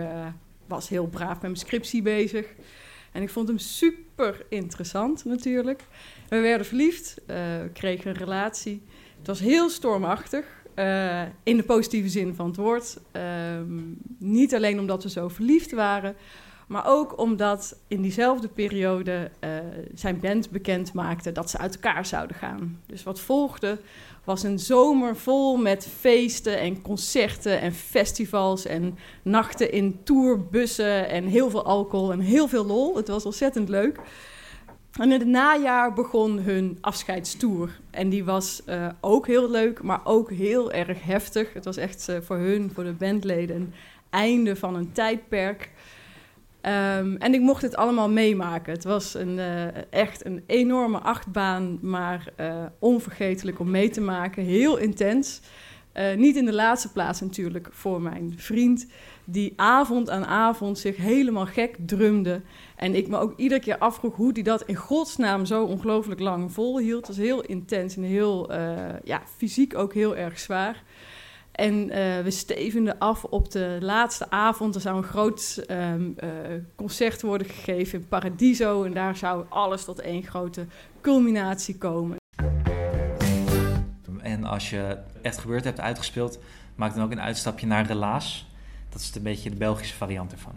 was 0.67 0.89
heel 0.89 1.07
braaf 1.07 1.33
met 1.33 1.41
mijn 1.41 1.55
scriptie 1.55 2.01
bezig. 2.01 2.45
En 3.11 3.21
ik 3.21 3.29
vond 3.29 3.47
hem 3.47 3.57
super 3.57 4.45
interessant 4.49 5.25
natuurlijk. 5.25 5.81
We 6.29 6.39
werden 6.39 6.67
verliefd, 6.67 7.21
kregen 7.73 8.09
een 8.09 8.17
relatie. 8.17 8.81
Het 9.17 9.27
was 9.27 9.39
heel 9.39 9.69
stormachtig. 9.69 10.62
Uh, 10.75 11.21
in 11.43 11.57
de 11.57 11.63
positieve 11.63 12.09
zin 12.09 12.35
van 12.35 12.47
het 12.47 12.55
woord. 12.55 12.97
Um, 13.57 13.97
niet 14.17 14.55
alleen 14.55 14.79
omdat 14.79 15.03
we 15.03 15.09
zo 15.09 15.27
verliefd 15.27 15.71
waren, 15.71 16.15
maar 16.67 16.83
ook 16.87 17.19
omdat 17.19 17.77
in 17.87 18.01
diezelfde 18.01 18.47
periode 18.47 19.31
uh, 19.43 19.49
zijn 19.93 20.19
band 20.19 20.49
bekend 20.49 20.93
maakte 20.93 21.31
dat 21.31 21.49
ze 21.49 21.57
uit 21.57 21.73
elkaar 21.73 22.05
zouden 22.05 22.35
gaan. 22.35 22.81
Dus 22.85 23.03
wat 23.03 23.19
volgde 23.19 23.79
was 24.23 24.43
een 24.43 24.59
zomer 24.59 25.15
vol 25.15 25.57
met 25.57 25.87
feesten 25.99 26.59
en 26.59 26.81
concerten 26.81 27.61
en 27.61 27.73
festivals 27.73 28.65
en 28.65 28.97
nachten 29.21 29.71
in 29.71 29.99
tourbussen 30.03 31.09
en 31.09 31.25
heel 31.25 31.49
veel 31.49 31.65
alcohol 31.65 32.11
en 32.11 32.19
heel 32.19 32.47
veel 32.47 32.65
lol. 32.65 32.95
Het 32.95 33.07
was 33.07 33.25
ontzettend 33.25 33.69
leuk. 33.69 33.99
En 34.99 35.11
in 35.11 35.19
het 35.19 35.27
najaar 35.27 35.93
begon 35.93 36.39
hun 36.39 36.77
afscheidstoer. 36.81 37.79
En 37.89 38.09
die 38.09 38.23
was 38.23 38.61
uh, 38.69 38.87
ook 39.01 39.27
heel 39.27 39.51
leuk, 39.51 39.81
maar 39.81 40.01
ook 40.03 40.31
heel 40.31 40.71
erg 40.71 41.03
heftig. 41.03 41.53
Het 41.53 41.65
was 41.65 41.77
echt 41.77 42.07
uh, 42.09 42.17
voor 42.21 42.37
hun, 42.37 42.71
voor 42.73 42.83
de 42.83 42.93
bandleden, 42.93 43.55
een 43.55 43.73
einde 44.09 44.55
van 44.55 44.75
een 44.75 44.91
tijdperk. 44.91 45.71
Um, 46.61 47.15
en 47.17 47.33
ik 47.33 47.39
mocht 47.39 47.61
het 47.61 47.75
allemaal 47.75 48.09
meemaken. 48.09 48.73
Het 48.73 48.83
was 48.83 49.13
een, 49.13 49.37
uh, 49.37 49.65
echt 49.89 50.25
een 50.25 50.43
enorme 50.45 50.97
achtbaan, 50.97 51.79
maar 51.81 52.33
onvergetelijk 52.79 53.59
om 53.59 53.71
mee 53.71 53.89
te 53.89 54.01
maken. 54.01 54.43
Heel 54.43 54.77
intens. 54.77 55.41
niet 56.17 56.35
in 56.35 56.45
de 56.45 56.53
laatste 56.53 56.91
plaats 56.91 57.21
natuurlijk 57.21 57.67
voor 57.71 58.01
mijn 58.01 58.33
vriend, 58.35 58.87
die 59.25 59.53
avond 59.55 60.09
aan 60.09 60.25
avond 60.25 60.77
zich 60.77 60.97
helemaal 60.97 61.45
gek 61.45 61.75
drumde. 61.85 62.41
En 62.75 62.95
ik 62.95 63.07
me 63.07 63.17
ook 63.17 63.33
iedere 63.37 63.61
keer 63.61 63.77
afvroeg 63.77 64.15
hoe 64.15 64.31
hij 64.33 64.43
dat 64.43 64.63
in 64.63 64.75
godsnaam 64.75 65.45
zo 65.45 65.63
ongelooflijk 65.63 66.19
lang 66.19 66.51
volhield. 66.51 67.07
Het 67.07 67.15
was 67.15 67.25
heel 67.25 67.41
intens 67.41 67.95
en 67.95 68.03
heel, 68.03 68.51
uh, 68.51 68.59
ja, 69.03 69.21
fysiek 69.37 69.77
ook 69.77 69.93
heel 69.93 70.15
erg 70.15 70.39
zwaar. 70.39 70.83
En 71.51 71.73
uh, 71.73 72.19
we 72.23 72.31
stevenden 72.31 72.99
af 72.99 73.23
op 73.23 73.51
de 73.51 73.77
laatste 73.79 74.29
avond. 74.29 74.75
Er 74.75 74.81
zou 74.81 74.97
een 74.97 75.03
groot 75.03 75.63
um, 75.69 76.15
uh, 76.23 76.29
concert 76.75 77.21
worden 77.21 77.47
gegeven 77.47 77.99
in 77.99 78.07
Paradiso. 78.07 78.83
En 78.83 78.93
daar 78.93 79.15
zou 79.15 79.45
alles 79.49 79.83
tot 79.83 79.99
één 79.99 80.23
grote 80.23 80.65
culminatie 81.01 81.77
komen. 81.77 82.17
En 84.21 84.43
als 84.43 84.69
je 84.69 84.97
echt 85.21 85.37
gebeurd 85.37 85.63
hebt 85.63 85.79
uitgespeeld, 85.79 86.39
maak 86.75 86.95
dan 86.95 87.03
ook 87.03 87.11
een 87.11 87.21
uitstapje 87.21 87.67
naar 87.67 87.85
Relaas. 87.85 88.47
Dat 88.93 89.01
is 89.01 89.15
een 89.15 89.23
beetje 89.23 89.49
de 89.49 89.55
Belgische 89.55 89.95
variant 89.95 90.31
ervan. 90.31 90.53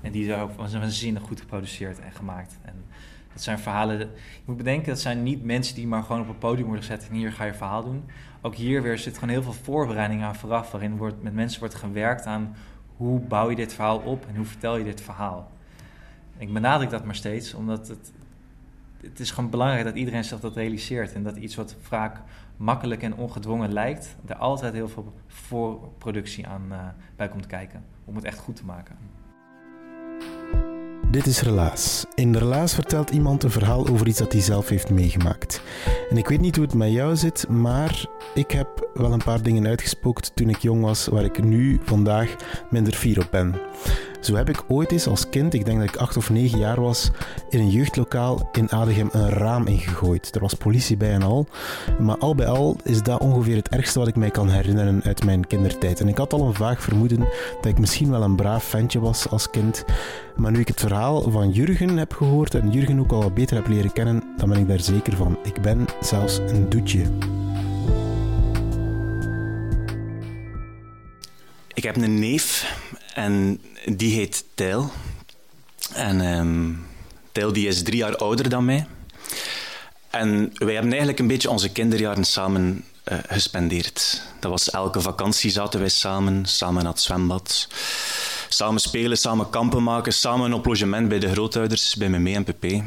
En 0.00 0.12
die 0.12 0.26
is 0.26 0.34
ook 0.34 0.52
waanzinnig 0.52 1.22
goed 1.22 1.40
geproduceerd 1.40 2.00
en 2.00 2.12
gemaakt. 2.12 2.58
En 2.62 2.84
dat 3.32 3.42
zijn 3.42 3.58
verhalen. 3.58 3.98
Je 3.98 4.08
moet 4.44 4.56
bedenken, 4.56 4.88
dat 4.88 5.00
zijn 5.00 5.22
niet 5.22 5.44
mensen 5.44 5.74
die 5.74 5.86
maar 5.86 6.02
gewoon 6.02 6.20
op 6.20 6.28
een 6.28 6.38
podium 6.38 6.66
worden 6.66 6.84
gezet 6.84 7.08
en 7.08 7.14
hier 7.14 7.32
ga 7.32 7.44
je 7.44 7.54
verhaal 7.54 7.84
doen. 7.84 8.04
Ook 8.40 8.54
hier 8.54 8.82
weer 8.82 8.98
zit 8.98 9.14
gewoon 9.14 9.28
heel 9.28 9.42
veel 9.42 9.52
voorbereiding 9.52 10.22
aan 10.22 10.36
vooraf, 10.36 10.70
waarin 10.70 10.96
wordt, 10.96 11.22
met 11.22 11.34
mensen 11.34 11.60
wordt 11.60 11.74
gewerkt 11.74 12.26
aan 12.26 12.56
hoe 12.96 13.20
bouw 13.20 13.50
je 13.50 13.56
dit 13.56 13.74
verhaal 13.74 13.98
op 13.98 14.26
en 14.28 14.36
hoe 14.36 14.44
vertel 14.44 14.76
je 14.76 14.84
dit 14.84 15.00
verhaal. 15.00 15.52
Ik 16.38 16.52
benadruk 16.52 16.90
dat 16.90 17.04
maar 17.04 17.14
steeds, 17.14 17.54
omdat 17.54 17.88
het, 17.88 18.12
het 19.00 19.20
is 19.20 19.30
gewoon 19.30 19.50
belangrijk 19.50 19.84
dat 19.84 19.94
iedereen 19.94 20.24
zich 20.24 20.40
dat 20.40 20.56
realiseert. 20.56 21.12
En 21.12 21.22
dat 21.22 21.36
iets 21.36 21.54
wat 21.54 21.76
vaak 21.80 22.20
makkelijk 22.56 23.02
en 23.02 23.16
ongedwongen 23.16 23.72
lijkt, 23.72 24.16
er 24.26 24.36
altijd 24.36 24.72
heel 24.72 24.88
veel 24.88 25.12
voorproductie 25.26 26.46
aan 26.46 26.66
uh, 26.70 26.78
bij 27.16 27.28
komt 27.28 27.46
kijken. 27.46 27.84
Om 28.04 28.16
het 28.16 28.24
echt 28.24 28.38
goed 28.38 28.56
te 28.56 28.64
maken. 28.64 28.96
Dit 31.10 31.26
is 31.26 31.42
Relaas. 31.42 32.06
In 32.14 32.36
Relaas 32.36 32.74
vertelt 32.74 33.10
iemand 33.10 33.42
een 33.42 33.50
verhaal 33.50 33.88
over 33.88 34.06
iets 34.06 34.18
dat 34.18 34.32
hij 34.32 34.40
zelf 34.40 34.68
heeft 34.68 34.90
meegemaakt. 34.90 35.62
En 36.10 36.16
ik 36.16 36.28
weet 36.28 36.40
niet 36.40 36.56
hoe 36.56 36.64
het 36.64 36.74
met 36.74 36.92
jou 36.92 37.16
zit, 37.16 37.48
maar 37.48 38.06
ik 38.34 38.50
heb 38.50 38.90
wel 38.94 39.12
een 39.12 39.24
paar 39.24 39.42
dingen 39.42 39.66
uitgespookt 39.66 40.36
toen 40.36 40.48
ik 40.48 40.58
jong 40.58 40.82
was, 40.82 41.06
waar 41.06 41.24
ik 41.24 41.44
nu 41.44 41.80
vandaag 41.82 42.36
minder 42.70 42.92
fier 42.92 43.18
op 43.18 43.28
ben. 43.30 43.54
Zo 44.24 44.34
heb 44.34 44.48
ik 44.48 44.64
ooit 44.68 44.92
eens 44.92 45.06
als 45.06 45.28
kind, 45.28 45.54
ik 45.54 45.64
denk 45.64 45.78
dat 45.78 45.88
ik 45.88 45.96
acht 45.96 46.16
of 46.16 46.30
negen 46.30 46.58
jaar 46.58 46.80
was, 46.80 47.10
in 47.48 47.60
een 47.60 47.70
jeugdlokaal 47.70 48.48
in 48.52 48.70
Adegem 48.70 49.08
een 49.12 49.28
raam 49.28 49.66
ingegooid. 49.66 50.34
Er 50.34 50.40
was 50.40 50.54
politie 50.54 50.96
bij 50.96 51.12
en 51.12 51.22
al. 51.22 51.46
Maar 52.00 52.18
al 52.18 52.34
bij 52.34 52.46
al 52.46 52.76
is 52.84 53.02
dat 53.02 53.20
ongeveer 53.20 53.56
het 53.56 53.68
ergste 53.68 53.98
wat 53.98 54.08
ik 54.08 54.16
mij 54.16 54.30
kan 54.30 54.48
herinneren 54.48 55.02
uit 55.02 55.24
mijn 55.24 55.46
kindertijd. 55.46 56.00
En 56.00 56.08
ik 56.08 56.18
had 56.18 56.32
al 56.32 56.46
een 56.46 56.54
vaag 56.54 56.82
vermoeden 56.82 57.18
dat 57.56 57.66
ik 57.66 57.78
misschien 57.78 58.10
wel 58.10 58.22
een 58.22 58.36
braaf 58.36 58.64
ventje 58.64 59.00
was 59.00 59.28
als 59.28 59.50
kind. 59.50 59.84
Maar 60.36 60.50
nu 60.50 60.60
ik 60.60 60.68
het 60.68 60.80
verhaal 60.80 61.30
van 61.30 61.50
Jurgen 61.50 61.96
heb 61.96 62.12
gehoord 62.12 62.54
en 62.54 62.70
Jurgen 62.70 63.00
ook 63.00 63.12
al 63.12 63.22
wat 63.22 63.34
beter 63.34 63.56
heb 63.56 63.68
leren 63.68 63.92
kennen, 63.92 64.22
dan 64.36 64.48
ben 64.48 64.58
ik 64.58 64.68
daar 64.68 64.80
zeker 64.80 65.16
van. 65.16 65.38
Ik 65.42 65.60
ben 65.62 65.86
zelfs 66.00 66.38
een 66.38 66.68
doetje. 66.68 67.02
Ik 71.74 71.82
heb 71.82 71.96
een 71.96 72.18
neef 72.18 72.82
en 73.14 73.60
die 73.84 74.14
heet 74.14 74.44
Tijl. 74.54 74.90
En 75.92 76.20
um, 76.20 76.86
die 77.32 77.68
is 77.68 77.82
drie 77.82 77.96
jaar 77.96 78.16
ouder 78.16 78.48
dan 78.48 78.64
mij. 78.64 78.86
En 80.10 80.52
wij 80.54 80.72
hebben 80.72 80.90
eigenlijk 80.90 81.18
een 81.18 81.26
beetje 81.26 81.50
onze 81.50 81.72
kinderjaren 81.72 82.24
samen 82.24 82.84
uh, 83.04 83.18
gespendeerd. 83.26 84.22
Dat 84.40 84.50
was 84.50 84.70
elke 84.70 85.00
vakantie 85.00 85.50
zaten 85.50 85.80
wij 85.80 85.88
samen, 85.88 86.46
samen 86.46 86.82
naar 86.82 86.92
het 86.92 87.00
zwembad. 87.00 87.68
Samen 88.48 88.80
spelen, 88.80 89.18
samen 89.18 89.50
kampen 89.50 89.82
maken, 89.82 90.12
samen 90.12 90.52
op 90.52 90.66
logement 90.66 91.08
bij 91.08 91.18
de 91.18 91.30
grootouders, 91.30 91.96
bij 91.96 92.08
mijn 92.08 92.26
en 92.26 92.44
pp. 92.44 92.82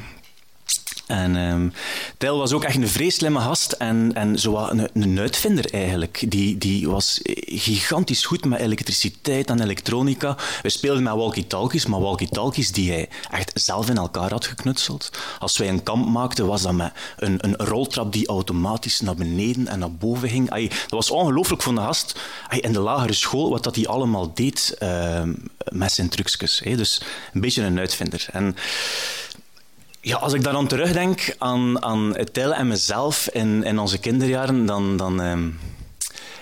En 1.07 1.35
um, 1.35 1.73
was 2.17 2.53
ook 2.53 2.63
echt 2.63 2.75
een 2.75 2.87
vreselijke 2.87 3.39
gast 3.39 3.71
en, 3.71 4.11
en 4.13 4.39
zo 4.39 4.57
een, 4.57 4.89
een 4.93 5.19
uitvinder 5.19 5.73
eigenlijk. 5.73 6.25
Die, 6.27 6.57
die 6.57 6.89
was 6.89 7.19
gigantisch 7.45 8.25
goed 8.25 8.45
met 8.45 8.59
elektriciteit 8.59 9.49
en 9.49 9.61
elektronica. 9.61 10.37
We 10.61 10.69
speelden 10.69 11.03
met 11.03 11.13
walkie-talkies, 11.13 11.85
maar 11.85 11.99
walkie-talkies 11.99 12.71
die 12.71 12.91
hij 12.91 13.09
echt 13.31 13.51
zelf 13.53 13.89
in 13.89 13.97
elkaar 13.97 14.31
had 14.31 14.45
geknutseld. 14.45 15.09
Als 15.39 15.57
wij 15.57 15.69
een 15.69 15.83
kamp 15.83 16.07
maakten, 16.07 16.45
was 16.47 16.61
dat 16.61 16.73
met 16.73 16.91
een, 17.17 17.37
een 17.41 17.55
roltrap 17.55 18.13
die 18.13 18.27
automatisch 18.27 19.01
naar 19.01 19.15
beneden 19.15 19.67
en 19.67 19.79
naar 19.79 19.93
boven 19.93 20.29
ging. 20.29 20.49
Ay, 20.49 20.67
dat 20.67 20.89
was 20.89 21.11
ongelooflijk 21.11 21.61
voor 21.61 21.75
de 21.75 21.81
gast 21.81 22.19
ay, 22.47 22.59
in 22.59 22.73
de 22.73 22.79
lagere 22.79 23.13
school, 23.13 23.49
wat 23.49 23.63
dat 23.63 23.75
hij 23.75 23.87
allemaal 23.87 24.33
deed 24.33 24.75
uh, 24.79 25.21
met 25.71 25.91
zijn 25.91 26.09
trucjes. 26.09 26.59
Hey. 26.63 26.75
Dus 26.75 27.01
een 27.33 27.41
beetje 27.41 27.63
een 27.63 27.79
uitvinder. 27.79 28.25
En 28.31 28.55
ja, 30.07 30.17
als 30.17 30.33
ik 30.33 30.43
dan 30.43 30.67
terugdenk 30.67 31.35
aan, 31.37 31.83
aan 31.83 32.15
het 32.15 32.37
en 32.37 32.67
mezelf 32.67 33.29
in, 33.33 33.63
in 33.63 33.79
onze 33.79 33.99
kinderjaren, 33.99 34.65
dan, 34.65 34.97
dan 34.97 35.19
um, 35.19 35.59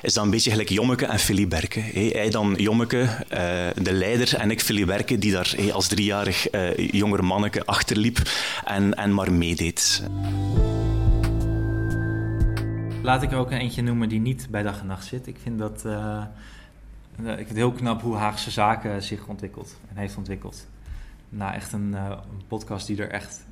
is 0.01 0.13
dat 0.13 0.23
een 0.23 0.29
beetje 0.29 0.51
gelijk 0.51 0.69
Jommeke 0.69 1.05
en 1.05 1.19
Philly 1.19 1.47
Berke. 1.47 1.79
Hey, 1.79 2.09
hij 2.13 2.29
dan 2.29 2.53
Jommeke, 2.57 3.01
uh, 3.01 3.83
de 3.83 3.93
leider, 3.93 4.35
en 4.35 4.51
ik 4.51 4.61
Philly 4.61 4.85
Berke, 4.85 5.17
die 5.17 5.31
daar 5.31 5.55
als 5.73 5.87
driejarig 5.87 6.53
uh, 6.53 6.77
jonger 6.77 7.23
manneke 7.23 7.65
achterliep 7.65 8.21
en, 8.65 8.93
en 8.93 9.13
maar 9.13 9.33
meedeed. 9.33 10.03
Laat 13.01 13.21
ik 13.21 13.31
er 13.31 13.37
ook 13.37 13.51
een 13.51 13.59
eentje 13.59 13.81
noemen 13.81 14.09
die 14.09 14.19
niet 14.19 14.47
bij 14.49 14.63
dag 14.63 14.79
en 14.79 14.87
nacht 14.87 15.05
zit. 15.05 15.27
Ik 15.27 15.37
vind 15.43 15.59
dat... 15.59 15.83
Uh, 15.85 16.23
ik 17.37 17.47
het 17.47 17.57
heel 17.57 17.71
knap 17.71 18.01
hoe 18.01 18.15
Haagse 18.15 18.51
Zaken 18.51 19.03
zich 19.03 19.27
ontwikkelt 19.27 19.75
en 19.89 19.97
heeft 19.97 20.17
ontwikkeld. 20.17 20.67
Nou, 21.29 21.53
echt 21.53 21.73
een, 21.73 21.93
een 21.93 22.47
podcast 22.47 22.87
die 22.87 23.01
er 23.01 23.09
echt 23.09 23.44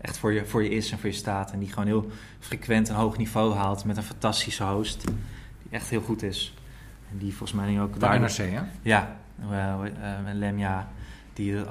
echt 0.00 0.18
voor 0.18 0.32
je, 0.32 0.46
voor 0.46 0.62
je 0.62 0.70
is 0.70 0.90
en 0.90 0.98
voor 0.98 1.08
je 1.08 1.14
staat. 1.14 1.52
En 1.52 1.58
die 1.58 1.68
gewoon 1.68 1.86
heel 1.86 2.10
frequent 2.38 2.88
een 2.88 2.94
hoog 2.94 3.16
niveau 3.16 3.54
haalt 3.54 3.84
met 3.84 3.96
een 3.96 4.02
fantastische 4.02 4.64
host. 4.64 5.06
Die 5.06 5.16
echt 5.70 5.88
heel 5.88 6.00
goed 6.00 6.22
is. 6.22 6.54
En 7.10 7.18
die 7.18 7.34
volgens 7.34 7.52
mij 7.52 7.80
ook... 7.80 7.98
Bij 7.98 8.18
NRC, 8.18 8.36
hè? 8.36 8.60
Ja, 8.82 9.16
uh, 9.40 9.80
Lemja. 10.32 10.88
Die 11.32 11.64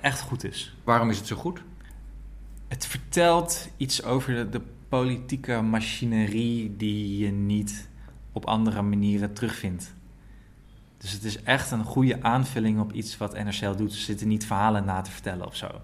echt 0.00 0.20
goed 0.20 0.44
is. 0.44 0.76
Waarom 0.84 1.10
is 1.10 1.18
het 1.18 1.26
zo 1.26 1.36
goed? 1.36 1.62
Het 2.68 2.86
vertelt 2.86 3.68
iets 3.76 4.02
over 4.02 4.34
de, 4.34 4.48
de 4.48 4.60
politieke 4.88 5.60
machinerie 5.60 6.76
die 6.76 7.18
je 7.18 7.30
niet 7.30 7.88
op 8.32 8.46
andere 8.46 8.82
manieren 8.82 9.32
terugvindt. 9.32 9.94
Dus 10.98 11.12
het 11.12 11.24
is 11.24 11.42
echt 11.42 11.70
een 11.70 11.84
goede 11.84 12.22
aanvulling 12.22 12.80
op 12.80 12.92
iets 12.92 13.16
wat 13.16 13.32
NRC 13.32 13.62
al 13.62 13.76
doet. 13.76 13.92
Ze 13.92 14.00
zitten 14.00 14.28
niet 14.28 14.46
verhalen 14.46 14.84
na 14.84 15.00
te 15.00 15.10
vertellen 15.10 15.46
of 15.46 15.56
zo. 15.56 15.80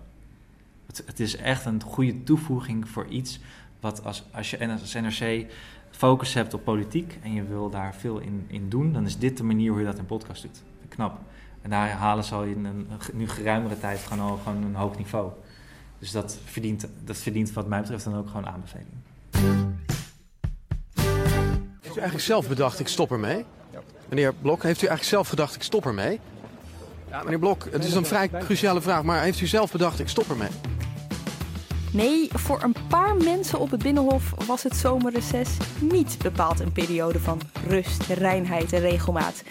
Het, 0.96 1.06
het 1.06 1.20
is 1.20 1.36
echt 1.36 1.64
een 1.64 1.82
goede 1.82 2.22
toevoeging 2.22 2.88
voor 2.88 3.06
iets 3.06 3.40
wat 3.80 4.04
als, 4.04 4.24
als 4.32 4.50
je 4.50 4.68
als 4.68 4.94
NRC 4.94 5.46
focus 5.90 6.34
hebt 6.34 6.54
op 6.54 6.64
politiek 6.64 7.18
en 7.22 7.32
je 7.32 7.44
wil 7.44 7.70
daar 7.70 7.94
veel 7.94 8.18
in, 8.18 8.44
in 8.46 8.68
doen, 8.68 8.92
dan 8.92 9.06
is 9.06 9.18
dit 9.18 9.36
de 9.36 9.44
manier 9.44 9.70
hoe 9.70 9.78
je 9.80 9.86
dat 9.86 9.98
in 9.98 10.06
podcast 10.06 10.42
doet. 10.42 10.62
Knap. 10.88 11.18
En 11.62 11.70
daar 11.70 11.90
halen 11.90 12.24
ze 12.24 12.34
al 12.34 12.42
in 12.42 12.64
een, 12.64 12.86
een 12.90 12.98
nu 13.12 13.28
geruimere 13.28 13.78
tijd 13.78 14.00
gewoon, 14.00 14.28
al, 14.28 14.36
gewoon 14.36 14.62
een 14.62 14.74
hoog 14.74 14.96
niveau. 14.96 15.30
Dus 15.98 16.10
dat 16.10 16.38
verdient, 16.44 16.88
dat 17.04 17.16
verdient 17.16 17.52
wat 17.52 17.66
mij 17.66 17.80
betreft 17.80 18.04
dan 18.04 18.16
ook 18.16 18.26
gewoon 18.26 18.46
aanbeveling. 18.46 18.88
Heeft 21.80 21.96
u 21.96 22.00
eigenlijk 22.00 22.20
zelf 22.20 22.48
bedacht, 22.48 22.80
ik 22.80 22.88
stop 22.88 23.10
ermee? 23.10 23.44
Meneer 24.08 24.34
Blok, 24.34 24.62
heeft 24.62 24.82
u 24.82 24.86
eigenlijk 24.86 25.08
zelf 25.08 25.28
gedacht, 25.28 25.54
ik 25.54 25.62
stop 25.62 25.86
ermee? 25.86 26.20
Ja, 27.08 27.22
meneer 27.22 27.38
Blok, 27.38 27.68
het 27.70 27.84
is 27.84 27.94
een 27.94 28.06
vrij 28.06 28.28
cruciale 28.28 28.80
vraag, 28.80 29.02
maar 29.02 29.22
heeft 29.22 29.40
u 29.40 29.46
zelf 29.46 29.72
bedacht, 29.72 30.00
ik 30.00 30.08
stop 30.08 30.30
ermee? 30.30 30.48
Nee, 31.94 32.28
voor 32.32 32.62
een 32.62 32.74
paar 32.88 33.16
mensen 33.16 33.58
op 33.58 33.70
het 33.70 33.82
Binnenhof 33.82 34.34
was 34.46 34.62
het 34.62 34.76
zomerreces 34.76 35.48
niet 35.80 36.18
bepaald 36.22 36.60
een 36.60 36.72
periode 36.72 37.20
van 37.20 37.40
rust, 37.68 38.02
reinheid 38.06 38.72
en 38.72 38.80
regelmaat. 38.80 39.42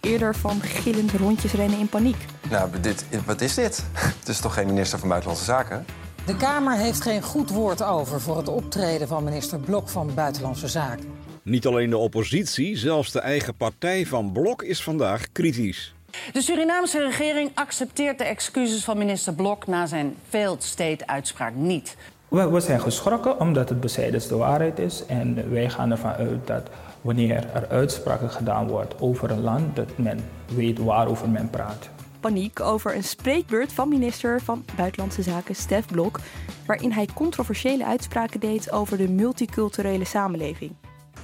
Eerder 0.00 0.36
van 0.36 0.60
gillend 0.60 1.12
rondjes 1.12 1.52
rennen 1.52 1.78
in 1.78 1.88
paniek. 1.88 2.16
Nou, 2.50 2.70
dit, 2.80 3.06
wat 3.26 3.40
is 3.40 3.54
dit? 3.54 3.84
Het 4.20 4.28
is 4.28 4.40
toch 4.40 4.54
geen 4.54 4.66
minister 4.66 4.98
van 4.98 5.08
Buitenlandse 5.08 5.46
Zaken? 5.46 5.84
De 6.26 6.36
Kamer 6.36 6.76
heeft 6.76 7.00
geen 7.00 7.22
goed 7.22 7.50
woord 7.50 7.82
over 7.82 8.20
voor 8.20 8.36
het 8.36 8.48
optreden 8.48 9.08
van 9.08 9.24
minister 9.24 9.58
Blok 9.58 9.88
van 9.88 10.14
Buitenlandse 10.14 10.68
Zaken. 10.68 11.06
Niet 11.42 11.66
alleen 11.66 11.90
de 11.90 11.96
oppositie, 11.96 12.76
zelfs 12.76 13.12
de 13.12 13.20
eigen 13.20 13.54
partij 13.54 14.06
van 14.06 14.32
Blok 14.32 14.62
is 14.62 14.82
vandaag 14.82 15.32
kritisch. 15.32 15.94
De 16.32 16.42
Surinaamse 16.42 16.98
regering 16.98 17.50
accepteert 17.54 18.18
de 18.18 18.24
excuses 18.24 18.84
van 18.84 18.98
minister 18.98 19.34
Blok 19.34 19.66
na 19.66 19.86
zijn 19.86 20.16
failed 20.28 20.62
state-uitspraak 20.62 21.54
niet. 21.54 21.96
We, 22.28 22.50
we 22.50 22.60
zijn 22.60 22.80
geschrokken 22.80 23.40
omdat 23.40 23.68
het 23.68 23.80
besijdens 23.80 24.28
de 24.28 24.36
waarheid 24.36 24.78
is. 24.78 25.06
En 25.06 25.50
wij 25.50 25.70
gaan 25.70 25.90
ervan 25.90 26.12
uit 26.12 26.46
dat 26.46 26.68
wanneer 27.00 27.50
er 27.52 27.68
uitspraken 27.68 28.30
gedaan 28.30 28.68
wordt 28.68 29.00
over 29.00 29.30
een 29.30 29.40
land, 29.40 29.76
dat 29.76 29.98
men 29.98 30.24
weet 30.54 30.78
waarover 30.78 31.28
men 31.28 31.50
praat. 31.50 31.88
Paniek 32.20 32.60
over 32.60 32.94
een 32.94 33.04
spreekbeurt 33.04 33.72
van 33.72 33.88
minister 33.88 34.40
van 34.40 34.64
Buitenlandse 34.76 35.22
Zaken 35.22 35.54
Stef 35.54 35.86
Blok, 35.86 36.20
waarin 36.66 36.92
hij 36.92 37.08
controversiële 37.14 37.86
uitspraken 37.86 38.40
deed 38.40 38.72
over 38.72 38.96
de 38.96 39.08
multiculturele 39.08 40.04
samenleving. 40.04 40.72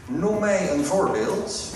Noem 0.06 0.40
mij 0.40 0.72
een 0.72 0.84
voorbeeld 0.84 1.74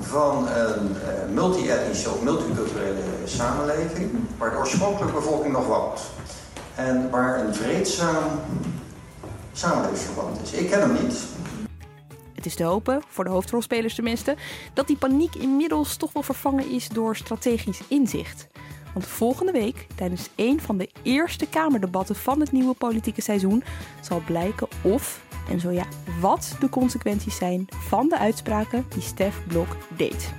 van 0.00 0.48
een 0.48 0.90
uh, 0.90 1.34
multi-etnische 1.34 2.10
of 2.10 2.22
multiculturele 2.22 3.02
samenleving 3.24 4.10
waar 4.38 4.50
de 4.50 4.56
oorspronkelijke 4.56 5.14
bevolking 5.14 5.52
nog 5.52 5.66
woont 5.66 6.00
en 6.74 7.10
waar 7.10 7.44
een 7.44 7.54
vreedzaam 7.54 8.24
samenlevingsverband 9.52 10.42
is. 10.42 10.52
Ik 10.52 10.70
ken 10.70 10.80
hem 10.80 10.92
niet. 11.02 11.24
Het 12.34 12.46
is 12.46 12.54
te 12.54 12.64
hopen, 12.64 13.02
voor 13.08 13.24
de 13.24 13.30
hoofdrolspelers 13.30 13.94
tenminste, 13.94 14.36
dat 14.72 14.86
die 14.86 14.96
paniek 14.96 15.34
inmiddels 15.34 15.96
toch 15.96 16.12
wel 16.12 16.22
vervangen 16.22 16.70
is 16.70 16.88
door 16.88 17.16
strategisch 17.16 17.80
inzicht. 17.88 18.46
Want 18.92 19.06
volgende 19.06 19.52
week, 19.52 19.86
tijdens 19.94 20.28
een 20.36 20.60
van 20.60 20.76
de 20.76 20.90
eerste 21.02 21.46
Kamerdebatten 21.46 22.16
van 22.16 22.40
het 22.40 22.52
nieuwe 22.52 22.74
politieke 22.74 23.20
seizoen, 23.20 23.64
zal 24.00 24.22
blijken 24.26 24.68
of, 24.82 25.20
en 25.48 25.60
zo 25.60 25.70
ja, 25.70 25.84
wat 26.20 26.56
de 26.60 26.68
consequenties 26.68 27.36
zijn 27.36 27.66
van 27.70 28.08
de 28.08 28.18
uitspraken 28.18 28.84
die 28.88 29.02
Stef 29.02 29.40
Blok 29.46 29.76
deed. 29.96 30.32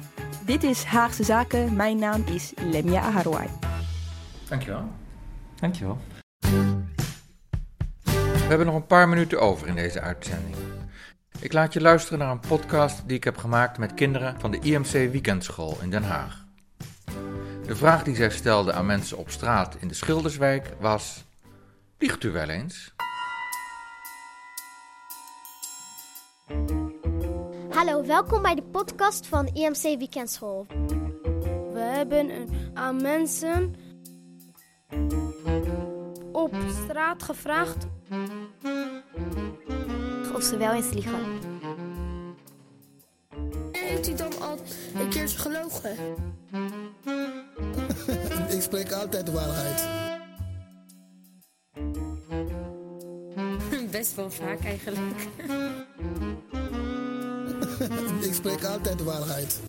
Dit 0.46 0.64
is 0.64 0.84
Haagse 0.84 1.24
Zaken. 1.24 1.76
Mijn 1.76 2.00
naam 2.00 2.24
is 2.26 2.54
Lemia 2.72 3.02
Aharouai. 3.02 3.48
Dankjewel. 4.50 4.92
Dankjewel. 5.60 5.98
We 8.14 8.52
hebben 8.52 8.66
nog 8.66 8.76
een 8.76 8.88
paar 8.88 9.10
minuten 9.10 9.42
over 9.42 9.68
in 9.68 9.76
deze 9.76 10.02
uitzending. 10.02 10.56
Ik 11.40 11.54
laat 11.54 11.74
je 11.74 11.82
luisteren 11.82 12.20
naar 12.20 12.32
een 12.32 12.40
podcast 12.40 13.08
die 13.08 13.18
ik 13.18 13.24
heb 13.24 13.38
gemaakt 13.38 13.78
met 13.78 13.94
kinderen 13.94 14.40
van 14.40 14.52
de 14.52 14.60
IMC 14.60 14.92
Weekendschool 14.92 15.78
in 15.82 15.90
Den 15.90 16.04
Haag. 16.04 16.46
De 17.66 17.76
vraag 17.76 18.04
die 18.04 18.16
zij 18.16 18.30
stelde 18.30 18.74
aan 18.74 18.86
mensen 18.86 19.18
op 19.18 19.30
straat 19.30 19.76
in 19.80 19.88
de 19.88 19.94
Schilderswijk 19.94 20.74
was: 20.80 21.26
Vliegt 21.98 22.24
u 22.24 22.32
wel 22.32 22.50
eens? 22.50 22.94
Hallo, 27.70 28.06
welkom 28.06 28.42
bij 28.42 28.56
de 28.56 28.64
podcast 28.64 29.28
van 29.28 29.48
IMC 29.48 29.82
Weekendschool. 29.82 30.66
We 31.74 31.80
hebben 31.80 32.30
een, 32.30 32.50
aan 32.74 33.02
mensen 33.02 33.76
op 36.32 36.56
straat 36.84 37.24
gevraagd 37.24 37.86
of 40.36 40.44
ze 40.44 40.58
wel 40.58 40.74
eens 40.74 40.94
liegen. 40.94 41.20
Heeft 43.72 44.08
u 44.08 44.14
dan 44.14 44.42
al 44.42 44.58
een 45.00 45.10
keertje 45.10 45.38
gelogen? 45.38 45.98
Ik 48.56 48.62
spreek 48.62 48.92
altijd 48.92 49.26
de 49.26 49.32
waarheid. 49.32 50.06
Best 53.98 54.16
wel 54.16 54.32
vaak 54.32 54.64
eigenlijk. 54.64 55.28
Ik 58.28 58.34
spreek 58.34 58.64
altijd 58.64 58.98
de 58.98 59.04
waarheid. 59.04 59.60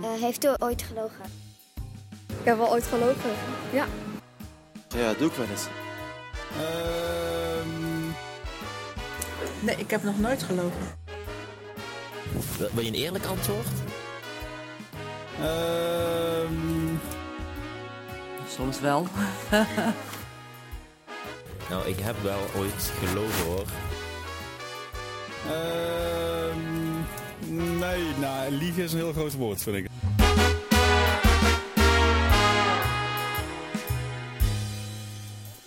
Uh, 0.00 0.22
heeft 0.22 0.44
u 0.44 0.48
ooit 0.58 0.82
gelogen? 0.82 1.24
Ik 2.26 2.44
heb 2.44 2.56
wel 2.56 2.70
ooit 2.70 2.84
gelogen, 2.84 3.30
ja. 3.72 3.86
Ja, 4.88 5.14
doe 5.14 5.28
ik 5.28 5.34
wel 5.34 5.46
eens. 5.46 5.66
Ehm, 6.58 8.04
Nee, 9.60 9.76
ik 9.76 9.90
heb 9.90 10.02
nog 10.02 10.18
nooit 10.18 10.42
gelogen. 10.42 10.98
Wil 12.58 12.68
wil 12.72 12.82
je 12.84 12.88
een 12.88 12.94
eerlijk 12.94 13.24
antwoord? 13.24 13.66
Ehm, 15.40 16.94
Soms 18.56 18.80
wel. 18.80 19.02
nou, 21.70 21.88
ik 21.88 21.98
heb 21.98 22.16
wel 22.22 22.40
ooit 22.56 22.92
gelogen 23.04 23.44
hoor. 23.44 23.64
ehm, 25.50 26.92
nee, 27.78 28.02
nou, 28.18 28.50
liegen 28.50 28.82
is 28.82 28.92
een 28.92 28.98
heel 28.98 29.12
groot 29.12 29.34
woord, 29.34 29.62
vind 29.62 29.76
ik. 29.76 29.86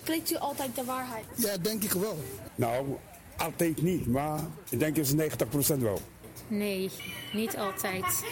Spreekt 0.02 0.32
u 0.32 0.36
altijd 0.36 0.76
de 0.76 0.84
waarheid? 0.84 1.26
Ja, 1.36 1.58
denk 1.58 1.84
ik 1.84 1.92
wel. 1.92 2.18
Nou, 2.56 2.88
altijd 3.38 3.82
niet, 3.82 4.08
maar 4.08 4.40
ik 4.70 4.80
denk 4.80 4.98
eens 4.98 5.14
90% 5.14 5.16
wel. 5.78 6.02
Nee, 6.48 6.92
niet 7.34 7.58
altijd. 7.58 8.24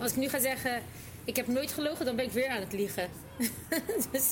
Als 0.00 0.10
ik 0.10 0.16
nu 0.16 0.28
ga 0.28 0.40
zeggen, 0.40 0.82
ik 1.24 1.36
heb 1.36 1.46
nooit 1.46 1.72
gelogen, 1.72 2.04
dan 2.04 2.16
ben 2.16 2.24
ik 2.24 2.32
weer 2.32 2.48
aan 2.48 2.60
het 2.60 2.72
liegen. 2.72 3.08
dus, 4.12 4.30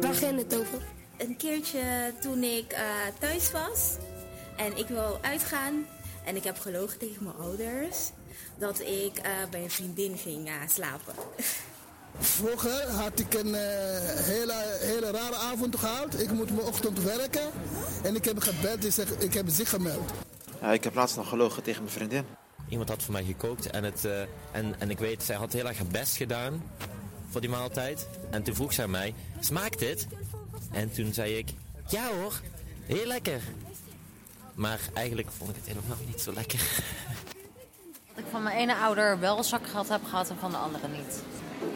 Waar 0.00 0.14
ging 0.14 0.38
het 0.38 0.58
over? 0.58 0.82
Een 1.16 1.36
keertje 1.36 2.12
toen 2.20 2.42
ik 2.42 2.72
eh, 2.72 2.82
thuis 3.18 3.50
was 3.50 3.96
en 4.56 4.76
ik 4.76 4.86
wil 4.88 5.18
uitgaan 5.22 5.86
en 6.24 6.36
ik 6.36 6.44
heb 6.44 6.58
gelogen 6.58 6.98
tegen 6.98 7.24
mijn 7.24 7.36
ouders 7.36 8.10
dat 8.58 8.80
ik 8.80 9.18
eh, 9.18 9.30
bij 9.50 9.62
een 9.62 9.70
vriendin 9.70 10.16
ging 10.16 10.50
slapen. 10.68 11.14
Vroeger 12.20 12.90
had 12.90 13.18
ik 13.18 13.34
een 13.34 13.54
eh, 13.54 13.60
hele, 14.24 14.78
hele 14.80 15.10
rare 15.10 15.34
avond 15.34 15.78
gehad. 15.78 16.20
Ik 16.20 16.32
moet 16.32 16.50
mijn 16.50 16.66
ochtend 16.66 17.02
werken. 17.02 17.50
En 18.02 18.16
ik 18.16 18.24
heb 18.24 18.38
gebeld, 18.38 18.84
ik, 18.84 18.92
zeg, 18.92 19.10
ik 19.10 19.34
heb 19.34 19.46
zich 19.48 19.70
gemeld. 19.70 20.10
Ja, 20.60 20.72
ik 20.72 20.84
heb 20.84 20.94
laatst 20.94 21.16
nog 21.16 21.28
gelogen 21.28 21.62
tegen 21.62 21.82
mijn 21.82 21.94
vriendin. 21.94 22.24
Iemand 22.68 22.88
had 22.88 23.02
voor 23.02 23.12
mij 23.12 23.24
gekookt 23.24 23.70
en, 23.70 23.84
het, 23.84 24.04
eh, 24.04 24.20
en, 24.52 24.74
en 24.80 24.90
ik 24.90 24.98
weet, 24.98 25.22
zij 25.22 25.36
had 25.36 25.52
heel 25.52 25.66
erg 25.66 25.76
haar 25.76 25.86
best 25.86 26.16
gedaan 26.16 26.62
voor 27.30 27.40
die 27.40 27.50
maaltijd. 27.50 28.08
En 28.30 28.42
toen 28.42 28.54
vroeg 28.54 28.72
zij 28.72 28.88
mij, 28.88 29.14
smaakt 29.40 29.78
dit? 29.78 30.06
En 30.70 30.92
toen 30.92 31.14
zei 31.14 31.36
ik, 31.36 31.48
ja 31.88 32.08
hoor, 32.08 32.40
heel 32.86 33.06
lekker. 33.06 33.40
Maar 34.54 34.80
eigenlijk 34.94 35.28
vond 35.36 35.50
ik 35.50 35.56
het 35.56 35.66
helemaal 35.66 35.96
niet 36.06 36.20
zo 36.20 36.32
lekker. 36.32 36.60
Dat 38.18 38.26
ik 38.26 38.32
van 38.32 38.42
mijn 38.42 38.56
ene 38.56 38.74
ouder 38.74 39.18
wel 39.20 39.42
zakgeld 39.42 39.88
heb 39.88 40.04
gehad 40.04 40.30
en 40.30 40.36
van 40.38 40.50
de 40.50 40.56
andere 40.56 40.88
niet. 40.88 41.22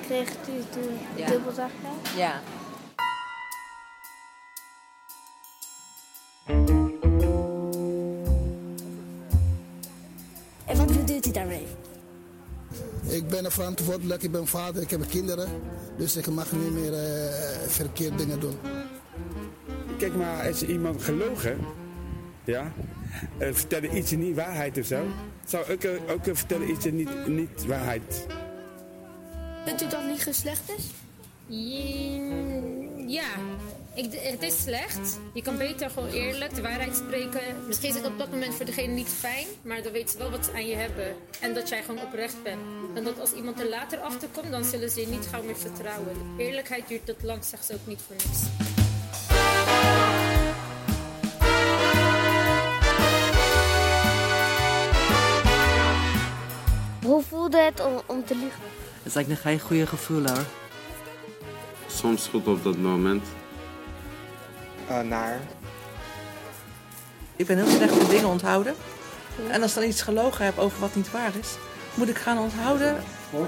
Kreeg 0.03 0.29
u 0.31 0.63
toen 0.71 0.99
Ja. 1.15 1.27
dubbel 1.27 1.53
zakgeld? 1.53 2.09
Ja. 2.17 2.41
bedoelt 10.87 11.25
hij 11.25 11.33
daarmee? 11.33 11.67
Ik 13.03 13.29
ben 13.29 13.45
er 13.45 13.53
verantwoordelijk, 13.53 14.23
ik 14.23 14.31
ben 14.33 14.47
vader, 14.47 14.83
ik 14.83 14.91
heb 14.91 15.09
kinderen. 15.09 15.49
Dus 15.97 16.17
ik 16.17 16.27
mag 16.27 16.53
niet 16.53 16.73
meer 16.73 16.93
uh, 16.93 16.99
verkeerd 17.67 18.19
dingen 18.19 18.41
doen. 18.41 18.59
Kijk 19.99 20.15
maar, 20.15 20.47
als 20.47 20.63
iemand 20.63 21.03
gelogen, 21.03 21.59
ja, 22.45 22.73
vertellen 23.39 23.97
iets 23.97 24.11
niet 24.11 24.37
waarheid 24.37 24.79
of 24.79 24.87
zo, 24.87 25.07
zou 25.47 25.73
ik 25.73 26.01
ook 26.09 26.37
vertellen 26.37 26.71
iets 26.71 26.85
niet, 26.85 27.27
niet 27.27 27.67
waarheid. 27.67 28.27
Vindt 29.65 29.83
u 29.83 29.89
dat 29.89 30.05
liegen 30.05 30.35
slecht 30.35 30.71
is? 30.77 30.91
Ja, 33.07 33.29
ik, 33.95 34.13
het 34.13 34.43
is 34.43 34.63
slecht. 34.63 35.19
Je 35.35 35.43
kan 35.43 35.59
beter 35.59 35.91
gewoon 35.91 36.11
eerlijk 36.11 36.55
de 36.55 36.63
waarheid 36.63 36.97
spreken. 36.97 37.41
Misschien 37.67 37.91
is 37.91 37.97
het 37.97 38.07
op 38.07 38.19
dat 38.19 38.31
moment 38.31 38.55
voor 38.55 38.65
degene 38.65 38.93
niet 38.93 39.09
fijn, 39.09 39.47
maar 39.63 39.83
dan 39.83 39.93
weten 39.93 40.09
ze 40.09 40.19
wel 40.19 40.31
wat 40.31 40.45
ze 40.45 40.53
aan 40.53 40.67
je 40.67 40.75
hebben. 40.75 41.15
En 41.41 41.55
dat 41.55 41.69
jij 41.69 41.83
gewoon 41.83 42.03
oprecht 42.03 42.43
bent. 42.43 42.61
En 42.95 43.05
dat 43.05 43.21
als 43.21 43.33
iemand 43.33 43.61
er 43.61 43.69
later 43.69 43.99
achter 43.99 44.29
komt, 44.29 44.51
dan 44.51 44.65
zullen 44.65 44.91
ze 44.91 45.01
je 45.01 45.07
niet 45.07 45.27
gauw 45.31 45.43
meer 45.43 45.57
vertrouwen. 45.57 46.17
Eerlijkheid 46.39 46.89
duurt 46.89 47.07
dat 47.07 47.23
lang, 47.23 47.45
zegt 47.45 47.65
ze 47.65 47.75
ook 47.75 47.87
niet 47.87 48.01
voor 48.07 48.17
niks. 48.17 48.72
Hoe 57.13 57.23
voelde 57.23 57.59
het 57.59 57.85
om, 57.85 58.01
om 58.07 58.25
te 58.25 58.35
liegen? 58.35 58.63
Het 59.03 59.15
lijkt 59.15 59.29
me 59.29 59.37
geen 59.37 59.61
goede 59.61 59.87
gevoel 59.87 60.27
hoor. 60.27 60.45
Soms 61.87 62.29
goed 62.29 62.47
op 62.47 62.65
dat 62.65 62.77
moment. 62.77 63.27
Uh, 64.91 65.01
naar. 65.01 65.41
Ik 67.37 67.47
ben 67.47 67.57
heel 67.57 67.67
slecht 67.67 67.99
met 67.99 68.11
dingen 68.11 68.29
onthouden. 68.29 68.75
En 69.51 69.63
als 69.63 69.71
ik 69.71 69.81
dan 69.81 69.89
iets 69.89 70.03
gelogen 70.03 70.45
heb 70.45 70.59
over 70.59 70.81
wat 70.81 70.95
niet 70.95 71.11
waar 71.11 71.33
is, 71.41 71.57
moet 71.95 72.09
ik 72.09 72.17
gaan 72.17 72.39
onthouden 72.39 72.97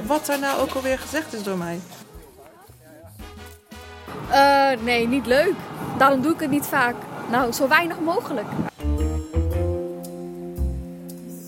wat 0.07 0.29
er 0.29 0.39
nou 0.39 0.61
ook 0.61 0.71
alweer 0.75 0.99
gezegd 0.99 1.33
is 1.33 1.43
door 1.43 1.59
mij. 1.59 1.81
Uh, 4.31 4.83
nee, 4.83 5.09
niet 5.09 5.27
leuk. 5.27 5.55
Daarom 5.99 6.23
doe 6.23 6.33
ik 6.33 6.41
het 6.41 6.51
niet 6.51 6.67
vaak. 6.67 6.95
Nou, 7.31 7.53
zo 7.53 7.69
weinig 7.69 8.01
mogelijk. 8.01 8.47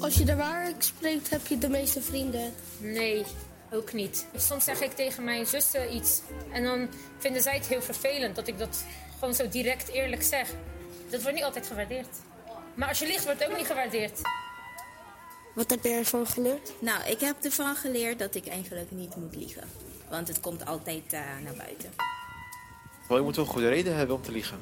Als 0.07 0.16
je 0.16 0.24
de 0.24 0.36
waarheid 0.36 0.84
spreekt, 0.84 1.30
heb 1.30 1.46
je 1.46 1.59
de 1.59 1.68
meeste 1.68 2.00
vrienden. 2.02 2.52
Nee, 2.78 3.24
ook 3.72 3.92
niet. 3.92 4.26
Soms 4.36 4.64
zeg 4.64 4.80
ik 4.80 4.92
tegen 4.92 5.24
mijn 5.24 5.46
zussen 5.46 5.94
iets 5.96 6.20
en 6.52 6.62
dan 6.62 6.88
vinden 7.18 7.42
zij 7.42 7.54
het 7.54 7.66
heel 7.66 7.82
vervelend 7.82 8.36
dat 8.36 8.48
ik 8.48 8.59
dat 8.59 8.84
gewoon 9.18 9.34
zo 9.34 9.48
direct 9.48 9.88
eerlijk 9.88 10.22
zeg. 10.22 10.48
Dat 11.11 11.20
wordt 11.20 11.36
niet 11.36 11.44
altijd 11.44 11.66
gewaardeerd. 11.66 12.09
Maar 12.74 12.88
als 12.88 12.98
je 12.98 13.07
liegt, 13.07 13.24
wordt 13.24 13.40
het 13.40 13.50
ook 13.50 13.57
niet 13.57 13.66
gewaardeerd. 13.66 14.20
Wat 15.54 15.70
heb 15.70 15.84
je 15.84 15.90
ervan 15.90 16.26
geleerd? 16.26 16.72
Nou, 16.78 17.04
ik 17.04 17.20
heb 17.20 17.44
ervan 17.44 17.76
geleerd 17.76 18.18
dat 18.18 18.34
ik 18.34 18.46
eigenlijk 18.46 18.90
niet 18.90 19.16
moet 19.16 19.36
liegen. 19.36 19.68
Want 20.09 20.28
het 20.28 20.40
komt 20.40 20.66
altijd 20.66 21.12
uh, 21.12 21.20
naar 21.44 21.57
buiten. 21.57 21.90
Wel, 23.09 23.16
je 23.16 23.22
moet 23.22 23.36
wel 23.36 23.44
een 23.44 23.50
goede 23.50 23.68
reden 23.68 23.96
hebben 23.96 24.16
om 24.16 24.22
te 24.22 24.32
liegen. 24.32 24.59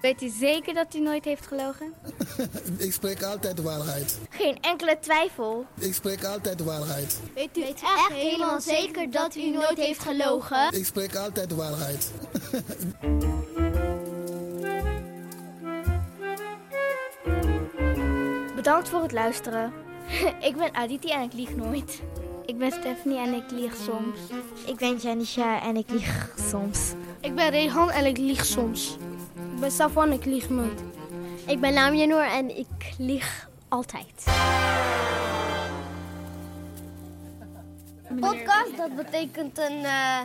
Weet 0.00 0.22
u 0.22 0.28
zeker 0.28 0.74
dat 0.74 0.94
u 0.94 1.00
nooit 1.00 1.24
heeft 1.24 1.46
gelogen? 1.46 1.92
ik 2.86 2.92
spreek 2.92 3.22
altijd 3.22 3.56
de 3.56 3.62
waarheid. 3.62 4.18
Geen 4.30 4.58
enkele 4.60 4.98
twijfel. 5.00 5.66
Ik 5.78 5.94
spreek 5.94 6.24
altijd 6.24 6.58
de 6.58 6.64
waarheid. 6.64 7.20
Weet 7.34 7.56
u 7.56 7.62
echt, 7.62 7.82
echt 7.82 8.12
helemaal 8.12 8.60
zeker 8.60 9.10
dat 9.10 9.36
u 9.36 9.50
nooit 9.50 9.78
heeft 9.78 10.00
gelogen? 10.00 10.72
Ik 10.72 10.86
spreek 10.86 11.16
altijd 11.16 11.48
de 11.48 11.54
waarheid. 11.54 12.10
Bedankt 18.56 18.88
voor 18.88 19.02
het 19.02 19.12
luisteren. 19.12 19.72
ik 20.48 20.56
ben 20.56 20.74
Aditi 20.74 21.10
en 21.10 21.22
ik 21.22 21.32
lieg 21.32 21.56
nooit. 21.56 22.02
Ik 22.46 22.58
ben 22.58 22.72
Stephanie 22.72 23.18
en 23.18 23.34
ik 23.34 23.50
lieg 23.50 23.74
soms. 23.84 24.18
Ik 24.66 24.76
ben 24.76 24.96
Janisha 24.96 25.62
en 25.62 25.76
ik 25.76 25.90
lieg 25.90 26.32
soms. 26.50 26.92
Ik 27.20 27.34
ben 27.34 27.50
Rehan 27.50 27.90
en 27.90 28.04
ik 28.04 28.18
lieg 28.18 28.44
soms. 28.44 28.96
Ik 29.56 29.62
ben 29.62 29.70
Safwan, 29.70 30.12
ik 30.12 30.24
lieg 30.24 30.48
nooit. 30.50 30.80
Ik 31.46 31.60
ben 31.60 31.72
Lamjanor 31.72 32.22
en 32.22 32.58
ik 32.58 32.94
lieg 32.98 33.48
altijd. 33.68 34.24
Podcast, 38.20 38.76
dat 38.76 38.96
betekent 38.96 39.58
een, 39.58 39.78
uh, 39.78 40.20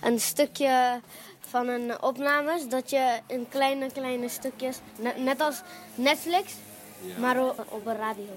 een 0.00 0.20
stukje 0.20 1.00
van 1.40 1.68
een 1.68 2.02
opnames. 2.02 2.68
Dat 2.68 2.90
je 2.90 3.18
in 3.26 3.48
kleine, 3.48 3.92
kleine 3.92 4.28
stukjes, 4.28 4.78
net, 4.98 5.18
net 5.18 5.40
als 5.40 5.62
Netflix, 5.94 6.54
ja. 7.00 7.18
maar 7.18 7.44
op, 7.44 7.66
op 7.68 7.86
een 7.86 7.96
radio. 7.96 8.30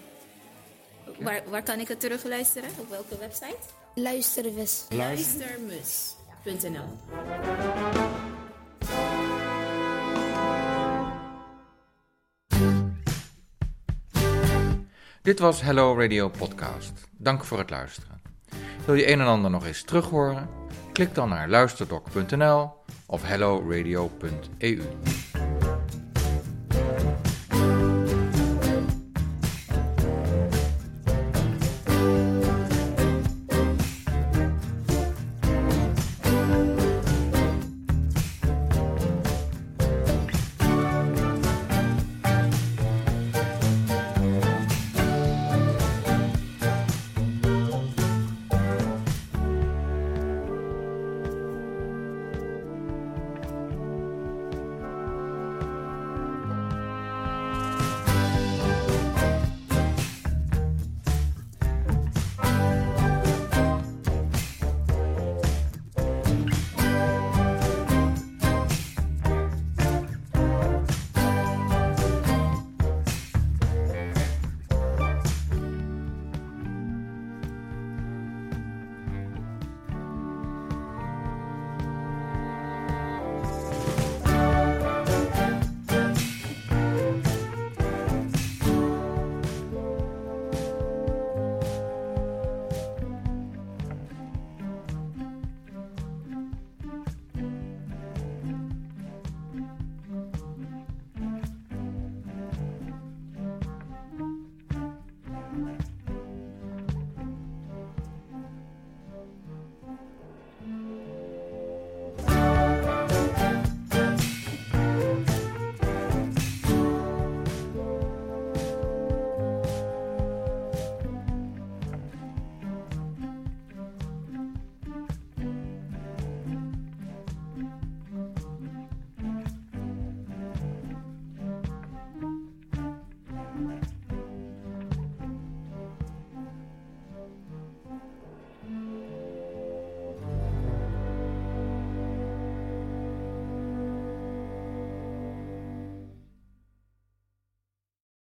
Waar, 1.20 1.42
waar 1.50 1.64
kan 1.64 1.80
ik 1.80 1.88
het 1.88 2.00
terugluisteren? 2.00 2.70
Op 2.80 2.90
welke 2.90 3.18
website? 3.18 3.58
Luistermus. 3.96 4.86
Luistermus.nl 4.90 6.88
Dit 15.30 15.40
was 15.40 15.62
Hello 15.62 16.00
Radio 16.00 16.30
Podcast. 16.30 16.94
Dank 17.18 17.44
voor 17.44 17.58
het 17.58 17.70
luisteren. 17.70 18.22
Wil 18.86 18.96
je 18.96 19.12
een 19.12 19.20
en 19.20 19.28
ander 19.28 19.52
nog 19.52 19.66
eens 19.66 19.84
terughoren? 19.84 20.50
Klik 20.94 21.16
dan 21.16 21.30
naar 21.30 21.50
luisterdoc.nl 21.50 22.72
of 23.06 23.24
helloradio.eu. 23.24 24.82